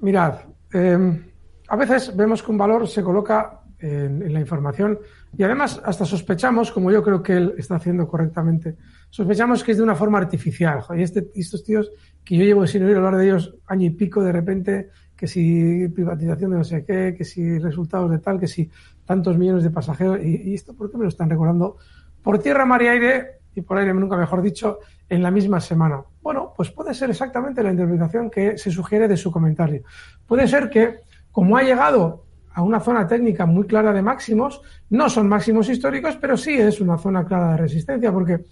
Mirad, 0.00 0.40
em, 0.72 1.29
a 1.70 1.76
veces 1.76 2.16
vemos 2.16 2.42
que 2.42 2.50
un 2.50 2.58
valor 2.58 2.88
se 2.88 3.00
coloca 3.00 3.60
en, 3.78 4.32
la 4.32 4.40
información 4.40 4.98
y 5.36 5.44
además 5.44 5.80
hasta 5.84 6.04
sospechamos, 6.04 6.72
como 6.72 6.90
yo 6.90 7.00
creo 7.00 7.22
que 7.22 7.36
él 7.36 7.54
está 7.56 7.76
haciendo 7.76 8.08
correctamente, 8.08 8.76
sospechamos 9.08 9.62
que 9.62 9.70
es 9.70 9.78
de 9.78 9.84
una 9.84 9.94
forma 9.94 10.18
artificial. 10.18 10.82
Y 10.96 11.02
este, 11.02 11.30
estos 11.36 11.62
tíos 11.62 11.92
que 12.24 12.36
yo 12.36 12.44
llevo 12.44 12.66
sin 12.66 12.82
oír 12.82 12.96
hablar 12.96 13.16
de 13.16 13.26
ellos 13.26 13.54
año 13.68 13.86
y 13.86 13.90
pico, 13.90 14.20
de 14.20 14.32
repente, 14.32 14.90
que 15.16 15.28
si 15.28 15.86
privatización 15.88 16.50
de 16.50 16.56
no 16.56 16.64
sé 16.64 16.84
qué, 16.84 17.14
que 17.16 17.24
si 17.24 17.60
resultados 17.60 18.10
de 18.10 18.18
tal, 18.18 18.40
que 18.40 18.48
si 18.48 18.68
tantos 19.04 19.38
millones 19.38 19.62
de 19.62 19.70
pasajeros. 19.70 20.18
¿Y, 20.24 20.52
esto 20.54 20.74
por 20.74 20.90
qué 20.90 20.98
me 20.98 21.04
lo 21.04 21.08
están 21.08 21.30
recordando? 21.30 21.76
por 22.22 22.38
tierra, 22.38 22.66
mar 22.66 22.82
y 22.82 22.88
aire, 22.88 23.40
y 23.54 23.60
por 23.60 23.78
aire 23.78 23.94
nunca 23.94 24.16
mejor 24.16 24.42
dicho, 24.42 24.80
en 25.08 25.22
la 25.22 25.30
misma 25.30 25.60
semana. 25.60 26.02
Bueno, 26.20 26.52
pues 26.56 26.70
puede 26.70 26.94
ser 26.94 27.10
exactamente 27.10 27.62
la 27.62 27.70
interpretación 27.70 28.30
que 28.30 28.58
se 28.58 28.70
sugiere 28.70 29.08
de 29.08 29.16
su 29.16 29.30
comentario. 29.30 29.82
Puede 30.26 30.46
ser 30.46 30.68
que, 30.68 31.00
como 31.40 31.56
ha 31.56 31.62
llegado 31.62 32.26
a 32.52 32.60
una 32.60 32.80
zona 32.80 33.06
técnica 33.06 33.46
muy 33.46 33.64
clara 33.64 33.94
de 33.94 34.02
máximos, 34.02 34.60
no 34.90 35.08
son 35.08 35.26
máximos 35.26 35.70
históricos, 35.70 36.18
pero 36.20 36.36
sí 36.36 36.52
es 36.52 36.82
una 36.82 36.98
zona 36.98 37.24
clara 37.24 37.52
de 37.52 37.56
resistencia, 37.56 38.12
porque 38.12 38.44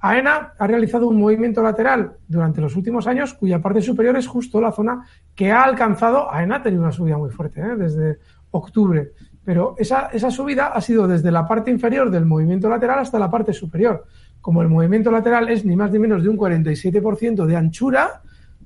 AENA 0.00 0.52
ha 0.58 0.66
realizado 0.66 1.08
un 1.08 1.18
movimiento 1.18 1.62
lateral 1.62 2.18
durante 2.28 2.60
los 2.60 2.76
últimos 2.76 3.06
años 3.06 3.32
cuya 3.32 3.62
parte 3.62 3.80
superior 3.80 4.18
es 4.18 4.26
justo 4.26 4.60
la 4.60 4.70
zona 4.70 5.06
que 5.34 5.50
ha 5.50 5.62
alcanzado. 5.62 6.30
AENA 6.30 6.56
ha 6.56 6.62
tenido 6.62 6.82
una 6.82 6.92
subida 6.92 7.16
muy 7.16 7.30
fuerte 7.30 7.62
¿eh? 7.62 7.74
desde 7.74 8.18
octubre 8.50 9.12
pero 9.42 9.76
esa, 9.78 10.10
esa 10.12 10.30
subida 10.30 10.66
ha 10.66 10.80
sido 10.82 11.08
desde 11.08 11.32
la 11.32 11.48
parte 11.48 11.70
inferior 11.70 12.10
del 12.10 12.26
movimiento 12.26 12.68
lateral 12.68 12.98
hasta 12.98 13.18
la 13.18 13.30
parte 13.30 13.54
superior. 13.54 14.04
Como 14.42 14.60
el 14.60 14.68
movimiento 14.68 15.10
lateral 15.10 15.48
es 15.48 15.64
ni 15.64 15.74
más 15.74 15.90
ni 15.90 16.00
menos 16.00 16.22
de 16.22 16.28
un 16.28 16.36
47% 16.36 17.46
de 17.46 17.56
anchura, 17.56 18.20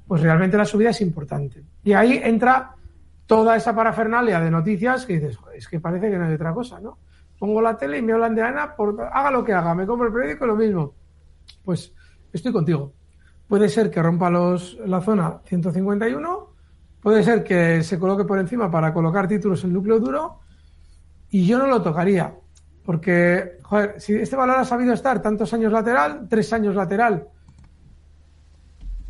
pues 0.08 0.22
realmente 0.22 0.56
la 0.56 0.64
subida 0.64 0.90
es 0.90 1.02
importante. 1.02 1.62
Y 1.84 1.92
ahí 1.92 2.20
entra 2.24 2.76
toda 3.30 3.54
esa 3.54 3.72
parafernalia 3.72 4.40
de 4.40 4.50
noticias 4.50 5.06
que 5.06 5.20
dices, 5.20 5.38
es 5.54 5.68
que 5.68 5.78
parece 5.78 6.10
que 6.10 6.18
no 6.18 6.26
hay 6.26 6.34
otra 6.34 6.52
cosa, 6.52 6.80
¿no? 6.80 6.98
Pongo 7.38 7.62
la 7.62 7.76
tele 7.76 7.98
y 7.98 8.02
me 8.02 8.12
hablan 8.12 8.34
de 8.34 8.42
Ana, 8.42 8.74
por, 8.74 9.00
haga 9.00 9.30
lo 9.30 9.44
que 9.44 9.52
haga, 9.52 9.72
me 9.72 9.86
compro 9.86 10.08
el 10.08 10.12
periódico, 10.12 10.46
lo 10.46 10.56
mismo. 10.56 10.94
Pues 11.64 11.94
estoy 12.32 12.50
contigo. 12.50 12.92
Puede 13.46 13.68
ser 13.68 13.88
que 13.88 14.02
rompa 14.02 14.30
los, 14.30 14.76
la 14.84 15.00
zona 15.00 15.38
151, 15.44 16.54
puede 17.00 17.22
ser 17.22 17.44
que 17.44 17.84
se 17.84 18.00
coloque 18.00 18.24
por 18.24 18.36
encima 18.40 18.68
para 18.68 18.92
colocar 18.92 19.28
títulos 19.28 19.62
en 19.62 19.74
núcleo 19.74 20.00
duro, 20.00 20.40
y 21.30 21.46
yo 21.46 21.56
no 21.56 21.68
lo 21.68 21.80
tocaría. 21.82 22.34
Porque, 22.84 23.58
joder, 23.62 24.00
si 24.00 24.16
este 24.16 24.34
valor 24.34 24.56
ha 24.56 24.64
sabido 24.64 24.92
estar 24.92 25.22
tantos 25.22 25.54
años 25.54 25.70
lateral, 25.70 26.26
tres 26.28 26.52
años 26.52 26.74
lateral, 26.74 27.28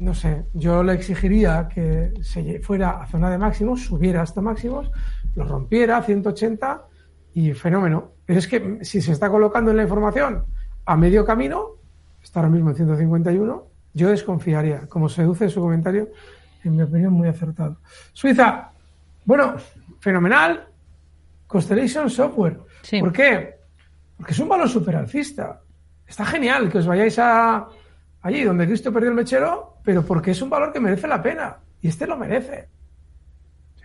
no 0.01 0.15
sé, 0.15 0.47
yo 0.55 0.83
le 0.83 0.95
exigiría 0.95 1.69
que 1.69 2.13
se 2.23 2.61
fuera 2.61 3.03
a 3.03 3.07
zona 3.07 3.31
de 3.31 3.37
máximos, 3.37 3.85
subiera 3.85 4.23
hasta 4.23 4.41
máximos, 4.41 4.91
lo 5.35 5.45
rompiera 5.45 5.99
a 5.99 6.03
180 6.03 6.87
y 7.35 7.53
fenómeno. 7.53 8.13
Pero 8.25 8.39
es 8.39 8.49
que 8.49 8.79
si 8.83 9.03
se 9.03 9.13
está 9.13 9.29
colocando 9.29 9.71
en 9.71 9.77
la 9.77 9.83
información 9.83 10.47
a 10.87 10.97
medio 10.97 11.25
camino, 11.25 11.77
está 12.23 12.41
ahora 12.41 12.51
mismo 12.51 12.71
en 12.71 12.77
151, 12.77 13.67
yo 13.93 14.09
desconfiaría. 14.09 14.87
Como 14.89 15.09
se 15.09 15.23
deduce 15.23 15.45
en 15.45 15.51
su 15.51 15.61
comentario, 15.61 16.09
en 16.65 16.77
mi 16.77 16.83
opinión, 16.83 17.13
muy 17.13 17.29
acertado. 17.29 17.77
Suiza, 18.13 18.73
bueno, 19.27 19.57
fenomenal. 20.01 20.67
Constellation 21.47 22.09
Software. 22.09 22.59
¿Por 23.01 23.13
qué? 23.13 23.55
Porque 24.17 24.33
es 24.33 24.39
un 24.39 24.49
valor 24.49 24.69
super 24.69 24.97
alcista. 24.97 25.61
Está 26.07 26.25
genial 26.25 26.71
que 26.71 26.79
os 26.79 26.87
vayáis 26.87 27.19
a 27.19 27.67
allí 28.23 28.43
donde 28.43 28.67
Cristo 28.67 28.93
perdió 28.93 29.11
el 29.11 29.17
mechero, 29.17 29.79
pero 29.83 30.03
porque 30.05 30.33
es 30.33 30.43
un 30.43 30.51
valor 30.51 30.73
que 30.73 30.81
merece 30.81 31.07
la 31.07 31.23
pena. 31.23 31.59
Y 31.81 31.89
este 31.89 32.07
lo 32.07 32.17
merece. 32.17 32.69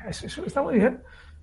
eso, 0.08 0.46
está 0.46 0.62
muy 0.62 0.76
bien. 0.76 1.02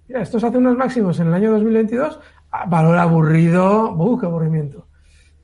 Mira, 0.08 0.22
estos 0.22 0.44
hace 0.44 0.58
unos 0.58 0.76
máximos 0.76 1.18
en 1.20 1.28
el 1.28 1.34
año 1.34 1.52
2022. 1.52 2.20
Ah, 2.50 2.66
valor 2.66 2.98
aburrido. 2.98 3.92
¡Uh, 3.92 4.18
qué 4.18 4.26
aburrimiento! 4.26 4.88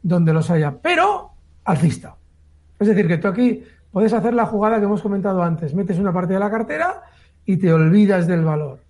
Donde 0.03 0.33
los 0.33 0.51
haya. 0.51 0.77
Pero 0.83 1.31
alcista. 1.65 2.17
Es 2.79 2.89
decir, 2.89 3.09
que 3.09 3.19
tú 3.19 3.29
aquí 3.29 3.65
puedes 3.91 4.13
hacer 4.13 4.35
la 4.35 4.47
jugada 4.47 4.79
que 4.79 4.85
hemos 4.85 5.03
comentado 5.03 5.43
antes. 5.43 5.75
Metes 5.75 5.99
una 5.99 6.13
parte 6.13 6.35
de 6.35 6.41
la 6.41 6.51
cartera 6.51 7.03
y 7.45 7.57
te 7.57 7.73
olvidas 7.73 8.27
del 8.27 8.45
valor. 8.45 8.81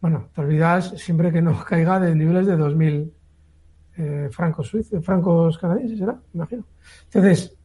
Bueno, 0.00 0.28
te 0.34 0.40
olvidas 0.40 0.90
siempre 0.96 1.32
que 1.32 1.42
no 1.42 1.64
caiga 1.68 1.98
de 1.98 2.14
niveles 2.14 2.46
de 2.46 2.56
2.000 2.56 3.12
eh, 3.96 4.28
francos 4.30 4.68
suizos, 4.68 5.04
francos 5.04 5.58
canadienses, 5.58 5.98
¿será? 5.98 6.18
Imagino. 6.32 6.64
Entonces, 7.04 7.56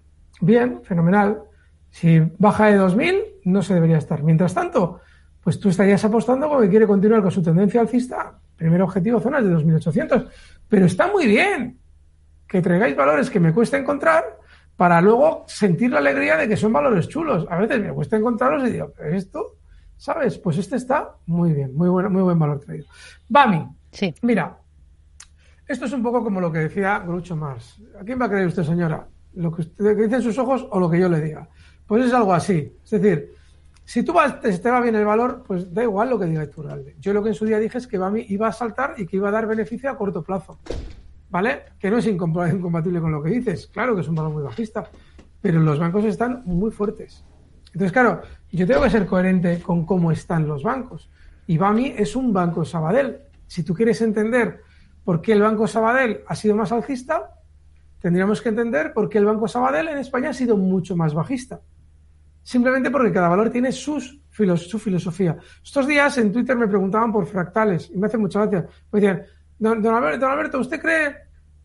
bien, 0.41 0.81
fenomenal. 0.83 1.41
Si 1.89 2.19
baja 2.37 2.67
de 2.67 2.75
2000, 2.75 3.23
no 3.45 3.61
se 3.61 3.73
debería 3.73 3.97
estar. 3.97 4.23
Mientras 4.23 4.53
tanto, 4.53 5.01
pues 5.41 5.59
tú 5.59 5.69
estarías 5.69 6.03
apostando 6.03 6.47
como 6.49 6.61
que 6.61 6.69
quiere 6.69 6.87
continuar 6.87 7.21
con 7.21 7.31
su 7.31 7.41
tendencia 7.41 7.81
alcista. 7.81 8.37
Primer 8.55 8.81
objetivo, 8.81 9.19
zonas 9.19 9.43
de 9.43 9.51
2800. 9.51 10.25
Pero 10.67 10.85
está 10.85 11.07
muy 11.07 11.27
bien 11.27 11.79
que 12.47 12.61
traigáis 12.61 12.95
valores 12.95 13.29
que 13.29 13.39
me 13.39 13.53
cuesta 13.53 13.77
encontrar 13.77 14.23
para 14.75 15.01
luego 15.01 15.45
sentir 15.47 15.91
la 15.91 15.99
alegría 15.99 16.37
de 16.37 16.47
que 16.47 16.57
son 16.57 16.73
valores 16.73 17.07
chulos. 17.07 17.45
A 17.49 17.57
veces 17.57 17.79
me 17.79 17.93
cuesta 17.93 18.17
encontrarlos 18.17 18.67
y 18.67 18.71
digo, 18.71 18.91
¿pero 18.95 19.15
esto? 19.15 19.55
¿Sabes? 19.97 20.37
Pues 20.37 20.57
este 20.57 20.75
está 20.75 21.15
muy 21.25 21.53
bien, 21.53 21.75
muy, 21.75 21.89
bueno, 21.89 22.09
muy 22.09 22.21
buen 22.21 22.37
valor 22.37 22.59
traído. 22.59 22.85
Bami. 23.29 23.67
Sí. 23.91 24.13
Mira, 24.21 24.57
esto 25.67 25.85
es 25.85 25.93
un 25.93 26.03
poco 26.03 26.23
como 26.23 26.41
lo 26.41 26.51
que 26.51 26.59
decía 26.59 26.99
Grucho 26.99 27.35
Mars. 27.35 27.81
¿A 27.99 28.03
quién 28.03 28.19
va 28.19 28.25
a 28.25 28.29
creer 28.29 28.47
usted, 28.47 28.63
señora? 28.63 29.07
Lo 29.35 29.51
que 29.51 29.61
usted 29.61 29.97
dicen 29.97 30.21
sus 30.21 30.37
ojos 30.37 30.67
o 30.69 30.79
lo 30.79 30.89
que 30.89 30.99
yo 30.99 31.09
le 31.09 31.21
diga. 31.21 31.47
Pues 31.87 32.05
es 32.05 32.13
algo 32.13 32.33
así. 32.33 32.73
Es 32.83 32.89
decir, 32.89 33.33
si 33.83 34.03
tú 34.03 34.13
vas, 34.13 34.41
te, 34.41 34.71
va 34.71 34.81
bien 34.81 34.95
el 34.95 35.05
valor, 35.05 35.43
pues 35.45 35.73
da 35.73 35.83
igual 35.83 36.09
lo 36.09 36.19
que 36.19 36.25
diga 36.25 36.43
Iturralde. 36.43 36.95
Yo 36.99 37.13
lo 37.13 37.21
que 37.21 37.29
en 37.29 37.35
su 37.35 37.45
día 37.45 37.59
dije 37.59 37.77
es 37.77 37.87
que 37.87 37.99
iba 38.27 38.47
a 38.47 38.51
saltar 38.51 38.95
y 38.97 39.05
que 39.05 39.17
iba 39.17 39.29
a 39.29 39.31
dar 39.31 39.45
beneficio 39.45 39.89
a 39.89 39.97
corto 39.97 40.23
plazo. 40.23 40.59
¿Vale? 41.29 41.63
Que 41.79 41.91
no 41.91 41.97
es 41.97 42.07
incompatible 42.07 42.99
con 42.99 43.11
lo 43.11 43.21
que 43.21 43.29
dices. 43.29 43.67
Claro 43.67 43.93
que 43.93 44.01
es 44.01 44.07
un 44.07 44.15
valor 44.15 44.33
muy 44.33 44.43
bajista. 44.43 44.89
Pero 45.41 45.59
los 45.59 45.77
bancos 45.77 46.05
están 46.05 46.41
muy 46.45 46.71
fuertes. 46.71 47.23
Entonces, 47.67 47.91
claro, 47.91 48.21
yo 48.51 48.65
tengo 48.65 48.81
que 48.81 48.89
ser 48.89 49.05
coherente 49.05 49.61
con 49.61 49.85
cómo 49.85 50.11
están 50.11 50.47
los 50.47 50.63
bancos. 50.63 51.09
Y 51.45 51.57
BAMI 51.57 51.93
es 51.97 52.15
un 52.15 52.33
banco 52.33 52.65
Sabadell. 52.65 53.19
Si 53.45 53.63
tú 53.63 53.73
quieres 53.73 54.01
entender 54.01 54.61
por 55.03 55.21
qué 55.21 55.33
el 55.33 55.41
banco 55.41 55.67
Sabadell 55.67 56.21
ha 56.27 56.35
sido 56.35 56.55
más 56.55 56.71
alcista, 56.71 57.34
tendríamos 58.05 58.39
que 58.39 58.49
entender 58.49 58.93
por 58.93 59.09
qué 59.09 59.17
el 59.17 59.25
Banco 59.25 59.47
Sabadell 59.47 59.87
en 59.87 59.97
España 59.97 60.29
ha 60.29 60.33
sido 60.33 60.55
mucho 60.55 60.95
más 60.95 61.15
bajista. 61.15 61.61
Simplemente 62.43 62.91
porque 62.91 63.11
cada 63.11 63.29
valor 63.29 63.49
tiene 63.49 63.71
sus, 63.71 64.21
su 64.29 64.77
filosofía. 64.77 65.35
Estos 65.63 65.87
días 65.87 66.15
en 66.19 66.31
Twitter 66.31 66.55
me 66.55 66.67
preguntaban 66.67 67.11
por 67.11 67.25
fractales 67.25 67.89
y 67.91 67.97
me 67.97 68.05
hace 68.05 68.19
mucha 68.19 68.45
gracia. 68.45 68.69
Me 68.91 69.01
decían, 69.01 69.23
don, 69.57 69.83
Alberto, 69.87 70.59
¿usted 70.59 70.79
cree 70.79 71.15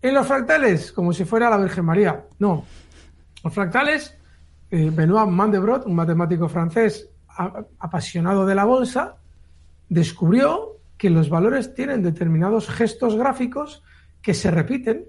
en 0.01 0.15
los 0.15 0.27
fractales? 0.27 0.93
Como 0.93 1.13
si 1.13 1.27
fuera 1.27 1.51
la 1.51 1.59
Virgen 1.59 1.85
María. 1.85 2.25
No. 2.39 2.65
Los 3.45 3.53
fractales, 3.53 4.17
eh, 4.71 4.91
Benoit 4.91 5.29
Mandebrot, 5.29 5.85
un 5.85 5.95
matemático 5.95 6.49
francés 6.49 7.11
apasionado 7.79 8.47
de 8.47 8.55
la 8.55 8.65
bolsa, 8.65 9.17
descubrió 9.91 10.79
que 10.97 11.11
los 11.11 11.29
valores 11.29 11.75
tienen 11.75 12.03
determinados 12.03 12.71
gestos 12.71 13.15
gráficos 13.17 13.83
que 14.23 14.33
se 14.33 14.51
repiten 14.51 15.05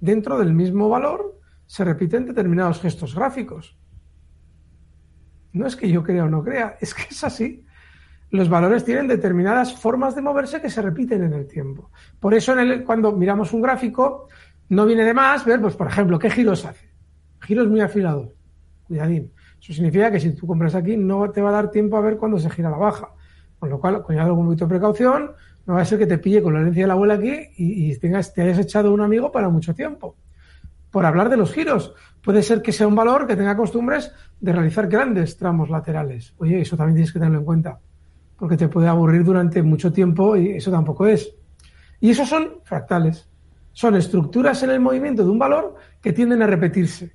dentro 0.00 0.38
del 0.38 0.52
mismo 0.52 0.88
valor 0.88 1.38
se 1.66 1.84
repiten 1.84 2.26
determinados 2.26 2.80
gestos 2.80 3.14
gráficos. 3.14 3.76
No 5.52 5.66
es 5.66 5.74
que 5.74 5.90
yo 5.90 6.02
crea 6.02 6.24
o 6.24 6.28
no 6.28 6.42
crea, 6.42 6.76
es 6.80 6.94
que 6.94 7.02
es 7.10 7.24
así. 7.24 7.64
Los 8.30 8.48
valores 8.48 8.84
tienen 8.84 9.06
determinadas 9.06 9.74
formas 9.74 10.14
de 10.14 10.22
moverse 10.22 10.60
que 10.60 10.68
se 10.68 10.82
repiten 10.82 11.22
en 11.22 11.32
el 11.32 11.46
tiempo. 11.46 11.90
Por 12.18 12.34
eso 12.34 12.54
cuando 12.84 13.12
miramos 13.12 13.52
un 13.52 13.62
gráfico, 13.62 14.28
no 14.68 14.84
viene 14.84 15.04
de 15.04 15.14
más 15.14 15.44
ver, 15.44 15.60
pues, 15.60 15.76
por 15.76 15.86
ejemplo, 15.86 16.18
qué 16.18 16.28
giros 16.28 16.64
hace. 16.64 16.90
Giros 17.40 17.68
muy 17.68 17.80
afilados. 17.80 18.32
Cuidadín. 18.84 19.32
Eso 19.60 19.72
significa 19.72 20.10
que 20.10 20.20
si 20.20 20.32
tú 20.32 20.46
compras 20.46 20.74
aquí, 20.74 20.96
no 20.96 21.30
te 21.30 21.40
va 21.40 21.50
a 21.50 21.52
dar 21.52 21.70
tiempo 21.70 21.96
a 21.96 22.00
ver 22.00 22.16
cuándo 22.16 22.38
se 22.38 22.50
gira 22.50 22.70
la 22.70 22.76
baja. 22.76 23.10
Con 23.58 23.70
lo 23.70 23.80
cual, 23.80 24.02
con 24.02 24.18
algún 24.18 24.46
poquito 24.46 24.66
de 24.66 24.68
precaución, 24.70 25.32
no 25.66 25.74
va 25.74 25.82
a 25.82 25.84
ser 25.84 25.98
que 25.98 26.06
te 26.06 26.18
pille 26.18 26.42
con 26.42 26.54
la 26.54 26.60
herencia 26.60 26.84
de 26.84 26.86
la 26.86 26.94
abuela 26.94 27.14
aquí 27.14 27.34
y, 27.56 27.96
tengas, 27.98 28.32
te 28.32 28.42
hayas 28.42 28.58
echado 28.58 28.92
un 28.92 29.00
amigo 29.00 29.32
para 29.32 29.48
mucho 29.48 29.74
tiempo. 29.74 30.16
Por 30.90 31.04
hablar 31.04 31.28
de 31.28 31.36
los 31.36 31.52
giros, 31.52 31.92
puede 32.22 32.42
ser 32.42 32.62
que 32.62 32.72
sea 32.72 32.86
un 32.86 32.94
valor 32.94 33.26
que 33.26 33.36
tenga 33.36 33.56
costumbres 33.56 34.12
de 34.40 34.52
realizar 34.52 34.86
grandes 34.86 35.36
tramos 35.36 35.68
laterales. 35.68 36.34
Oye, 36.38 36.60
eso 36.60 36.76
también 36.76 36.94
tienes 36.94 37.12
que 37.12 37.18
tenerlo 37.18 37.40
en 37.40 37.44
cuenta, 37.44 37.80
porque 38.38 38.56
te 38.56 38.68
puede 38.68 38.86
aburrir 38.86 39.24
durante 39.24 39.62
mucho 39.62 39.92
tiempo 39.92 40.36
y 40.36 40.52
eso 40.52 40.70
tampoco 40.70 41.06
es. 41.06 41.34
Y 42.00 42.10
esos 42.10 42.28
son 42.28 42.60
fractales. 42.62 43.28
Son 43.72 43.94
estructuras 43.96 44.62
en 44.62 44.70
el 44.70 44.80
movimiento 44.80 45.24
de 45.24 45.30
un 45.30 45.38
valor 45.38 45.74
que 46.00 46.12
tienden 46.12 46.42
a 46.42 46.46
repetirse. 46.46 47.14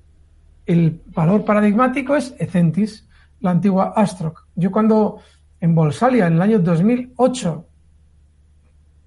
El 0.66 1.00
valor 1.06 1.44
paradigmático 1.44 2.14
es 2.14 2.34
Ecentis, 2.38 3.08
la 3.40 3.50
antigua 3.50 3.94
Astroc. 3.96 4.46
Yo 4.54 4.70
cuando 4.70 5.18
en 5.60 5.74
Bolsalia, 5.74 6.26
en 6.26 6.34
el 6.34 6.42
año 6.42 6.58
2008, 6.60 7.66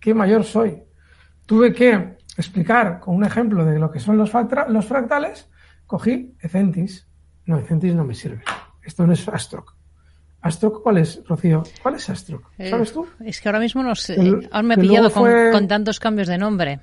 qué 0.06 0.14
mayor 0.14 0.44
soy. 0.44 0.84
Tuve 1.48 1.74
que 1.74 2.18
explicar 2.38 3.00
con 3.00 3.16
un 3.16 3.26
ejemplo 3.26 3.66
de 3.66 3.80
lo 3.80 3.90
que 3.90 4.00
son 4.00 4.20
los, 4.20 4.32
los 4.68 4.86
fractales, 4.86 5.50
cogí 5.88 6.36
Ecentis. 6.40 7.08
No, 7.48 7.58
Ecentis 7.58 7.96
no 7.96 8.04
me 8.04 8.14
sirve. 8.14 8.44
Esto 8.84 9.08
no 9.08 9.14
es 9.14 9.28
Astroc. 9.28 9.74
¿Astroc 10.42 10.84
cuál 10.84 11.00
es, 11.00 11.24
Rocío? 11.28 11.64
¿Cuál 11.82 11.96
es 11.96 12.08
Astroc? 12.08 12.52
Eh, 12.60 12.70
¿Sabes 12.70 12.94
tú? 12.94 13.08
Es 13.26 13.42
que 13.42 13.50
ahora 13.50 13.60
mismo 13.60 13.82
no 13.82 13.96
sé. 13.96 14.16
ahora 14.52 14.62
me 14.62 14.76
he 14.76 14.78
pillado 14.78 15.12
con, 15.12 15.68
tantos 15.68 16.00
cambios 16.00 16.28
de 16.28 16.38
nombre. 16.38 16.82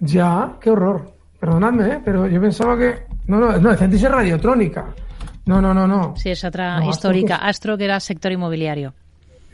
Ya, 0.00 0.58
qué 0.60 0.68
horror. 0.68 1.10
Perdonadme, 1.40 1.94
¿eh? 1.94 2.00
pero 2.04 2.26
yo 2.26 2.38
pensaba 2.38 2.76
que. 2.76 3.06
No, 3.28 3.40
no, 3.40 3.56
no, 3.56 3.72
Ecentis 3.72 4.02
es 4.02 4.10
radiotrónica. 4.10 4.94
No, 5.46 5.62
no, 5.62 5.72
no, 5.72 5.88
no. 5.88 6.14
Sí, 6.18 6.28
es 6.28 6.44
otra 6.44 6.84
histórica. 6.84 7.36
Astroc, 7.36 7.80
era 7.80 7.98
sector 7.98 8.30
inmobiliario. 8.30 8.92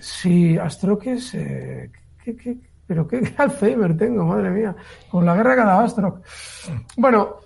Sí, 0.00 0.58
Astroc 0.58 1.06
es. 1.06 1.32
Eh, 1.34 1.92
¿qué, 2.24 2.58
pero 2.88 3.06
qué, 3.06 3.34
Alzheimer 3.38 3.96
tengo, 3.96 4.24
madre 4.24 4.50
mía, 4.50 4.74
con 5.10 5.24
la 5.24 5.36
guerra 5.36 5.54
cada 5.54 5.84
astro. 5.84 6.22
Bueno, 6.96 7.36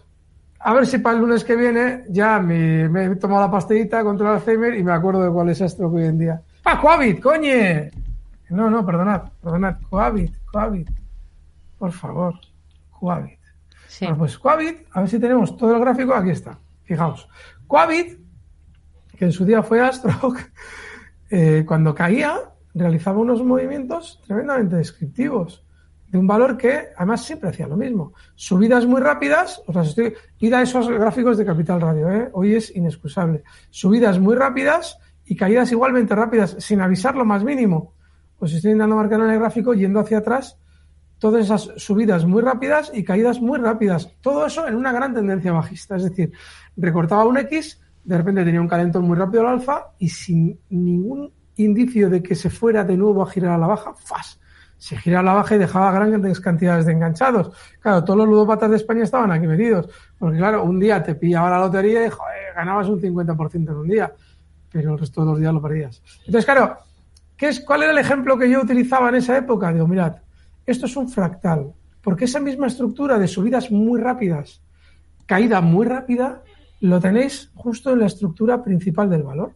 a 0.60 0.72
ver 0.72 0.86
si 0.86 0.98
para 0.98 1.16
el 1.16 1.22
lunes 1.22 1.44
que 1.44 1.56
viene 1.56 2.04
ya 2.08 2.38
me, 2.38 2.84
he 2.84 3.16
tomado 3.16 3.42
la 3.42 3.50
pastillita 3.50 4.04
contra 4.04 4.30
el 4.30 4.36
Alzheimer 4.36 4.74
y 4.76 4.84
me 4.84 4.92
acuerdo 4.92 5.24
de 5.24 5.30
cuál 5.30 5.50
es 5.50 5.60
Astro 5.60 5.90
hoy 5.90 6.04
en 6.04 6.18
día. 6.18 6.40
¡Ah, 6.64 6.80
Coavit, 6.80 7.20
coñe! 7.20 7.90
No, 8.50 8.70
no, 8.70 8.86
perdonad, 8.86 9.22
perdonad, 9.42 9.76
Coavit, 9.90 10.36
Coavit. 10.44 10.88
Por 11.78 11.90
favor, 11.90 12.34
Coavit. 12.90 13.40
Sí. 13.88 14.04
Bueno, 14.04 14.18
pues 14.18 14.38
Coavit, 14.38 14.86
a 14.92 15.00
ver 15.00 15.08
si 15.10 15.18
tenemos 15.18 15.56
todo 15.56 15.74
el 15.74 15.80
gráfico, 15.80 16.14
aquí 16.14 16.30
está. 16.30 16.56
Fijaos. 16.84 17.28
Coavit, 17.66 18.20
que 19.16 19.24
en 19.24 19.32
su 19.32 19.44
día 19.44 19.62
fue 19.62 19.80
Astro, 19.80 20.12
eh, 21.30 21.64
cuando 21.66 21.94
caía, 21.94 22.38
realizaba 22.74 23.18
unos 23.18 23.42
movimientos 23.42 24.20
tremendamente 24.26 24.76
descriptivos. 24.76 25.64
de 26.08 26.18
un 26.18 26.26
valor 26.26 26.58
que 26.58 26.88
además 26.94 27.24
siempre 27.24 27.48
hacía 27.48 27.66
lo 27.66 27.74
mismo. 27.74 28.12
Subidas 28.34 28.84
muy 28.84 29.00
rápidas, 29.00 29.62
o 29.66 29.72
sea, 29.72 29.80
estoy, 29.80 30.12
id 30.40 30.52
a 30.52 30.60
esos 30.60 30.86
gráficos 30.86 31.38
de 31.38 31.46
Capital 31.46 31.80
Radio, 31.80 32.10
¿eh? 32.10 32.28
hoy 32.34 32.54
es 32.54 32.76
inexcusable. 32.76 33.44
Subidas 33.70 34.18
muy 34.18 34.36
rápidas 34.36 34.98
y 35.24 35.36
caídas 35.36 35.72
igualmente 35.72 36.14
rápidas, 36.14 36.54
sin 36.58 36.82
avisar 36.82 37.14
lo 37.14 37.24
más 37.24 37.42
mínimo. 37.42 37.94
Pues 38.38 38.52
estoy 38.52 38.72
intentando 38.72 38.96
marcar 38.96 39.20
en 39.20 39.30
el 39.30 39.38
gráfico 39.38 39.72
yendo 39.72 40.00
hacia 40.00 40.18
atrás 40.18 40.58
todas 41.22 41.44
esas 41.44 41.70
subidas 41.76 42.26
muy 42.26 42.42
rápidas 42.42 42.90
y 42.92 43.04
caídas 43.04 43.40
muy 43.40 43.56
rápidas. 43.60 44.12
Todo 44.20 44.44
eso 44.44 44.66
en 44.66 44.74
una 44.74 44.90
gran 44.90 45.14
tendencia 45.14 45.52
bajista. 45.52 45.94
Es 45.94 46.02
decir, 46.02 46.32
recortaba 46.76 47.24
un 47.24 47.38
X, 47.38 47.80
de 48.02 48.18
repente 48.18 48.44
tenía 48.44 48.60
un 48.60 48.66
calentón 48.66 49.04
muy 49.04 49.16
rápido 49.16 49.46
al 49.46 49.54
alfa 49.54 49.92
y 50.00 50.08
sin 50.08 50.58
ningún 50.68 51.32
indicio 51.56 52.08
de 52.10 52.22
que 52.22 52.34
se 52.34 52.50
fuera 52.50 52.84
de 52.84 52.96
nuevo 52.96 53.22
a 53.22 53.30
girar 53.30 53.52
a 53.52 53.58
la 53.58 53.66
baja, 53.66 53.94
¡fas! 53.94 54.38
Se 54.78 54.96
gira 54.96 55.20
a 55.20 55.22
la 55.22 55.34
baja 55.34 55.54
y 55.54 55.58
dejaba 55.58 55.92
grandes 55.92 56.40
cantidades 56.40 56.86
de 56.86 56.92
enganchados. 56.92 57.52
Claro, 57.78 58.02
todos 58.02 58.18
los 58.18 58.28
ludópatas 58.28 58.68
de 58.68 58.76
España 58.76 59.04
estaban 59.04 59.30
aquí 59.30 59.46
metidos. 59.46 59.88
Porque 60.18 60.38
claro, 60.38 60.64
un 60.64 60.80
día 60.80 61.00
te 61.00 61.14
pillaba 61.14 61.50
la 61.50 61.60
lotería 61.60 62.04
y 62.04 62.10
ganabas 62.56 62.88
un 62.88 63.00
50% 63.00 63.54
en 63.54 63.76
un 63.76 63.86
día. 63.86 64.12
Pero 64.72 64.94
el 64.94 64.98
resto 64.98 65.20
de 65.20 65.26
los 65.28 65.38
días 65.38 65.54
lo 65.54 65.62
perdías. 65.62 66.02
Entonces, 66.26 66.44
claro, 66.44 66.78
¿qué 67.36 67.48
es, 67.48 67.60
¿cuál 67.60 67.84
era 67.84 67.92
el 67.92 67.98
ejemplo 67.98 68.36
que 68.36 68.50
yo 68.50 68.60
utilizaba 68.60 69.08
en 69.10 69.14
esa 69.14 69.36
época? 69.36 69.72
Digo, 69.72 69.86
mirad, 69.86 70.16
esto 70.66 70.86
es 70.86 70.96
un 70.96 71.08
fractal, 71.08 71.72
porque 72.02 72.24
esa 72.24 72.40
misma 72.40 72.66
estructura 72.66 73.18
de 73.18 73.28
subidas 73.28 73.70
muy 73.70 74.00
rápidas, 74.00 74.62
caída 75.26 75.60
muy 75.60 75.86
rápida, 75.86 76.42
lo 76.80 76.98
tenéis 76.98 77.52
justo 77.54 77.92
en 77.92 78.00
la 78.00 78.06
estructura 78.06 78.64
principal 78.64 79.08
del 79.08 79.22
valor. 79.22 79.52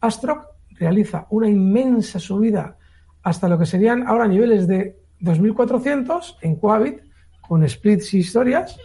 Astroc 0.00 0.53
realiza 0.74 1.26
una 1.30 1.48
inmensa 1.48 2.18
subida 2.18 2.76
hasta 3.22 3.48
lo 3.48 3.58
que 3.58 3.66
serían 3.66 4.06
ahora 4.06 4.28
niveles 4.28 4.66
de 4.66 4.98
2400 5.20 6.38
en 6.42 6.56
Coavit, 6.56 7.00
con 7.40 7.66
splits 7.68 8.14
y 8.14 8.18
historias, 8.18 8.78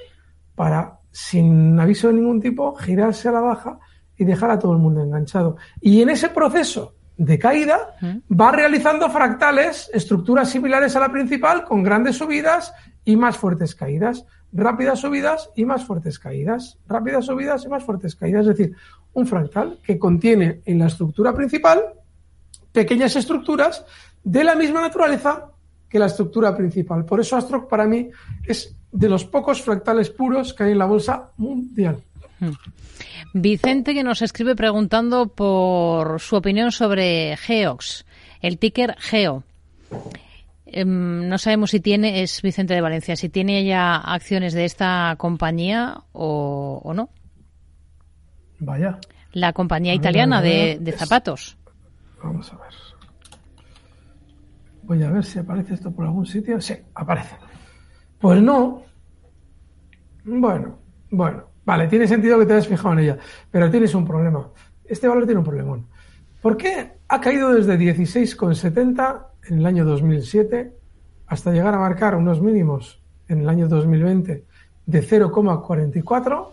para, 0.56 1.00
sin 1.12 1.80
aviso 1.80 2.08
de 2.08 2.14
ningún 2.14 2.42
tipo, 2.42 2.76
girarse 2.76 3.30
a 3.30 3.34
la 3.34 3.42
baja 3.42 3.80
y 4.18 4.26
dejar 4.26 4.52
a 4.52 4.60
todo 4.60 4.74
el 4.74 4.80
mundo 4.80 5.02
enganchado. 5.02 5.58
Y 5.82 6.02
en 6.02 6.10
ese 6.10 6.30
proceso 6.30 6.96
de 7.20 7.38
caída, 7.38 7.96
va 8.32 8.52
realizando 8.52 9.10
fractales, 9.10 9.92
estructuras 9.94 10.50
similares 10.50 10.96
a 10.96 11.02
la 11.02 11.12
principal, 11.12 11.66
con 11.66 11.84
grandes 11.84 12.16
subidas 12.16 12.74
y 13.04 13.18
más 13.18 13.38
fuertes 13.38 13.76
caídas. 13.76 14.26
Rápidas 14.54 15.00
subidas 15.00 15.50
y 15.54 15.66
más 15.66 15.84
fuertes 15.86 16.18
caídas. 16.18 16.80
Rápidas 16.88 17.26
subidas 17.26 17.66
y 17.66 17.68
más 17.68 17.84
fuertes 17.84 18.16
caídas. 18.16 18.48
Es 18.48 18.58
decir, 18.58 18.76
un 19.14 19.28
fractal 19.28 19.80
que 19.84 19.98
contiene 19.98 20.62
en 20.66 20.80
la 20.80 20.88
estructura 20.88 21.34
principal 21.34 21.82
pequeñas 22.72 23.16
estructuras 23.16 23.86
de 24.24 24.44
la 24.44 24.56
misma 24.56 24.82
naturaleza 24.82 25.52
que 25.90 26.00
la 26.00 26.06
estructura 26.06 26.56
principal. 26.56 27.04
Por 27.06 27.20
eso 27.20 27.36
Astroc 27.36 27.68
para 27.68 27.86
mí 27.86 28.10
es 28.46 28.76
de 28.92 29.10
los 29.10 29.26
pocos 29.26 29.62
fractales 29.62 30.10
puros 30.10 30.54
que 30.54 30.64
hay 30.64 30.72
en 30.72 30.78
la 30.78 30.86
bolsa 30.86 31.32
mundial. 31.38 31.98
Vicente 33.34 33.94
que 33.94 34.04
nos 34.04 34.22
escribe 34.22 34.56
preguntando 34.56 35.28
por 35.28 36.20
su 36.20 36.36
opinión 36.36 36.72
sobre 36.72 37.38
Geox, 37.38 38.06
el 38.42 38.58
ticker 38.58 38.96
Geo. 39.00 39.44
Em, 40.66 41.28
no 41.28 41.38
sabemos 41.38 41.72
si 41.72 41.80
tiene, 41.80 42.22
es 42.22 42.42
Vicente 42.42 42.74
de 42.76 42.82
Valencia, 42.82 43.16
si 43.16 43.30
tiene 43.30 43.66
ya 43.66 43.96
acciones 43.96 44.54
de 44.54 44.66
esta 44.66 45.16
compañía 45.18 46.02
o, 46.12 46.92
no. 46.96 47.10
Vaya. 48.60 49.00
La 49.34 49.54
compañía 49.54 49.94
italiana 49.94 50.42
de, 50.42 50.94
zapatos. 50.98 51.58
Vamos 52.24 52.52
a 52.52 52.58
ver. 52.58 52.74
Voy 54.84 55.04
a 55.04 55.12
ver 55.12 55.24
si 55.24 55.40
aparece 55.40 55.76
esto 55.76 55.92
por 55.92 56.06
algún 56.06 56.26
sitio. 56.26 56.60
Sí, 56.60 56.76
aparece. 56.96 57.36
Pues 58.20 58.42
no. 58.42 58.84
Bueno, 60.26 60.80
bueno. 61.12 61.44
Vale, 61.66 61.88
tiene 61.88 62.08
sentido 62.08 62.40
que 62.40 62.48
te 62.48 62.54
hayas 62.54 62.68
fijado 62.68 62.94
en 62.94 63.00
ella, 63.00 63.18
pero 63.52 63.70
tienes 63.70 63.94
un 63.94 64.04
problema. 64.04 64.50
Este 64.86 65.08
valor 65.08 65.26
tiene 65.26 65.38
un 65.38 65.46
problemón. 65.46 65.88
¿Por 66.42 66.58
qué 66.58 66.94
ha 67.08 67.22
caído 67.22 67.54
desde 67.54 67.78
16,70 67.78 69.28
en 69.50 69.60
el 69.60 69.66
año 69.68 69.86
2007 69.86 70.74
hasta 71.28 71.52
llegar 71.52 71.76
a 71.76 71.80
marcar 71.80 72.16
unos 72.16 72.42
mínimos 72.42 73.04
en 73.28 73.42
el 73.42 73.50
año 73.50 73.68
2020 73.68 74.46
de 74.88 75.04
0,44? 75.04 76.48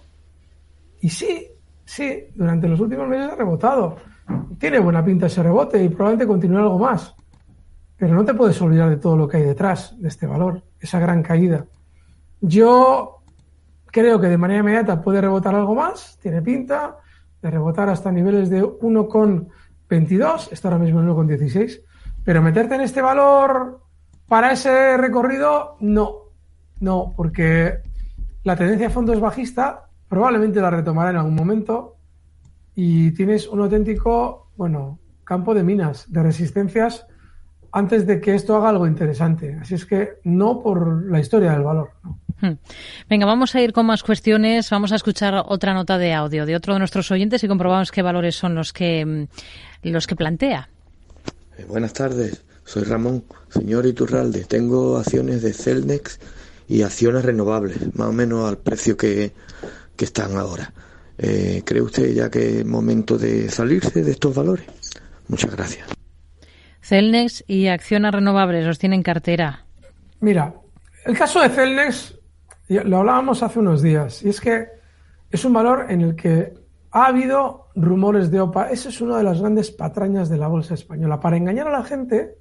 Y 1.01 1.09
sí, 1.09 1.47
sí, 1.87 2.25
durante 2.35 2.69
los 2.69 2.79
últimos 2.81 3.09
meses 3.09 3.33
ha 3.33 3.37
rebotado. 3.37 3.97
Tiene 4.59 4.79
buena 4.79 5.03
pinta 5.03 5.27
ese 5.27 5.43
rebote 5.43 5.83
y 5.83 5.89
probablemente 5.89 6.27
continúe 6.27 6.59
algo 6.59 6.79
más. 6.79 7.15
Pero 7.97 8.15
no 8.15 8.27
te 8.27 8.35
puedes 8.35 8.61
olvidar 8.61 8.91
de 8.91 8.99
todo 8.99 9.17
lo 9.17 9.27
que 9.27 9.39
hay 9.39 9.45
detrás 9.45 9.99
de 9.99 10.09
este 10.09 10.27
valor, 10.27 10.63
esa 10.79 10.99
gran 10.99 11.23
caída. 11.23 11.65
Yo 12.43 13.17
Creo 13.97 14.21
que 14.21 14.27
de 14.27 14.37
manera 14.37 14.61
inmediata 14.61 15.01
puede 15.01 15.23
rebotar 15.23 15.55
algo 15.55 15.75
más, 15.75 16.19
tiene 16.21 16.43
pinta 16.43 16.99
de 17.41 17.51
rebotar 17.51 17.89
hasta 17.89 18.13
niveles 18.13 18.51
de 18.51 18.63
1,22, 18.63 20.53
está 20.53 20.69
ahora 20.69 20.85
mismo 20.85 21.01
en 21.01 21.09
1,16, 21.09 21.81
pero 22.23 22.43
meterte 22.43 22.75
en 22.75 22.83
este 22.83 23.01
valor 23.01 23.81
para 24.29 24.53
ese 24.53 24.99
recorrido, 24.99 25.79
no, 25.81 26.25
no, 26.81 27.15
porque 27.17 27.79
la 28.43 28.55
tendencia 28.55 28.89
a 28.89 28.91
fondo 28.91 29.15
es 29.15 29.21
bajista, 29.21 29.89
probablemente 30.09 30.61
la 30.61 30.71
retomará 30.71 31.11
en 31.11 31.17
algún 31.17 31.35
momento 31.35 31.97
y 32.75 33.13
tienes 33.13 33.49
un 33.49 33.61
auténtico, 33.61 34.51
bueno, 34.57 35.01
campo 35.25 35.55
de 35.55 35.63
minas, 35.63 36.11
de 36.13 36.23
resistencias 36.23 37.07
antes 37.73 38.07
de 38.07 38.21
que 38.21 38.35
esto 38.35 38.57
haga 38.57 38.71
algo 38.71 38.87
interesante. 38.87 39.59
Así 39.61 39.75
es 39.75 39.85
que 39.85 40.19
no 40.25 40.63
por 40.63 41.11
la 41.11 41.21
historia 41.21 41.53
del 41.53 41.63
valor. 41.63 41.91
¿no? 42.03 42.21
Hmm. 42.41 42.59
Venga, 43.09 43.27
vamos 43.27 43.55
a 43.55 43.61
ir 43.61 43.73
con 43.73 43.87
más 43.87 44.03
cuestiones. 44.03 44.71
Vamos 44.71 44.93
a 44.93 44.97
escuchar 44.97 45.43
otra 45.47 45.75
nota 45.75 45.99
de 45.99 46.13
audio 46.13 46.47
de 46.47 46.57
otro 46.57 46.75
de 46.75 46.79
nuestros 46.79 47.11
oyentes 47.11 47.43
y 47.45 47.49
comprobamos 47.49 47.91
qué 47.91 48.03
valores 48.03 48.37
son 48.37 48.55
los 48.55 48.73
que, 48.73 49.05
mm, 49.05 49.89
los 49.91 50.07
que 50.07 50.17
plantea. 50.17 50.69
Eh, 51.59 51.65
buenas 51.67 51.93
tardes, 51.93 52.45
soy 52.65 52.85
Ramón, 52.85 53.25
señor 53.49 53.87
Iturralde. 53.87 54.45
Tengo 54.45 54.99
acciones 54.99 55.43
de 55.43 55.53
Celnex 55.53 56.21
y 56.69 56.83
acciones 56.83 57.25
renovables, 57.25 57.95
más 57.95 58.09
o 58.09 58.13
menos 58.13 58.49
al 58.49 58.59
precio 58.59 58.97
que, 58.97 59.33
que 59.97 60.05
están 60.05 60.37
ahora. 60.37 60.73
Eh, 61.19 61.63
¿Cree 61.65 61.83
usted 61.83 62.13
ya 62.13 62.31
que 62.31 62.61
es 62.61 62.67
momento 62.67 63.17
de 63.17 63.49
salirse 63.49 64.03
de 64.03 64.11
estos 64.11 64.35
valores? 64.35 64.67
Muchas 65.29 65.51
gracias. 65.55 65.89
Celnex 66.81 67.43
y 67.47 67.67
acciones 67.67 68.13
renovables 68.13 68.65
los 68.65 68.79
tienen 68.79 69.03
cartera. 69.03 69.65
Mira, 70.21 70.55
el 71.05 71.17
caso 71.17 71.41
de 71.41 71.49
Celnex 71.49 72.17
lo 72.69 72.99
hablábamos 72.99 73.43
hace 73.43 73.59
unos 73.59 73.83
días, 73.83 74.23
y 74.23 74.29
es 74.29 74.41
que 74.41 74.67
es 75.31 75.45
un 75.45 75.53
valor 75.53 75.87
en 75.89 76.01
el 76.03 76.17
que 76.17 76.53
ha 76.91 77.07
habido 77.07 77.69
rumores 77.75 78.31
de 78.31 78.41
OPA. 78.41 78.71
Esa 78.71 78.89
es 78.89 79.01
una 79.01 79.19
de 79.19 79.25
las 79.25 79.41
grandes 79.41 79.71
patrañas 79.71 80.29
de 80.29 80.39
la 80.39 80.49
bolsa 80.49 80.75
española. 80.75 81.21
Para 81.21 81.37
engañar 81.37 81.69
a 81.69 81.73
la 81.73 81.85
gente 81.85 82.39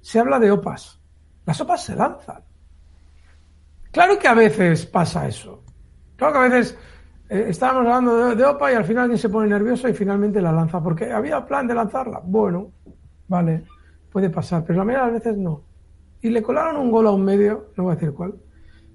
se 0.00 0.18
habla 0.18 0.38
de 0.38 0.50
OPAs. 0.50 1.00
Las 1.44 1.60
OPAs 1.60 1.84
se 1.84 1.96
lanzan. 1.96 2.42
Claro 3.90 4.18
que 4.18 4.28
a 4.28 4.34
veces 4.34 4.86
pasa 4.86 5.26
eso. 5.26 5.59
Claro 6.20 6.34
que 6.34 6.38
a 6.38 6.48
veces 6.48 6.78
eh, 7.30 7.46
estábamos 7.48 7.86
hablando 7.86 8.34
de, 8.34 8.44
OPA 8.44 8.72
y 8.72 8.74
al 8.74 8.84
final 8.84 9.04
alguien 9.04 9.18
se 9.18 9.30
pone 9.30 9.48
nervioso 9.48 9.88
y 9.88 9.94
finalmente 9.94 10.42
la 10.42 10.52
lanza. 10.52 10.82
Porque 10.82 11.10
había 11.10 11.46
plan 11.46 11.66
de 11.66 11.72
lanzarla. 11.72 12.20
Bueno, 12.22 12.72
vale, 13.26 13.64
puede 14.12 14.28
pasar. 14.28 14.62
Pero 14.66 14.80
la 14.80 14.84
mayoría 14.84 15.06
de 15.06 15.12
las 15.12 15.24
veces 15.24 15.38
no. 15.38 15.62
Y 16.20 16.28
le 16.28 16.42
colaron 16.42 16.76
un 16.76 16.90
gol 16.90 17.06
a 17.06 17.10
un 17.10 17.24
medio, 17.24 17.70
no 17.74 17.84
voy 17.84 17.92
a 17.92 17.94
decir 17.94 18.12
cuál, 18.12 18.34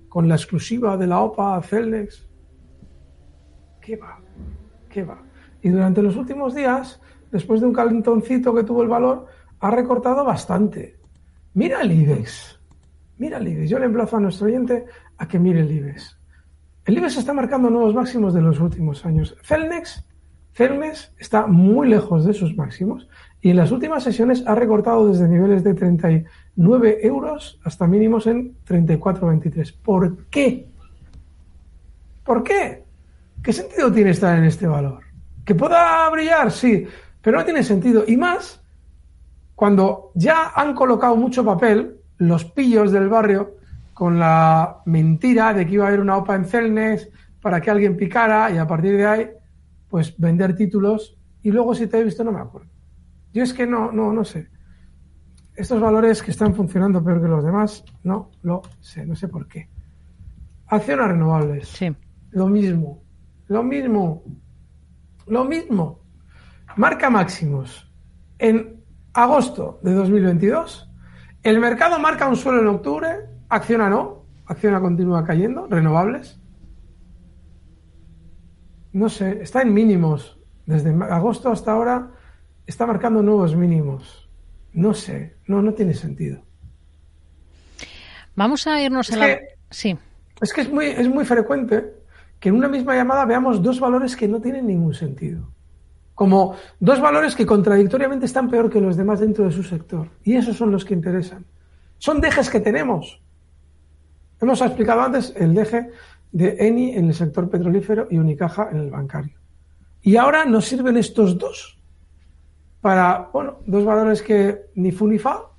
con 0.08 0.28
la 0.28 0.36
exclusiva 0.36 0.98
de 0.98 1.08
la 1.08 1.22
OPA 1.22 1.58
a 1.58 1.64
Celnex. 1.64 2.30
¿Qué 3.82 3.98
va? 3.98 4.20
¿Qué 4.88 5.04
va? 5.04 5.18
Y 5.64 5.70
durante 5.70 6.04
los 6.04 6.16
últimos 6.18 6.54
días, 6.54 7.02
después 7.32 7.60
de 7.60 7.66
un 7.66 7.74
calentoncito 7.74 8.54
que 8.54 8.64
tuvo 8.64 8.84
el 8.84 8.88
valor, 8.88 9.26
ha 9.62 9.72
recortado 9.72 10.24
bastante. 10.24 11.00
Mira 11.56 11.82
el 11.82 11.92
IBEX. 11.92 12.60
Mira 13.18 13.40
el 13.40 13.48
IBEX. 13.48 13.68
Yo 13.72 13.80
le 13.80 13.86
emplazo 13.86 14.18
a 14.18 14.20
nuestro 14.20 14.46
oyente 14.46 14.86
a 15.18 15.28
que 15.28 15.40
mire 15.40 15.62
el 15.62 15.72
IBEX. 15.72 16.20
El 16.86 17.00
IBEX 17.00 17.18
está 17.18 17.34
marcando 17.34 17.72
nuevos 17.72 17.96
máximos 17.96 18.36
de 18.36 18.42
los 18.42 18.60
últimos 18.60 19.06
años. 19.06 19.36
Celnex, 19.42 20.06
está 21.18 21.48
muy 21.48 21.90
lejos 21.90 22.26
de 22.26 22.34
sus 22.34 22.56
máximos 22.56 23.10
y 23.42 23.50
en 23.50 23.58
las 23.58 23.72
últimas 23.72 24.04
sesiones 24.04 24.44
ha 24.46 24.54
recortado 24.54 25.08
desde 25.08 25.28
niveles 25.28 25.64
de 25.64 25.74
39 25.74 27.00
euros 27.02 27.60
hasta 27.64 27.88
mínimos 27.88 28.28
en 28.28 28.56
34,23. 28.66 29.76
¿Por 29.82 30.26
qué? 30.28 30.70
¿Por 32.24 32.44
qué? 32.44 32.84
¿Qué 33.42 33.52
sentido 33.52 33.92
tiene 33.92 34.12
estar 34.12 34.38
en 34.38 34.46
este 34.46 34.68
valor? 34.68 35.02
¿Que 35.44 35.56
pueda 35.56 36.08
brillar? 36.12 36.52
Sí, 36.52 36.88
pero 37.20 37.40
no 37.40 37.46
tiene 37.46 37.64
sentido. 37.64 38.04
Y 38.08 38.16
más 38.16 38.62
cuando 39.56 40.12
ya 40.14 40.52
han 40.56 40.76
colocado 40.76 41.16
mucho 41.16 41.44
papel 41.44 41.98
los 42.18 42.46
pillos 42.46 42.92
del 42.92 43.10
barrio 43.10 43.56
con 43.96 44.20
la 44.20 44.82
mentira 44.86 45.54
de 45.54 45.66
que 45.66 45.76
iba 45.76 45.86
a 45.86 45.88
haber 45.88 46.02
una 46.02 46.18
OPA 46.18 46.36
en 46.36 46.44
Celnes 46.44 47.10
para 47.42 47.62
que 47.62 47.72
alguien 47.72 47.96
picara 47.96 48.52
y 48.52 48.58
a 48.58 48.68
partir 48.68 48.98
de 48.98 49.06
ahí, 49.06 49.30
pues 49.88 50.20
vender 50.20 50.54
títulos 50.54 51.18
y 51.42 51.50
luego 51.50 51.74
si 51.74 51.88
te 51.88 51.98
he 51.98 52.04
visto 52.04 52.22
no 52.22 52.34
me 52.34 52.42
acuerdo. 52.42 52.70
Yo 53.32 53.42
es 53.42 53.54
que 53.54 53.66
no, 53.66 53.94
no, 53.94 54.12
no 54.12 54.26
sé. 54.26 54.50
estos 55.56 55.80
valores 55.80 56.22
que 56.22 56.32
están 56.32 56.54
funcionando 56.54 57.02
peor 57.02 57.22
que 57.22 57.30
los 57.30 57.42
demás, 57.42 57.86
no 58.04 58.32
lo 58.42 58.64
sé, 58.82 59.06
no 59.06 59.16
sé 59.16 59.30
por 59.30 59.48
qué. 59.48 59.70
Acciones 60.68 61.08
renovables. 61.08 61.70
Sí. 61.70 61.96
Lo 62.32 62.48
mismo, 62.48 63.02
lo 63.48 63.64
mismo, 63.64 64.24
lo 65.28 65.46
mismo. 65.46 66.02
Marca 66.76 67.10
máximos. 67.10 67.90
En 68.40 68.84
agosto 69.14 69.80
de 69.84 69.94
2022, 69.94 70.92
el 71.44 71.62
mercado 71.62 71.98
marca 71.98 72.28
un 72.28 72.36
suelo 72.36 72.60
en 72.60 72.68
octubre, 72.68 73.35
acciona 73.50 73.90
no, 73.90 74.26
acciona 74.46 74.80
continúa 74.80 75.24
cayendo, 75.26 75.68
renovables. 75.68 76.40
No 78.94 79.10
sé, 79.10 79.42
está 79.42 79.62
en 79.62 79.74
mínimos. 79.74 80.40
Desde 80.66 80.92
agosto 80.92 81.52
hasta 81.52 81.72
ahora 81.72 82.12
está 82.66 82.86
marcando 82.86 83.22
nuevos 83.22 83.56
mínimos. 83.56 84.30
No 84.74 84.94
sé, 84.94 85.38
no, 85.48 85.62
no 85.62 85.74
tiene 85.74 85.94
sentido. 85.94 86.42
Vamos 88.36 88.68
a 88.68 88.82
irnos 88.82 89.12
a 89.12 89.18
la... 89.18 89.40
sí. 89.70 89.98
Es 90.42 90.54
que 90.54 90.62
es 90.62 90.70
muy, 90.70 90.88
es 90.88 91.08
muy 91.08 91.24
frecuente 91.26 91.94
que 92.40 92.50
en 92.50 92.56
una 92.56 92.68
misma 92.68 92.96
llamada 92.96 93.26
veamos 93.26 93.62
dos 93.62 93.80
valores 93.80 94.16
que 94.16 94.28
no 94.28 94.42
tienen 94.42 94.68
ningún 94.68 94.94
sentido. 94.94 95.50
Como 96.14 96.56
dos 96.80 97.02
valores 97.02 97.36
que 97.36 97.46
contradictoriamente 97.46 98.26
están 98.26 98.50
peor 98.50 98.70
que 98.70 98.82
los 98.82 98.98
demás 98.98 99.20
dentro 99.20 99.46
de 99.46 99.52
su 99.52 99.64
sector. 99.64 100.10
Y 100.24 100.36
esos 100.36 100.56
son 100.58 100.72
los 100.72 100.86
que 100.86 100.94
interesan. 100.94 101.46
Son 101.98 102.22
dejes 102.22 102.50
que 102.50 102.60
tenemos. 102.60 103.22
Hemos 104.42 104.62
explicado 104.62 105.02
antes 105.02 105.34
el 105.38 105.54
deje 105.54 105.90
de 106.32 106.58
Eni 106.60 106.96
en 106.96 107.08
el 107.08 107.14
sector 107.14 107.50
petrolífero 107.50 108.08
y 108.10 108.18
Unicaja 108.18 108.70
en 108.72 108.78
el 108.78 108.90
bancario. 108.90 109.38
Y 110.02 110.18
ahora 110.18 110.46
nos 110.46 110.66
sirven 110.66 110.98
estos 110.98 111.38
dos 111.38 111.80
para, 112.82 113.30
bueno, 113.34 113.60
dos 113.66 113.84
valores 113.86 114.22
que 114.22 114.68
ni 114.76 114.92
fu 114.92 115.08
ni 115.08 115.18
fa, 115.18 115.50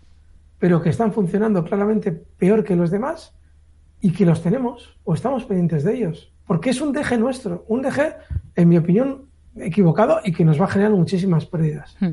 pero 0.59 0.81
que 0.81 0.91
están 0.91 1.12
funcionando 1.12 1.64
claramente 1.64 2.12
peor 2.12 2.62
que 2.62 2.77
los 2.77 2.91
demás 2.91 3.35
y 4.01 4.12
que 4.12 4.24
los 4.24 4.43
tenemos 4.43 4.97
o 5.05 5.14
estamos 5.14 5.45
pendientes 5.45 5.83
de 5.83 5.95
ellos. 5.95 6.33
Porque 6.47 6.70
es 6.70 6.81
un 6.81 6.93
deje 6.93 7.18
nuestro, 7.18 7.64
un 7.68 7.83
deje, 7.83 8.14
en 8.55 8.68
mi 8.68 8.77
opinión, 8.77 9.27
equivocado 9.57 10.20
y 10.24 10.33
que 10.33 10.45
nos 10.45 10.61
va 10.61 10.66
a 10.66 10.68
generar 10.68 10.93
muchísimas 10.93 11.47
pérdidas. 11.47 11.97
Hmm. 11.99 12.12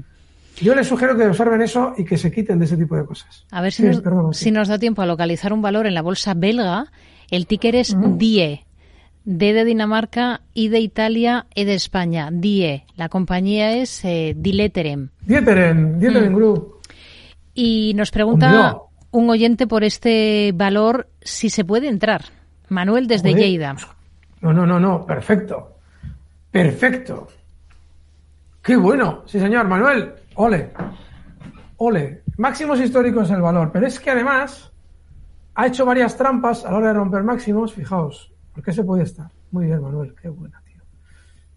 Yo 0.62 0.76
les 0.76 0.88
sugiero 0.88 1.18
que 1.18 1.28
observen 1.28 1.62
eso 1.62 1.94
y 1.98 2.06
que 2.06 2.18
se 2.18 2.32
quiten 2.32 2.60
de 2.60 2.66
ese 2.66 2.78
tipo 2.78 2.96
de 2.96 3.06
cosas. 3.06 3.46
A 3.52 3.62
ver 3.62 3.74
si, 3.74 3.84
nos, 3.84 4.02
si 4.38 4.52
nos 4.52 4.68
da 4.68 4.78
tiempo 4.78 5.02
a 5.02 5.06
localizar 5.06 5.52
un 5.52 5.62
valor 5.62 5.88
en 5.88 5.94
la 5.94 6.02
bolsa 6.02 6.34
belga. 6.34 6.92
El 7.32 7.48
ticker 7.48 7.76
es 7.76 7.96
DIE. 8.18 8.66
D 9.26 9.54
de 9.54 9.64
Dinamarca, 9.64 10.42
I 10.54 10.68
de 10.68 10.80
Italia, 10.80 11.48
E 11.56 11.66
de 11.66 11.74
España. 11.74 12.30
DIE. 12.32 12.86
La 12.96 13.10
compañía 13.10 13.78
es 13.78 14.04
eh, 14.04 14.34
Dileteren. 14.38 15.12
Dieteren, 15.26 16.00
Dieteren 16.00 16.34
mm. 16.34 16.36
Group. 16.36 16.82
Y 17.54 17.94
nos 17.96 18.12
pregunta 18.12 18.78
un 19.12 19.30
oyente 19.30 19.68
por 19.68 19.84
este 19.84 20.52
valor 20.54 21.08
si 21.22 21.50
se 21.50 21.64
puede 21.64 21.88
entrar. 21.88 22.26
Manuel 22.70 23.08
desde 23.08 23.34
Lleida. 23.34 23.76
No, 24.42 24.52
no, 24.52 24.66
no, 24.66 24.80
no. 24.80 25.06
Perfecto. 25.06 25.78
Perfecto. 26.52 27.28
Qué 28.62 28.76
bueno. 28.76 29.24
Sí, 29.26 29.40
señor. 29.40 29.68
Manuel. 29.68 30.14
Ole. 30.36 30.72
Ole. 31.78 32.24
Máximos 32.38 32.80
históricos 32.80 33.30
el 33.32 33.42
valor. 33.42 33.72
Pero 33.72 33.88
es 33.88 34.00
que 34.00 34.12
además 34.12 34.72
ha 35.56 35.68
hecho 35.68 35.86
varias 35.86 36.18
trampas 36.18 36.66
a 36.66 36.72
la 36.72 36.78
hora 36.78 36.88
de 36.88 36.94
romper 36.94 37.24
máximos. 37.24 37.74
Fijaos. 37.74 38.34
¿Por 38.54 38.64
qué 38.64 38.72
se 38.72 38.84
puede 38.84 39.04
estar? 39.04 39.32
Muy 39.52 39.66
bien, 39.66 39.82
Manuel. 39.82 40.16
Qué 40.20 40.30
buena, 40.30 40.62
tío. 40.66 40.82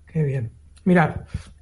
Qué 0.07 0.23
bien. 0.23 0.53
Mirad, 0.85 1.17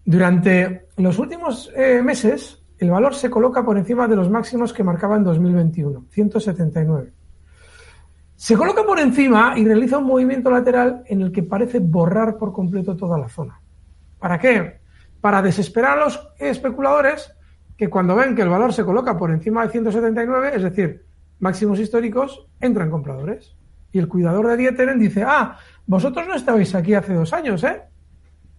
durante 0.05 0.89
los 0.97 1.19
últimos 1.19 1.73
eh, 1.75 2.03
meses, 2.03 2.63
el 2.79 2.91
valor 2.91 3.15
se 3.15 3.31
coloca 3.31 3.65
por 3.65 3.79
encima 3.79 4.07
de 4.07 4.17
los 4.17 4.31
máximos 4.31 4.73
que 4.73 4.85
marcaba 4.85 5.17
en 5.17 5.25
2021, 5.25 6.07
179. 6.11 7.13
Se 8.37 8.57
coloca 8.57 8.85
por 8.85 8.99
encima 8.99 9.55
y 9.57 9.65
realiza 9.65 9.99
un 9.99 10.05
movimiento 10.05 10.51
lateral 10.51 11.03
en 11.07 11.23
el 11.23 11.33
que 11.33 11.43
parece 11.43 11.79
borrar 11.79 12.37
por 12.37 12.53
completo 12.53 12.97
toda 12.97 13.17
la 13.17 13.29
zona. 13.29 13.61
¿Para 14.19 14.39
qué? 14.39 14.81
Para 15.25 15.41
desesperar 15.41 15.97
a 15.97 16.05
los 16.05 16.29
especuladores 16.39 17.33
que 17.79 17.89
cuando 17.89 18.15
ven 18.15 18.37
que 18.37 18.43
el 18.43 18.51
valor 18.51 18.75
se 18.75 18.85
coloca 18.85 19.17
por 19.17 19.31
encima 19.31 19.65
de 19.65 19.73
179, 19.73 20.53
es 20.55 20.63
decir, 20.63 21.07
máximos 21.39 21.81
históricos, 21.81 22.47
entran 22.61 22.91
compradores. 22.91 23.57
Y 23.91 24.01
el 24.01 24.07
cuidador 24.07 24.49
de 24.49 24.59
Dieteren 24.59 24.99
dice, 24.99 25.25
ah, 25.27 25.57
vosotros 25.87 26.29
no 26.29 26.35
estabais 26.35 26.75
aquí 26.75 26.93
hace 26.93 27.15
dos 27.15 27.33
años, 27.33 27.65
¿eh? 27.65 27.81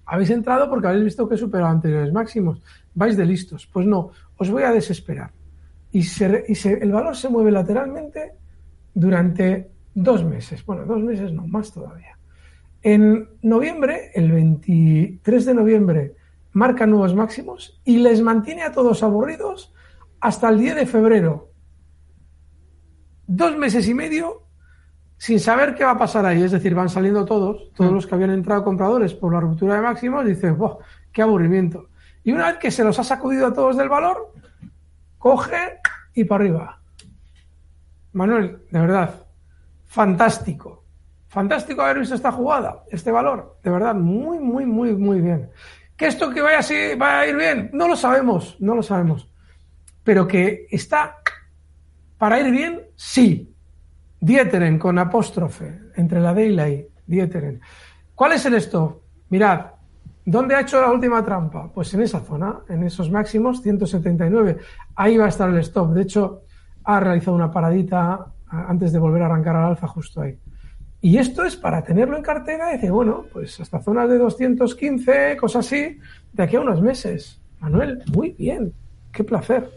Habéis 0.07 0.31
entrado 0.31 0.67
porque 0.67 0.87
habéis 0.87 1.03
visto 1.03 1.29
que 1.29 1.35
he 1.35 1.37
superado 1.37 1.69
anteriores 1.69 2.11
máximos. 2.11 2.63
Vais 2.95 3.15
de 3.15 3.27
listos. 3.27 3.69
Pues 3.71 3.85
no, 3.85 4.09
os 4.35 4.49
voy 4.49 4.63
a 4.63 4.71
desesperar. 4.71 5.29
Y, 5.91 6.03
el 6.19 6.91
valor 6.91 7.15
se 7.15 7.29
mueve 7.29 7.51
lateralmente 7.51 8.31
durante 8.91 9.69
dos 9.93 10.25
meses. 10.25 10.65
Bueno, 10.65 10.83
dos 10.85 11.03
meses 11.03 11.31
no, 11.31 11.45
más 11.45 11.71
todavía. 11.71 12.17
En 12.81 13.29
noviembre, 13.43 14.09
el 14.15 14.31
23 14.31 15.45
de 15.45 15.53
noviembre, 15.53 16.15
marca 16.55 16.85
nuevos 16.85 17.13
máximos 17.13 17.81
y 17.83 17.97
les 17.97 18.21
mantiene 18.21 18.63
a 18.63 18.71
todos 18.71 19.03
aburridos 19.03 19.73
hasta 20.21 20.47
el 20.47 20.57
10 20.57 20.75
de 20.75 20.85
febrero. 20.85 21.51
Dos 23.27 23.57
meses 23.57 23.89
y 23.89 23.93
medio 23.93 24.43
sin 25.17 25.41
saber 25.41 25.75
qué 25.75 25.83
va 25.83 25.91
a 25.91 25.97
pasar 25.97 26.25
ahí. 26.25 26.41
Es 26.41 26.51
decir, 26.51 26.73
van 26.73 26.87
saliendo 26.87 27.25
todos, 27.25 27.73
todos 27.73 27.91
mm. 27.91 27.95
los 27.95 28.07
que 28.07 28.15
habían 28.15 28.31
entrado 28.31 28.63
compradores 28.63 29.13
por 29.13 29.33
la 29.33 29.41
ruptura 29.41 29.75
de 29.75 29.81
máximos, 29.81 30.25
dicen, 30.25 30.57
¡buah! 30.57 30.77
¡Qué 31.11 31.21
aburrimiento! 31.21 31.89
Y 32.23 32.31
una 32.31 32.47
vez 32.47 32.57
que 32.57 32.71
se 32.71 32.85
los 32.85 32.97
ha 32.99 33.03
sacudido 33.03 33.47
a 33.47 33.53
todos 33.53 33.75
del 33.75 33.89
valor, 33.89 34.31
coge 35.17 35.79
y 36.13 36.23
para 36.23 36.43
arriba. 36.43 36.81
Manuel, 38.13 38.63
de 38.71 38.79
verdad, 38.79 39.13
fantástico. 39.87 40.85
Fantástico 41.27 41.81
haber 41.81 41.99
visto 41.99 42.15
esta 42.15 42.31
jugada, 42.31 42.85
este 42.89 43.11
valor. 43.11 43.57
De 43.61 43.69
verdad, 43.69 43.93
muy, 43.93 44.39
muy, 44.39 44.65
muy, 44.65 44.95
muy 44.95 45.19
bien. 45.19 45.49
¿Que 45.97 46.07
esto 46.07 46.29
que 46.29 46.41
vaya 46.41 46.59
así 46.59 46.95
va 47.01 47.21
a 47.21 47.27
ir 47.27 47.35
bien? 47.35 47.69
No 47.73 47.87
lo 47.87 47.95
sabemos, 47.95 48.57
no 48.59 48.75
lo 48.75 48.83
sabemos. 48.83 49.31
Pero 50.03 50.27
que 50.27 50.67
está 50.69 51.17
para 52.17 52.39
ir 52.39 52.51
bien, 52.51 52.81
sí. 52.95 53.53
Dieteren 54.19 54.79
con 54.79 54.97
apóstrofe, 54.97 55.79
entre 55.95 56.19
la 56.19 56.33
D 56.33 56.47
y 56.47 56.55
la 56.55 56.69
I, 56.69 56.87
Dieteren. 57.05 57.61
¿Cuál 58.13 58.33
es 58.33 58.45
el 58.45 58.55
stop? 58.55 59.01
Mirad, 59.29 59.67
¿dónde 60.25 60.55
ha 60.55 60.61
hecho 60.61 60.81
la 60.81 60.91
última 60.91 61.23
trampa? 61.23 61.71
Pues 61.71 61.93
en 61.93 62.01
esa 62.01 62.21
zona, 62.21 62.59
en 62.69 62.83
esos 62.83 63.11
máximos, 63.11 63.61
179. 63.61 64.57
Ahí 64.95 65.17
va 65.17 65.25
a 65.25 65.29
estar 65.29 65.49
el 65.49 65.57
stop. 65.59 65.93
De 65.93 66.01
hecho, 66.01 66.43
ha 66.83 66.99
realizado 66.99 67.35
una 67.35 67.51
paradita 67.51 68.25
antes 68.47 68.91
de 68.91 68.99
volver 68.99 69.21
a 69.21 69.25
arrancar 69.25 69.55
al 69.55 69.71
alza 69.71 69.87
justo 69.87 70.21
ahí. 70.21 70.37
Y 71.05 71.19
esto 71.19 71.45
es 71.45 71.55
para 71.55 71.83
tenerlo 71.83 72.17
en 72.17 72.23
cartera 72.23 72.71
y 72.71 72.77
decir, 72.77 72.91
bueno, 72.91 73.25
pues 73.31 73.59
hasta 73.59 73.79
zonas 73.79 74.09
de 74.09 74.17
215, 74.17 75.37
cosas 75.37 75.63
así, 75.63 75.99
de 76.33 76.43
aquí 76.43 76.55
a 76.55 76.61
unos 76.61 76.81
meses. 76.81 77.39
Manuel, 77.59 78.01
muy 78.11 78.31
bien, 78.31 78.73
qué 79.11 79.23
placer. 79.23 79.69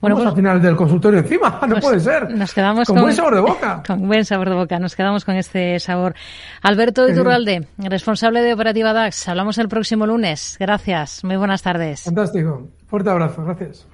Bueno, 0.00 0.16
pues, 0.16 0.26
al 0.26 0.34
final 0.34 0.60
del 0.60 0.74
consultorio 0.74 1.20
encima, 1.20 1.60
no 1.68 1.74
pues 1.74 1.84
puede 1.84 2.00
ser. 2.00 2.34
Nos 2.34 2.52
quedamos 2.52 2.88
con, 2.88 3.00
buen 3.00 3.14
sabor 3.14 3.36
de 3.36 3.40
boca. 3.42 3.80
Con 3.86 4.08
buen 4.08 4.24
sabor 4.24 4.48
de 4.48 4.56
boca, 4.56 4.80
nos 4.80 4.96
quedamos 4.96 5.24
con 5.24 5.36
este 5.36 5.78
sabor. 5.78 6.16
Alberto 6.62 7.08
Iturralde, 7.08 7.68
responsable 7.78 8.42
de 8.42 8.52
Operativa 8.52 8.92
DAX. 8.92 9.28
Hablamos 9.28 9.58
el 9.58 9.68
próximo 9.68 10.04
lunes. 10.04 10.56
Gracias, 10.58 11.22
muy 11.22 11.36
buenas 11.36 11.62
tardes. 11.62 12.02
Fantástico. 12.02 12.70
Fuerte 12.88 13.10
abrazo, 13.10 13.44
gracias. 13.44 13.86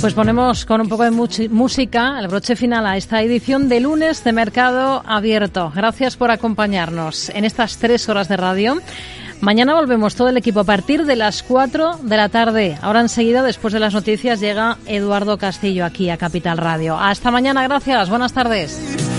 Pues 0.00 0.14
ponemos 0.14 0.64
con 0.64 0.80
un 0.80 0.88
poco 0.88 1.04
de 1.04 1.10
música 1.10 2.18
el 2.18 2.28
broche 2.28 2.56
final 2.56 2.86
a 2.86 2.96
esta 2.96 3.20
edición 3.20 3.68
de 3.68 3.80
lunes 3.80 4.24
de 4.24 4.32
Mercado 4.32 5.02
Abierto. 5.04 5.70
Gracias 5.74 6.16
por 6.16 6.30
acompañarnos 6.30 7.28
en 7.28 7.44
estas 7.44 7.76
tres 7.76 8.08
horas 8.08 8.28
de 8.28 8.38
radio. 8.38 8.80
Mañana 9.42 9.74
volvemos 9.74 10.14
todo 10.14 10.30
el 10.30 10.38
equipo 10.38 10.60
a 10.60 10.64
partir 10.64 11.04
de 11.04 11.16
las 11.16 11.42
4 11.42 11.98
de 12.04 12.16
la 12.16 12.30
tarde. 12.30 12.78
Ahora 12.80 13.00
enseguida, 13.00 13.42
después 13.42 13.74
de 13.74 13.80
las 13.80 13.92
noticias, 13.92 14.40
llega 14.40 14.78
Eduardo 14.86 15.36
Castillo 15.36 15.84
aquí 15.84 16.08
a 16.08 16.16
Capital 16.16 16.56
Radio. 16.56 16.96
Hasta 16.98 17.30
mañana, 17.30 17.62
gracias. 17.64 18.08
Buenas 18.08 18.32
tardes. 18.32 19.13